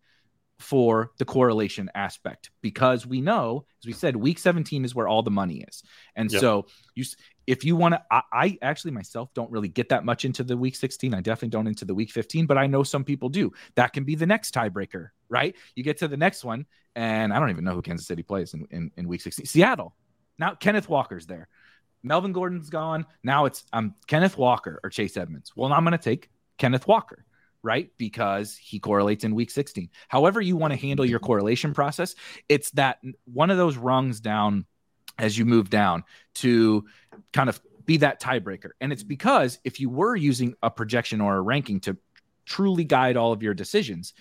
[0.59, 5.21] for the correlation aspect because we know as we said week 17 is where all
[5.21, 5.83] the money is.
[6.15, 6.41] And yep.
[6.41, 6.65] so
[6.95, 7.05] you
[7.45, 10.57] if you want to I, I, actually myself don't really get that much into the
[10.57, 13.51] week 16 i definitely don't into the week 15 but i know some people do.
[13.75, 15.55] That can be the next tiebreaker right?
[15.75, 16.65] You get to the next one
[16.95, 19.95] and i don't even know who kansas city plays in, in, in week 16 seattle.
[20.39, 21.49] Now kenneth walker's there.
[22.01, 23.05] Melvin gordon's gone.
[23.23, 25.51] Now it's um kenneth walker or chase edmonds.
[25.55, 27.26] Well i'm going to take kenneth walker
[27.67, 27.91] right?
[27.97, 29.89] Because he correlates in week 16.
[30.07, 32.15] However, you want to handle your correlation process,
[32.47, 34.65] it's that one of those rungs down
[35.19, 36.85] as you move down to
[37.33, 38.69] kind of be that tiebreaker.
[38.79, 41.97] And it's because if you were using a projection or a ranking to
[42.45, 44.13] truly guide all of your decisions,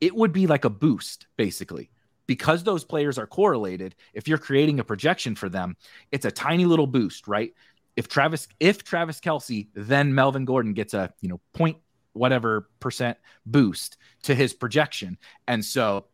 [0.00, 1.88] it would be like a boost, basically.
[2.26, 5.76] Because those players are correlated, if you're creating a projection for them,
[6.10, 7.52] it's a tiny little boost, right?
[7.94, 11.76] If Travis, if Travis Kelce, then Melvin Gordon gets a you know point
[12.12, 15.18] whatever percent boost to his projection.
[15.48, 16.06] And so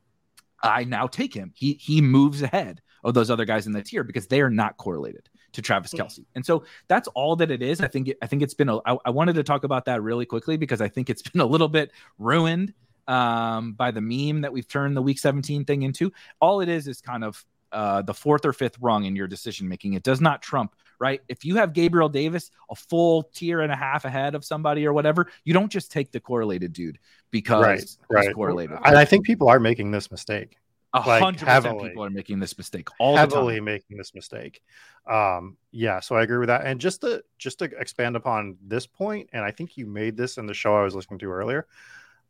[0.63, 1.53] I now take him.
[1.55, 4.77] He he moves ahead of those other guys in the tier because they are not
[4.77, 6.25] correlated to Travis Kelce.
[6.35, 7.81] And so that's all that it is.
[7.81, 8.79] I think it, I think it's been a.
[8.79, 11.47] I, I wanted to talk about that really quickly because I think it's been a
[11.47, 12.75] little bit ruined
[13.07, 16.13] um, by the meme that we've turned the week 17 thing into.
[16.41, 19.69] All it is is kind of uh, the fourth or fifth rung in your decision
[19.69, 19.95] making.
[19.95, 21.21] It does not trump, right?
[21.29, 24.93] If you have Gabriel Davis a full tier and a half ahead of somebody or
[24.93, 26.99] whatever, you don't just take the correlated dude
[27.31, 28.35] because right, right.
[28.35, 28.77] correlated.
[28.85, 30.57] And I think people are making this mistake.
[30.95, 34.63] A hundred percent people are making this mistake all heavily making this mistake.
[35.07, 36.65] Um, yeah, so I agree with that.
[36.65, 40.39] And just to just to expand upon this point, and I think you made this
[40.39, 41.67] in the show I was listening to earlier,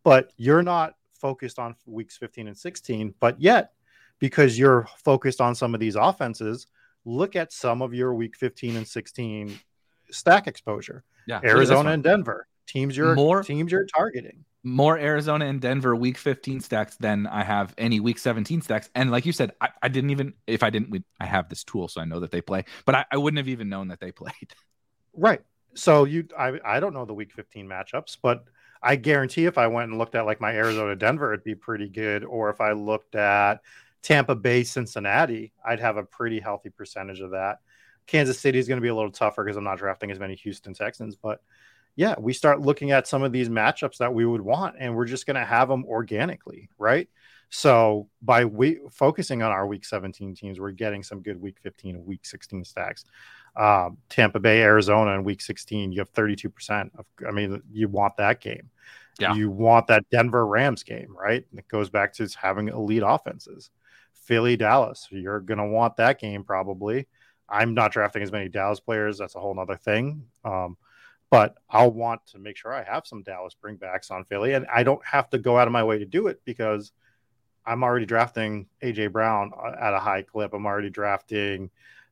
[0.03, 3.73] but you're not focused on weeks 15 and 16, but yet
[4.19, 6.67] because you're focused on some of these offenses,
[7.05, 9.59] look at some of your week 15 and 16
[10.11, 11.05] stack exposure.
[11.27, 14.45] Yeah, Arizona and Denver teams you're more teams you're targeting.
[14.63, 18.91] More Arizona and Denver week 15 stacks than I have any week 17 stacks.
[18.95, 21.65] And like you said, I, I didn't even if I didn't we, I have this
[21.65, 23.99] tool so I know that they play, but I, I wouldn't have even known that
[23.99, 24.53] they played.
[25.15, 25.41] Right.
[25.75, 28.45] So you I I don't know the week 15 matchups, but
[28.83, 31.89] I guarantee if I went and looked at like my Arizona Denver, it'd be pretty
[31.89, 32.25] good.
[32.25, 33.61] Or if I looked at
[34.03, 37.59] Tampa Bay, Cincinnati, I'd have a pretty healthy percentage of that.
[38.07, 40.35] Kansas City is going to be a little tougher because I'm not drafting as many
[40.37, 41.41] Houston Texans, but
[41.95, 45.05] yeah, we start looking at some of these matchups that we would want, and we're
[45.05, 47.09] just going to have them organically, right?
[47.51, 51.97] So by we focusing on our Week 17 teams, we're getting some good Week 15
[51.97, 53.05] and Week 16 stacks.
[53.57, 57.07] Um, Tampa Bay, Arizona, in Week 16, you have 32 percent of.
[57.27, 58.71] I mean, you want that game.
[59.19, 59.35] Yeah.
[59.35, 61.45] You want that Denver Rams game, right?
[61.51, 63.71] And it goes back to having elite offenses.
[64.29, 65.09] Philly, Dallas.
[65.11, 67.09] You're going to want that game probably.
[67.49, 69.17] I'm not drafting as many Dallas players.
[69.17, 70.27] That's a whole other thing.
[70.45, 70.77] Um,
[71.31, 74.83] but I'll want to make sure I have some Dallas bringbacks on Philly, and I
[74.83, 76.93] don't have to go out of my way to do it because
[77.65, 80.53] I'm already drafting AJ Brown uh, at a high clip.
[80.53, 81.71] I'm already drafting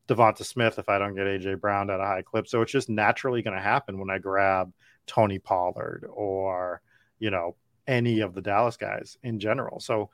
[0.08, 2.48] DeVonta Smith if I don't get AJ Brown at a high clip.
[2.48, 4.72] So it's just naturally going to happen when I grab
[5.06, 6.80] Tony Pollard or
[7.18, 7.56] you know
[7.86, 9.80] any of the Dallas guys in general.
[9.80, 10.08] So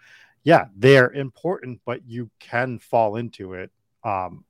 [0.44, 3.70] yeah, they're important, but you can fall into it.
[4.04, 4.44] Um,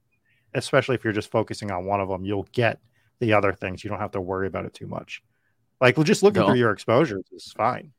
[0.55, 2.81] especially if you're just focusing on one of them, you'll get
[3.21, 3.83] the other things.
[3.83, 5.23] You don't have to worry about it too much.
[5.81, 6.49] Like just looking no.
[6.49, 7.93] through your exposures is fine.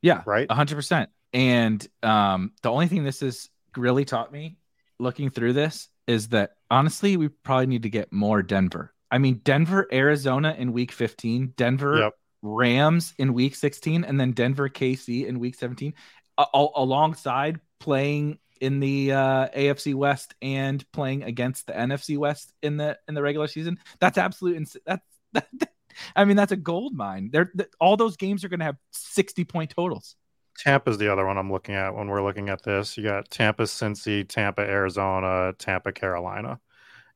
[0.00, 1.10] Yeah, right, hundred percent.
[1.32, 4.56] And um, the only thing this has really taught me,
[4.98, 8.92] looking through this, is that honestly, we probably need to get more Denver.
[9.10, 12.12] I mean, Denver, Arizona in week 15, Denver, yep.
[12.42, 15.94] Rams in week 16, and then Denver, KC in week 17,
[16.38, 22.76] uh, alongside playing in the uh, AFC West and playing against the NFC West in
[22.76, 23.78] the in the regular season.
[23.98, 24.56] That's absolute.
[24.56, 25.48] Ins- that's that,
[26.16, 27.30] I mean, that's a gold mine.
[27.32, 30.16] They're, all those games are going to have 60 point totals.
[30.58, 32.96] Tampa's the other one I'm looking at when we're looking at this.
[32.96, 36.60] You got Tampa, Cincy, Tampa, Arizona, Tampa, Carolina.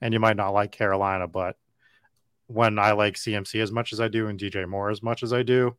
[0.01, 1.56] And you might not like Carolina, but
[2.48, 5.32] when I like CMC as much as I do and DJ Moore as much as
[5.32, 5.76] I do,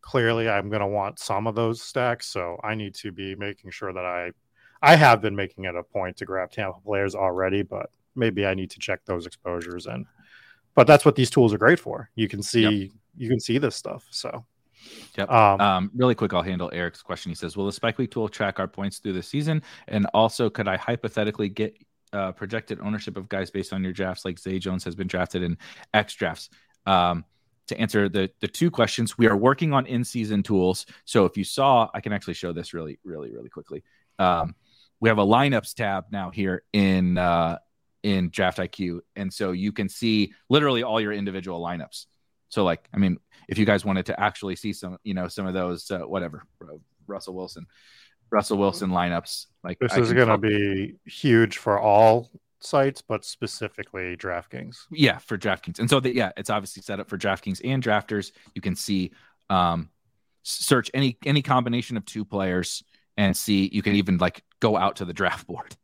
[0.00, 2.26] clearly I'm going to want some of those stacks.
[2.26, 4.30] So I need to be making sure that I,
[4.82, 8.54] I have been making it a point to grab Tampa players already, but maybe I
[8.54, 10.06] need to check those exposures and
[10.74, 12.08] but that's what these tools are great for.
[12.14, 12.90] You can see yep.
[13.16, 14.06] you can see this stuff.
[14.10, 14.44] So
[15.16, 15.30] Yep.
[15.30, 17.30] Um, um, really quick, I'll handle Eric's question.
[17.30, 19.62] He says, "Will the Spike Week tool track our points through the season?
[19.88, 21.76] And also, could I hypothetically get
[22.12, 25.42] uh, projected ownership of guys based on your drafts, like Zay Jones has been drafted
[25.42, 25.58] in
[25.94, 26.50] X drafts?"
[26.86, 27.24] Um,
[27.68, 30.86] to answer the the two questions, we are working on in season tools.
[31.04, 33.84] So if you saw, I can actually show this really, really, really quickly.
[34.18, 34.54] Um,
[35.00, 37.58] we have a lineups tab now here in uh,
[38.02, 42.06] in Draft IQ, and so you can see literally all your individual lineups.
[42.48, 43.18] So, like, I mean,
[43.48, 46.44] if you guys wanted to actually see some, you know, some of those, uh, whatever,
[47.06, 47.66] Russell Wilson,
[48.30, 53.24] Russell Wilson lineups, like this I is going to be huge for all sites, but
[53.24, 54.76] specifically DraftKings.
[54.90, 58.32] Yeah, for DraftKings, and so the, yeah, it's obviously set up for DraftKings and drafters.
[58.54, 59.12] You can see,
[59.50, 59.90] um,
[60.42, 62.82] search any any combination of two players
[63.16, 63.68] and see.
[63.72, 65.76] You can even like go out to the draft board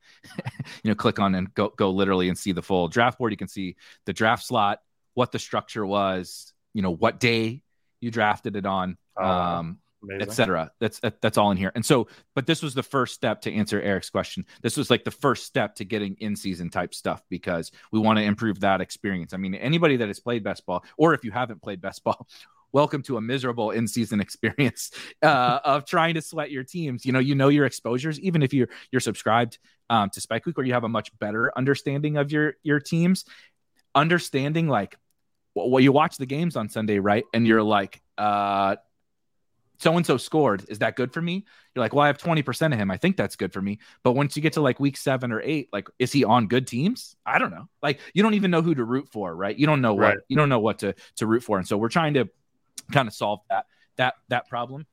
[0.83, 3.33] you know, click on and go go literally and see the full draft board.
[3.33, 3.77] You can see
[4.07, 4.81] the draft slot,
[5.15, 7.63] what the structure was, you know, what day
[8.01, 9.79] you drafted it on, oh, um,
[10.21, 10.71] etc.
[10.81, 11.73] That's that, that's all in here.
[11.75, 14.47] And so, but this was the first step to answer Eric's question.
[14.63, 18.19] This was like the first step to getting in season type stuff because we want
[18.19, 19.35] to improve that experience.
[19.35, 22.27] I mean, anybody that has played best ball, or if you haven't played best ball,
[22.73, 24.91] welcome to a miserable in-season experience
[25.23, 27.07] uh, of trying to sweat your teams.
[27.07, 29.59] You know, you know your exposures, even if you're you're subscribed
[29.91, 33.25] um, to Spike Week, or you have a much better understanding of your your teams.
[33.97, 34.97] Understanding like,
[35.55, 37.25] well, you watch the games on Sunday, right?
[37.33, 38.75] And you're like, uh,
[39.79, 40.65] so and so scored.
[40.69, 41.45] Is that good for me?
[41.75, 42.91] You're like, well, I have 20% of him.
[42.91, 43.79] I think that's good for me.
[44.03, 46.67] But once you get to like week seven or eight, like, is he on good
[46.67, 47.17] teams?
[47.27, 47.69] I don't know.
[47.83, 49.57] Like, you don't even know who to root for, right?
[49.57, 50.19] You don't know what right.
[50.29, 51.59] you don't know what to to root for.
[51.59, 52.29] And so we're trying to
[52.93, 54.87] kind of solve that that that problem.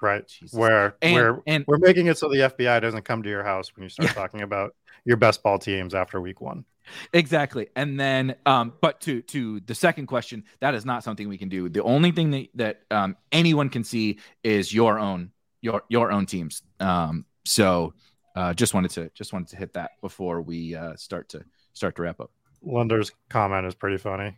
[0.00, 0.26] Right.
[0.26, 0.56] Jesus.
[0.56, 3.74] Where and, where and we're making it so the FBI doesn't come to your house
[3.74, 4.14] when you start yeah.
[4.14, 6.64] talking about your best ball teams after week one.
[7.12, 7.68] Exactly.
[7.76, 11.48] And then um, but to to the second question, that is not something we can
[11.48, 11.68] do.
[11.68, 16.26] The only thing that, that um, anyone can see is your own your your own
[16.26, 16.62] teams.
[16.80, 17.94] Um, so
[18.36, 21.96] uh, just wanted to just wanted to hit that before we uh, start to start
[21.96, 22.30] to wrap up.
[22.62, 24.36] Lunder's comment is pretty funny.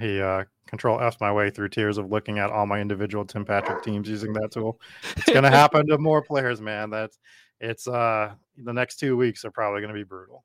[0.00, 3.44] He uh, control F my way through tears of looking at all my individual Tim
[3.44, 4.80] Patrick teams using that tool.
[5.16, 6.90] It's gonna happen to more players, man.
[6.90, 7.18] That's
[7.60, 10.44] it's uh the next two weeks are probably gonna be brutal.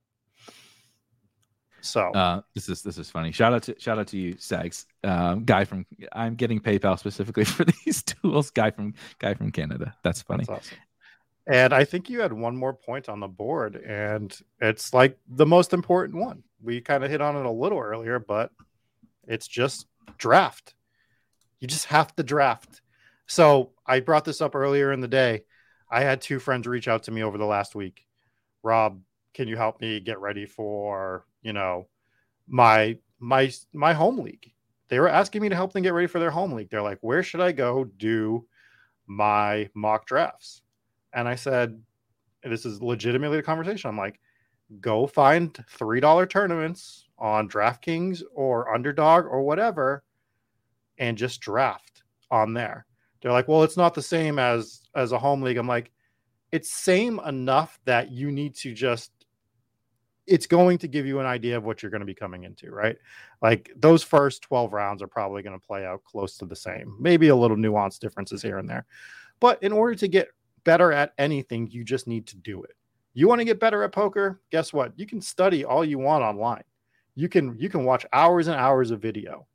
[1.82, 3.34] So uh, this is this is funny.
[3.34, 4.86] Shout out to shout out to you, Sags.
[5.04, 8.50] Um, guy from I'm getting PayPal specifically for these tools.
[8.52, 9.94] Guy from guy from Canada.
[10.04, 10.46] That's funny.
[10.48, 10.78] That's awesome.
[11.46, 15.46] And I think you had one more point on the board, and it's like the
[15.46, 16.44] most important one.
[16.62, 18.52] We kind of hit on it a little earlier, but
[19.28, 19.88] it's just
[20.18, 20.76] draft.
[21.60, 22.82] You just have to draft.
[23.26, 25.44] So I brought this up earlier in the day.
[25.90, 28.06] I had two friends reach out to me over the last week.
[28.64, 29.02] Rob,
[29.34, 31.88] can you help me get ready for, you know,
[32.48, 34.52] my my my home league?
[34.90, 36.70] They were asking me to help them get ready for their home league.
[36.70, 38.46] They're like, "Where should I go do
[39.08, 40.62] my mock drafts?"
[41.14, 41.82] And I said,
[42.44, 43.90] this is legitimately a conversation.
[43.90, 44.20] I'm like,
[44.82, 50.04] go find $3 tournaments on DraftKings or Underdog or whatever,
[50.98, 52.86] and just draft on there.
[53.22, 55.58] They're like, well, it's not the same as as a home league.
[55.58, 55.92] I'm like,
[56.52, 59.12] it's same enough that you need to just
[60.26, 62.72] it's going to give you an idea of what you're going to be coming into,
[62.72, 62.96] right?
[63.42, 66.96] Like those first 12 rounds are probably going to play out close to the same,
[67.00, 68.86] maybe a little nuanced differences here and there.
[69.40, 70.30] But in order to get
[70.64, 72.76] better at anything, you just need to do it.
[73.14, 74.42] You want to get better at poker?
[74.52, 74.94] Guess what?
[74.96, 76.64] You can study all you want online.
[77.16, 79.48] You can you can watch hours and hours of video.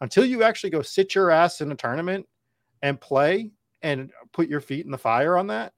[0.00, 2.26] Until you actually go sit your ass in a tournament
[2.82, 3.50] and play
[3.82, 5.72] and put your feet in the fire on that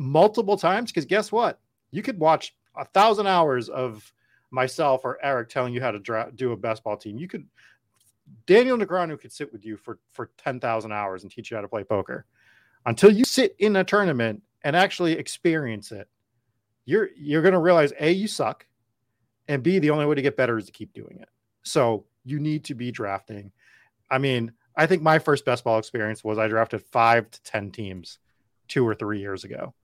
[0.00, 1.60] multiple times because guess what?
[1.90, 4.12] You could watch a thousand hours of
[4.50, 7.18] myself or Erik telling you how to dra- do a best ball team.
[7.18, 7.46] You could
[8.46, 11.68] daniel negreanu could sit with you for for 10000 hours and teach you how to
[11.68, 12.26] play poker.
[12.86, 16.08] Until you sit in a tournament and actually experience it
[16.84, 18.66] you're you're going to realize a you suck
[19.48, 21.28] And B, the only way to get better is to keep doing it.
[21.62, 23.52] So you need to be drafting.
[24.10, 27.70] I mean, I think my first best ball experience was I drafted five to 10
[27.70, 28.18] teams
[28.68, 29.74] two or three years ago.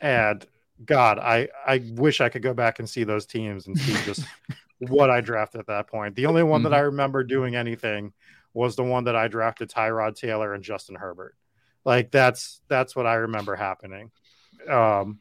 [0.00, 0.44] And
[0.84, 4.24] God, I, I wish I could go back and see those teams and see just
[4.78, 6.16] what I drafted at that point.
[6.16, 6.70] The only one mm-hmm.
[6.70, 8.12] that I remember doing anything
[8.52, 11.36] was the one that I drafted Tyrod Taylor and Justin Herbert.
[11.84, 14.10] Like that's that's what I remember happening.
[14.68, 15.20] Um,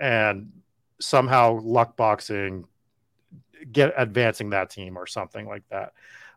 [0.00, 0.50] and
[0.98, 2.64] somehow luck boxing
[3.70, 5.92] get advancing that team or something like that.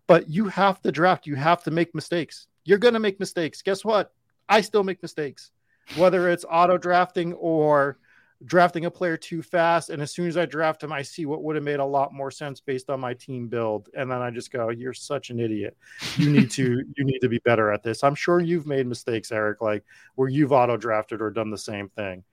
[0.06, 2.48] But you have to draft, you have to make mistakes.
[2.66, 3.62] You're going to make mistakes.
[3.62, 4.14] Guess what?
[4.50, 5.52] I still make mistakes.
[5.96, 7.98] Whether it's auto drafting or
[8.46, 9.90] drafting a player too fast.
[9.90, 12.14] And as soon as I draft him, I see what would have made a lot
[12.14, 13.90] more sense based on my team build.
[13.96, 15.78] And then I just go, You're such an idiot.
[16.18, 18.04] You need to you need to be better at this.
[18.04, 19.84] I'm sure you've made mistakes, Erik, like
[20.16, 22.24] where you've auto drafted or done the same thing.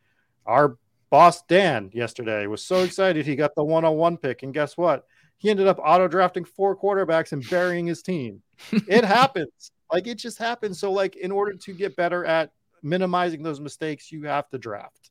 [0.46, 0.76] Our
[1.10, 4.42] boss Dan yesterday was so excited he got the one-on-one pick.
[4.42, 5.04] And guess what?
[5.38, 8.42] He ended up auto drafting four quarterbacks and burying his team.
[8.72, 9.72] It happens.
[9.92, 10.78] Like it just happens.
[10.78, 15.10] So, like, in order to get better at minimizing those mistakes, you have to draft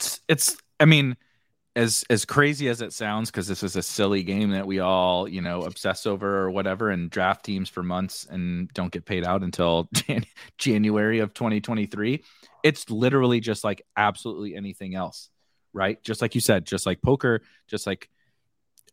[0.00, 1.16] it's, it's I mean,
[1.76, 5.28] as as crazy as it sounds, because this is a silly game that we all
[5.28, 9.24] you know obsess over or whatever, and draft teams for months and don't get paid
[9.24, 10.26] out until Jan-
[10.58, 12.24] January of 2023.
[12.62, 15.30] It's literally just like absolutely anything else,
[15.72, 16.02] right?
[16.02, 18.10] Just like you said, just like poker, just like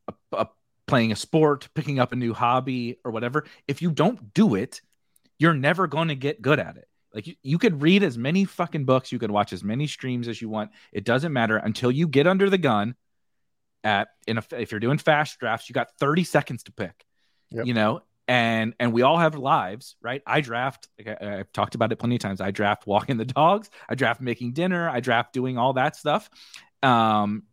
[0.08, 0.48] a, a,
[0.88, 3.46] playing a sport, picking up a new hobby or whatever.
[3.68, 4.82] If you don't do it,
[5.40, 6.88] you're never going to get good at it.
[7.14, 10.28] Like you, you could read as many fucking books, you could watch as many streams
[10.28, 10.72] as you want.
[10.92, 12.96] It doesn't matter until you get under the gun.
[13.84, 17.06] At in a, if you're doing fast drafts, you got 30 seconds to pick.
[17.52, 17.66] Yep.
[17.66, 20.22] You know, and and we all have lives, right?
[20.26, 20.90] I draft.
[20.98, 22.42] Like I, have talked about it plenty of times.
[22.42, 23.70] I draft walking the dogs.
[23.88, 24.90] I draft making dinner.
[24.90, 26.30] I draft doing all that stuff.
[26.84, 27.44] Um,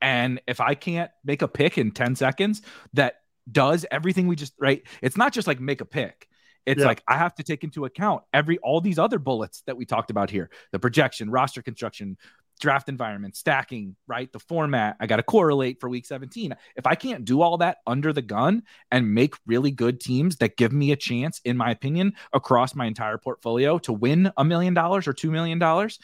[0.00, 2.62] and if I can't make a pick in 10 seconds
[2.92, 3.20] that
[3.50, 6.28] does everything we just right, it's not just like make a pick.
[6.66, 6.86] It's yeah.
[6.86, 10.10] like I have to take into account every all these other bullets that we talked
[10.10, 12.16] about here: the projection, roster construction,
[12.60, 14.32] draft environment, stacking, right?
[14.32, 14.96] The format.
[15.00, 16.54] I got to correlate for week 17.
[16.76, 20.56] If I can't do all that under the gun and make really good teams that
[20.56, 24.74] give me a chance, in my opinion, across my entire portfolio to win a million
[24.74, 25.98] dollars or two million dollars,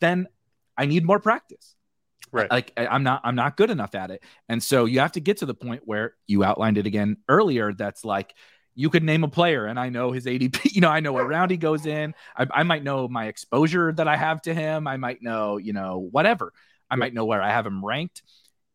[0.00, 0.26] then
[0.76, 1.74] I need more practice.
[2.32, 2.50] Right.
[2.50, 4.22] Like I'm not I'm not good enough at it.
[4.48, 7.72] And so you have to get to the point where you outlined it again earlier
[7.72, 8.34] that's like
[8.76, 11.26] you could name a player and I know his ADP, you know, I know what
[11.26, 12.14] round he goes in.
[12.36, 14.86] I, I might know my exposure that I have to him.
[14.86, 16.52] I might know, you know, whatever.
[16.88, 18.22] I might know where I have him ranked.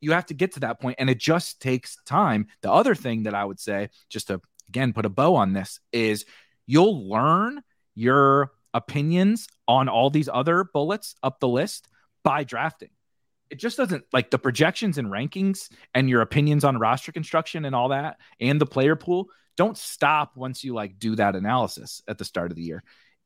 [0.01, 2.47] You have to get to that point and it just takes time.
[2.61, 5.79] The other thing that I would say, just to again put a bow on this,
[5.93, 6.25] is
[6.65, 7.61] you'll learn
[7.93, 11.87] your opinions on all these other bullets up the list
[12.23, 12.89] by drafting.
[13.51, 17.75] It just doesn't like the projections and rankings and your opinions on roster construction and
[17.75, 22.17] all that and the player pool don't stop once you like do that analysis at
[22.17, 22.83] the start of the year.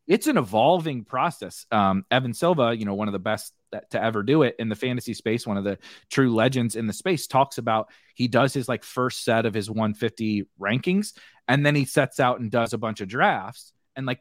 [0.07, 1.65] It's an evolving process.
[1.71, 4.69] Um, Evan Silva, you know, one of the best that, to ever do it in
[4.69, 5.79] the fantasy space, one of the
[6.11, 9.69] true legends in the space, talks about he does his like first set of his
[9.69, 11.13] 150 rankings,
[11.47, 14.19] and then he sets out and does a bunch of drafts and like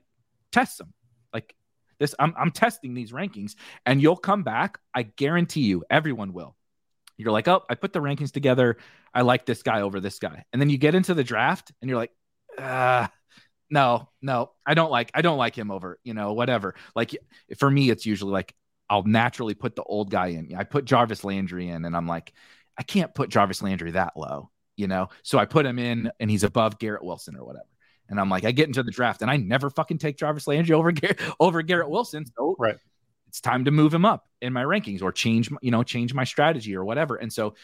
[0.53, 0.95] tests them.
[1.33, 1.55] Like
[1.99, 3.55] this, I'm, I'm testing these rankings,
[3.85, 4.79] and you'll come back.
[4.95, 6.57] I guarantee you, everyone will
[7.17, 8.77] you're like, oh, I put the rankings together.
[9.13, 10.45] I like this guy over this guy.
[10.53, 12.13] And then you get into the draft and you're like,
[12.59, 13.07] uh,
[13.71, 16.75] no, no, I don't like, I don't like him over, you know, whatever.
[16.95, 17.17] Like
[17.59, 18.55] for me, it's usually like,
[18.91, 20.55] I'll naturally put the old guy in.
[20.57, 22.33] I put Jarvis Landry in and I'm like,
[22.77, 25.09] I can't put Jarvis Landry that low, you know?
[25.23, 27.65] So I put him in and he's above Garrett Wilson or whatever.
[28.09, 30.75] And I'm like, I get into the draft and I never fucking take Jarvis Landry
[30.75, 32.27] over, Gar- over Garrett Wilson.
[32.37, 32.77] So right
[33.35, 36.23] it's time to move him up in my rankings or change you know change my
[36.23, 37.17] strategy or whatever.
[37.17, 37.57] And so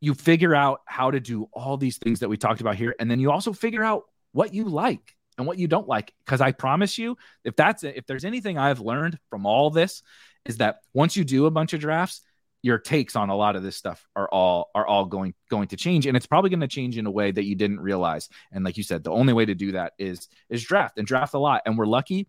[0.00, 2.94] you figure out how to do all these things that we talked about here.
[3.00, 6.14] And then you also figure out what you like and what you don't like.
[6.24, 10.04] Because i promise you if that's if there's anything i've learned from all this
[10.44, 12.22] is that once you do a bunch of drafts
[12.62, 15.76] your takes on a lot of this stuff are all are all going going to
[15.76, 16.06] change.
[16.06, 18.28] And it's probably going to change in a way that you didn't realize.
[18.52, 21.34] And like you said the only way to do that is is draft and draft
[21.34, 21.62] a lot.
[21.66, 22.28] And we're lucky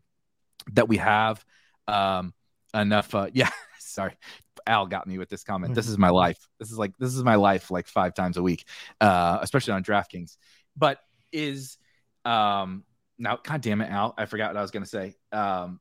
[0.73, 1.45] that we have
[1.87, 2.33] um
[2.73, 3.13] enough.
[3.13, 3.49] Uh, yeah,
[3.79, 4.13] sorry.
[4.67, 5.73] Al got me with this comment.
[5.73, 6.37] This is my life.
[6.59, 8.67] This is like this is my life like five times a week,
[8.99, 10.37] uh, especially on DraftKings.
[10.77, 10.99] But
[11.31, 11.77] is
[12.25, 12.83] um
[13.17, 15.15] now, god damn it, Al, I forgot what I was gonna say.
[15.31, 15.79] Um,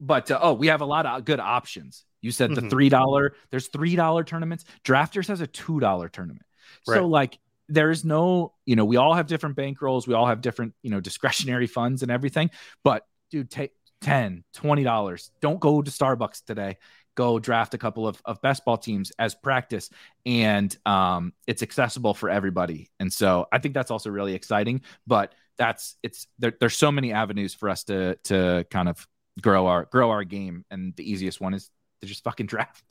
[0.00, 2.04] but uh, oh, we have a lot of good options.
[2.20, 2.64] You said mm-hmm.
[2.64, 3.34] the three dollar.
[3.50, 4.64] There's three dollar tournaments.
[4.84, 6.46] Drafters has a two dollar tournament.
[6.86, 6.96] Right.
[6.96, 7.38] So like
[7.68, 10.06] there is no, you know, we all have different bankrolls.
[10.06, 12.50] We all have different, you know, discretionary funds and everything.
[12.82, 13.72] But dude, take
[14.04, 15.30] 10 20 dollars.
[15.40, 16.76] Don't go to starbucks today.
[17.16, 19.88] Go draft a couple of, of best ball teams as practice
[20.26, 22.90] and um, it's accessible for everybody.
[23.00, 27.12] And so i think that's also really exciting but that's it's there, there's so many
[27.12, 29.06] avenues for us to to kind of
[29.40, 31.70] grow our grow our game and the easiest one is
[32.00, 32.84] to just fucking draft.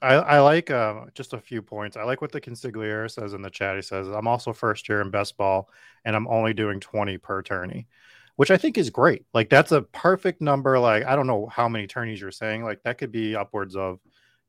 [0.00, 1.96] I, I like uh, just a few points.
[1.96, 3.74] I like what the consigliere says in the chat.
[3.74, 5.70] He says, I'm also first year in best ball
[6.04, 7.88] and I'm only doing 20 per tourney
[8.38, 9.26] which I think is great.
[9.34, 10.78] Like that's a perfect number.
[10.78, 12.62] Like I don't know how many tourneys you're saying.
[12.62, 13.98] Like that could be upwards of,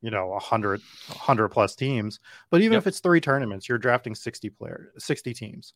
[0.00, 2.20] you know, a hundred, hundred plus teams.
[2.50, 2.82] But even yep.
[2.82, 5.74] if it's three tournaments, you're drafting 60 players, 60 teams,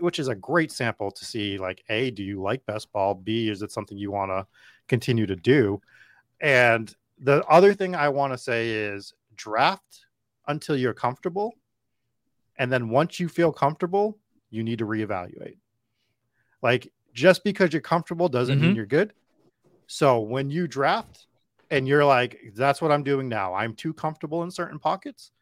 [0.00, 1.56] which is a great sample to see.
[1.56, 3.14] Like, a, do you like best ball?
[3.14, 4.46] B, is it something you want to
[4.86, 5.80] continue to do?
[6.42, 10.04] And the other thing I want to say is draft
[10.46, 11.54] until you're comfortable.
[12.58, 14.18] And then once you feel comfortable,
[14.50, 15.56] you need to reevaluate.
[16.62, 18.66] Like just because you're comfortable doesn't mm-hmm.
[18.66, 19.12] mean you're good.
[19.86, 21.26] So when you draft
[21.70, 25.32] and you're like, that's what I'm doing now, I'm too comfortable in certain pockets.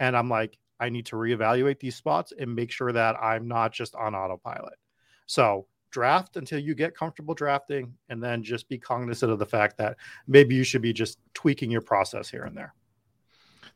[0.00, 3.72] And I'm like, I need to reevaluate these spots and make sure that I'm not
[3.72, 4.78] just on autopilot.
[5.26, 9.78] So draft until you get comfortable drafting and then just be cognizant of the fact
[9.78, 9.96] that
[10.26, 12.74] maybe you should be just tweaking your process here and there.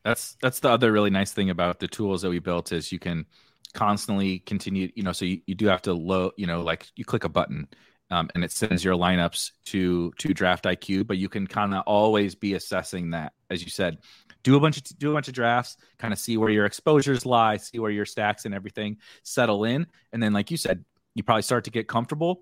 [0.03, 2.99] That's that's the other really nice thing about the tools that we built is you
[2.99, 3.25] can
[3.73, 7.03] constantly continue you know so you, you do have to load you know like you
[7.03, 7.67] click a button
[8.11, 11.83] um, and it sends your lineups to to draft iq but you can kind of
[11.87, 13.97] always be assessing that as you said
[14.43, 17.25] do a bunch of do a bunch of drafts kind of see where your exposures
[17.25, 20.83] lie see where your stacks and everything settle in and then like you said
[21.15, 22.41] you probably start to get comfortable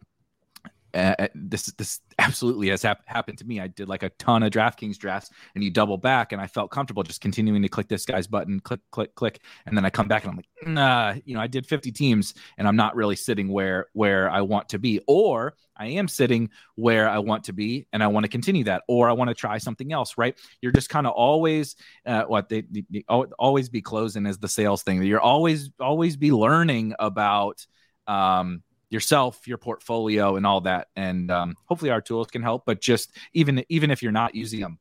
[0.93, 3.59] uh, uh, this this absolutely has hap- happened to me.
[3.59, 6.71] I did like a ton of DraftKings drafts, and you double back, and I felt
[6.71, 10.07] comfortable just continuing to click this guy's button, click, click, click, and then I come
[10.07, 13.15] back and I'm like, nah, you know, I did 50 teams, and I'm not really
[13.15, 17.53] sitting where where I want to be, or I am sitting where I want to
[17.53, 20.17] be, and I want to continue that, or I want to try something else.
[20.17, 20.37] Right?
[20.61, 24.47] You're just kind of always uh, what they, they, they always be closing as the
[24.47, 25.01] sales thing.
[25.03, 27.65] You're always always be learning about.
[28.07, 30.89] Um, yourself, your portfolio, and all that.
[30.95, 32.63] And um, hopefully, our tools can help.
[32.65, 34.77] But just even even if you're not using them,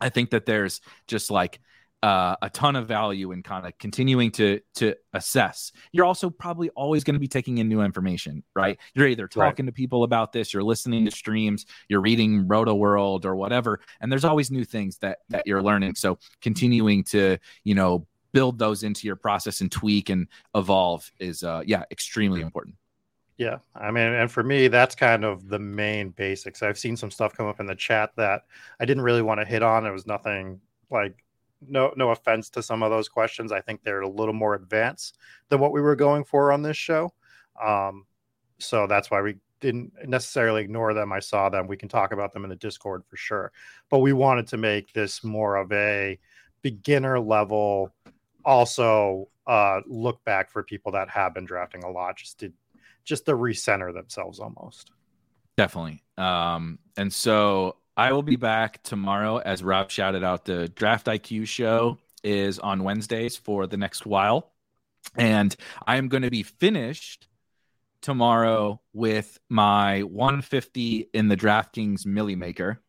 [0.00, 1.60] I think that there's just like
[2.04, 5.72] uh, a ton of value in kind of continuing to to assess.
[5.90, 8.78] You're also probably always going to be taking in new information, right?
[8.92, 9.72] You're either talking right.
[9.72, 14.12] to people about this, you're listening to streams, you're reading Roto World or whatever, and
[14.12, 15.94] there's always new things that that you're learning.
[15.94, 21.42] So continuing to you know build those into your process and tweak and evolve is
[21.42, 22.74] uh, yeah extremely important.
[23.36, 26.62] Yeah, I mean, and for me, that's kind of the main basics.
[26.62, 28.42] I've seen some stuff come up in the chat that
[28.78, 29.86] I didn't really want to hit on.
[29.86, 31.24] It was nothing like
[31.66, 33.50] no no offense to some of those questions.
[33.50, 36.76] I think they're a little more advanced than what we were going for on this
[36.76, 37.12] show.
[37.64, 38.06] Um,
[38.58, 41.12] so that's why we didn't necessarily ignore them.
[41.12, 41.66] I saw them.
[41.66, 43.50] We can talk about them in the Discord for sure.
[43.90, 46.18] But we wanted to make this more of a
[46.62, 47.92] beginner level,
[48.44, 52.52] also uh, look back for people that have been drafting a lot, just to
[53.04, 54.90] just to recenter themselves almost.
[55.56, 56.02] Definitely.
[56.18, 60.44] Um, and so I will be back tomorrow, as Rob shouted out.
[60.44, 64.52] The Draft IQ show is on Wednesdays for the next while.
[65.16, 65.54] And
[65.86, 67.28] I am going to be finished
[68.00, 72.80] tomorrow with my 150 in the DraftKings Milly Maker.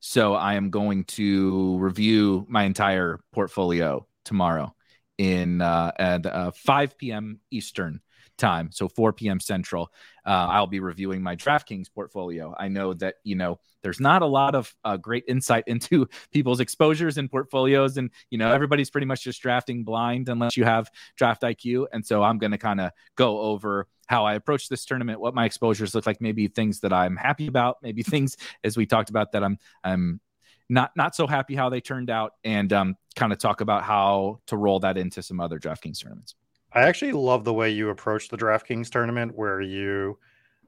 [0.00, 4.74] So I am going to review my entire portfolio tomorrow
[5.18, 7.40] in uh, at uh, 5 p.m.
[7.50, 8.00] Eastern
[8.42, 9.40] time, so 4 p.m.
[9.40, 9.92] Central,
[10.26, 12.54] uh, I'll be reviewing my DraftKings portfolio.
[12.58, 16.60] I know that you know there's not a lot of uh, great insight into people's
[16.60, 20.90] exposures and portfolios, and you know everybody's pretty much just drafting blind unless you have
[21.16, 21.86] Draft IQ.
[21.92, 25.34] And so I'm going to kind of go over how I approach this tournament, what
[25.34, 29.08] my exposures look like, maybe things that I'm happy about, maybe things as we talked
[29.08, 30.20] about that I'm I'm
[30.68, 34.40] not not so happy how they turned out, and um, kind of talk about how
[34.46, 36.34] to roll that into some other DraftKings tournaments.
[36.74, 40.18] I actually love the way you approached the DraftKings tournament where you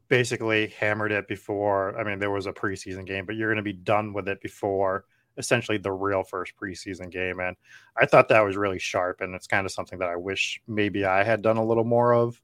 [0.09, 1.99] basically hammered it before.
[1.99, 4.41] I mean, there was a preseason game, but you're going to be done with it
[4.41, 5.07] before
[5.37, 7.41] essentially the real first preseason game.
[7.41, 7.57] And
[7.97, 9.21] I thought that was really sharp.
[9.21, 12.15] And it's kind of something that I wish maybe I had done a little more
[12.15, 12.41] of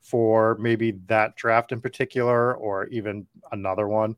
[0.00, 4.16] for maybe that draft in particular, or even another one.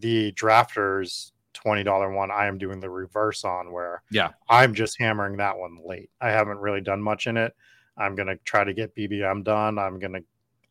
[0.00, 5.38] The drafters $20 one I am doing the reverse on where yeah I'm just hammering
[5.38, 6.10] that one late.
[6.20, 7.54] I haven't really done much in it.
[7.96, 9.78] I'm gonna try to get BBM done.
[9.78, 10.20] I'm gonna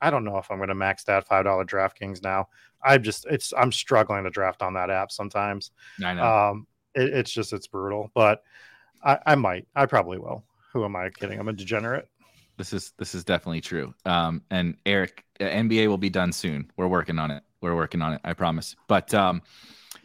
[0.02, 2.48] I don't know if I'm gonna max that five dollar DraftKings now.
[2.84, 5.72] I'm just it's I'm struggling to draft on that app sometimes.
[6.04, 6.24] I know.
[6.24, 8.44] Um, it, it's just it's brutal, but
[9.04, 9.68] I, I might.
[9.76, 10.44] I probably will.
[10.74, 11.40] Who am I kidding?
[11.40, 12.10] I'm a degenerate.
[12.58, 13.94] This is this is definitely true.
[14.06, 16.72] Um, and Erik, NBA will be done soon.
[16.78, 17.44] We're working on it.
[17.62, 18.22] We're working on it.
[18.24, 18.76] I promise.
[18.88, 19.42] But um,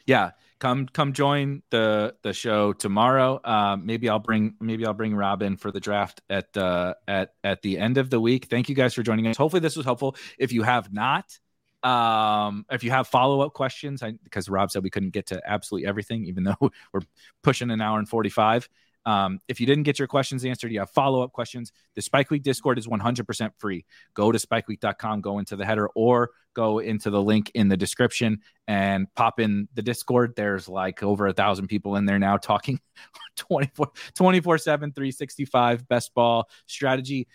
[0.07, 0.31] yeah,
[0.61, 3.41] come come join the the show tomorrow.
[3.43, 7.63] Uh, maybe I'll bring maybe I'll bring Robin for the draft at uh, at at
[7.63, 8.47] the end of the week.
[8.47, 9.37] Thank you guys for joining us.
[9.37, 10.15] Hopefully this was helpful.
[10.39, 11.39] If you have not,
[11.83, 15.41] um, if you have follow up questions, I, because Rob said we couldn't get to
[15.45, 16.57] absolutely everything, even though
[16.93, 17.01] we're
[17.43, 18.69] pushing an hour and forty five.
[19.07, 21.73] Um, if you didn't get your questions answered, you have follow up questions.
[21.95, 23.85] The Spike Week Discord is 100% free.
[24.15, 28.41] Go to spikeweek.com, go into the header, or go into the link in the description
[28.69, 30.35] and pop in the Discord.
[30.37, 32.81] There's like over a thousand people in there now talking
[33.37, 37.29] 24 24 7, 365 best ball strategy.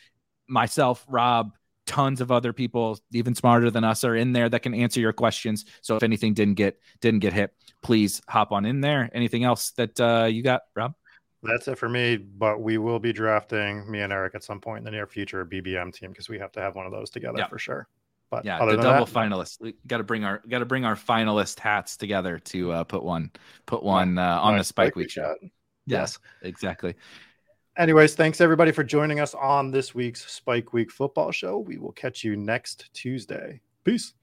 [0.47, 1.51] Myself, Rob,
[1.85, 5.13] tons of other people even smarter than us are in there that can answer your
[5.13, 9.43] questions so if anything didn't get didn't get hit please hop on in there anything
[9.43, 10.95] else that uh, you got rob
[11.43, 14.79] that's it for me, but we will be drafting me and Erik at some point
[14.79, 17.09] in the near future a BBM team because we have to have one of those
[17.09, 17.47] together yeah.
[17.47, 17.87] for sure.
[18.31, 19.61] But yeah, the double that, finalists.
[19.61, 23.03] We got to bring our got to bring our finalist hats together to uh, put
[23.03, 23.31] one
[23.65, 25.35] put one uh, on the Spike, Week show.
[25.85, 26.95] Yes, exactly.
[27.77, 31.59] Anyways, thanks everybody for joining us on this week's Spike Week football show.
[31.59, 33.61] We will catch you next Tuesday.
[33.83, 34.13] Peace.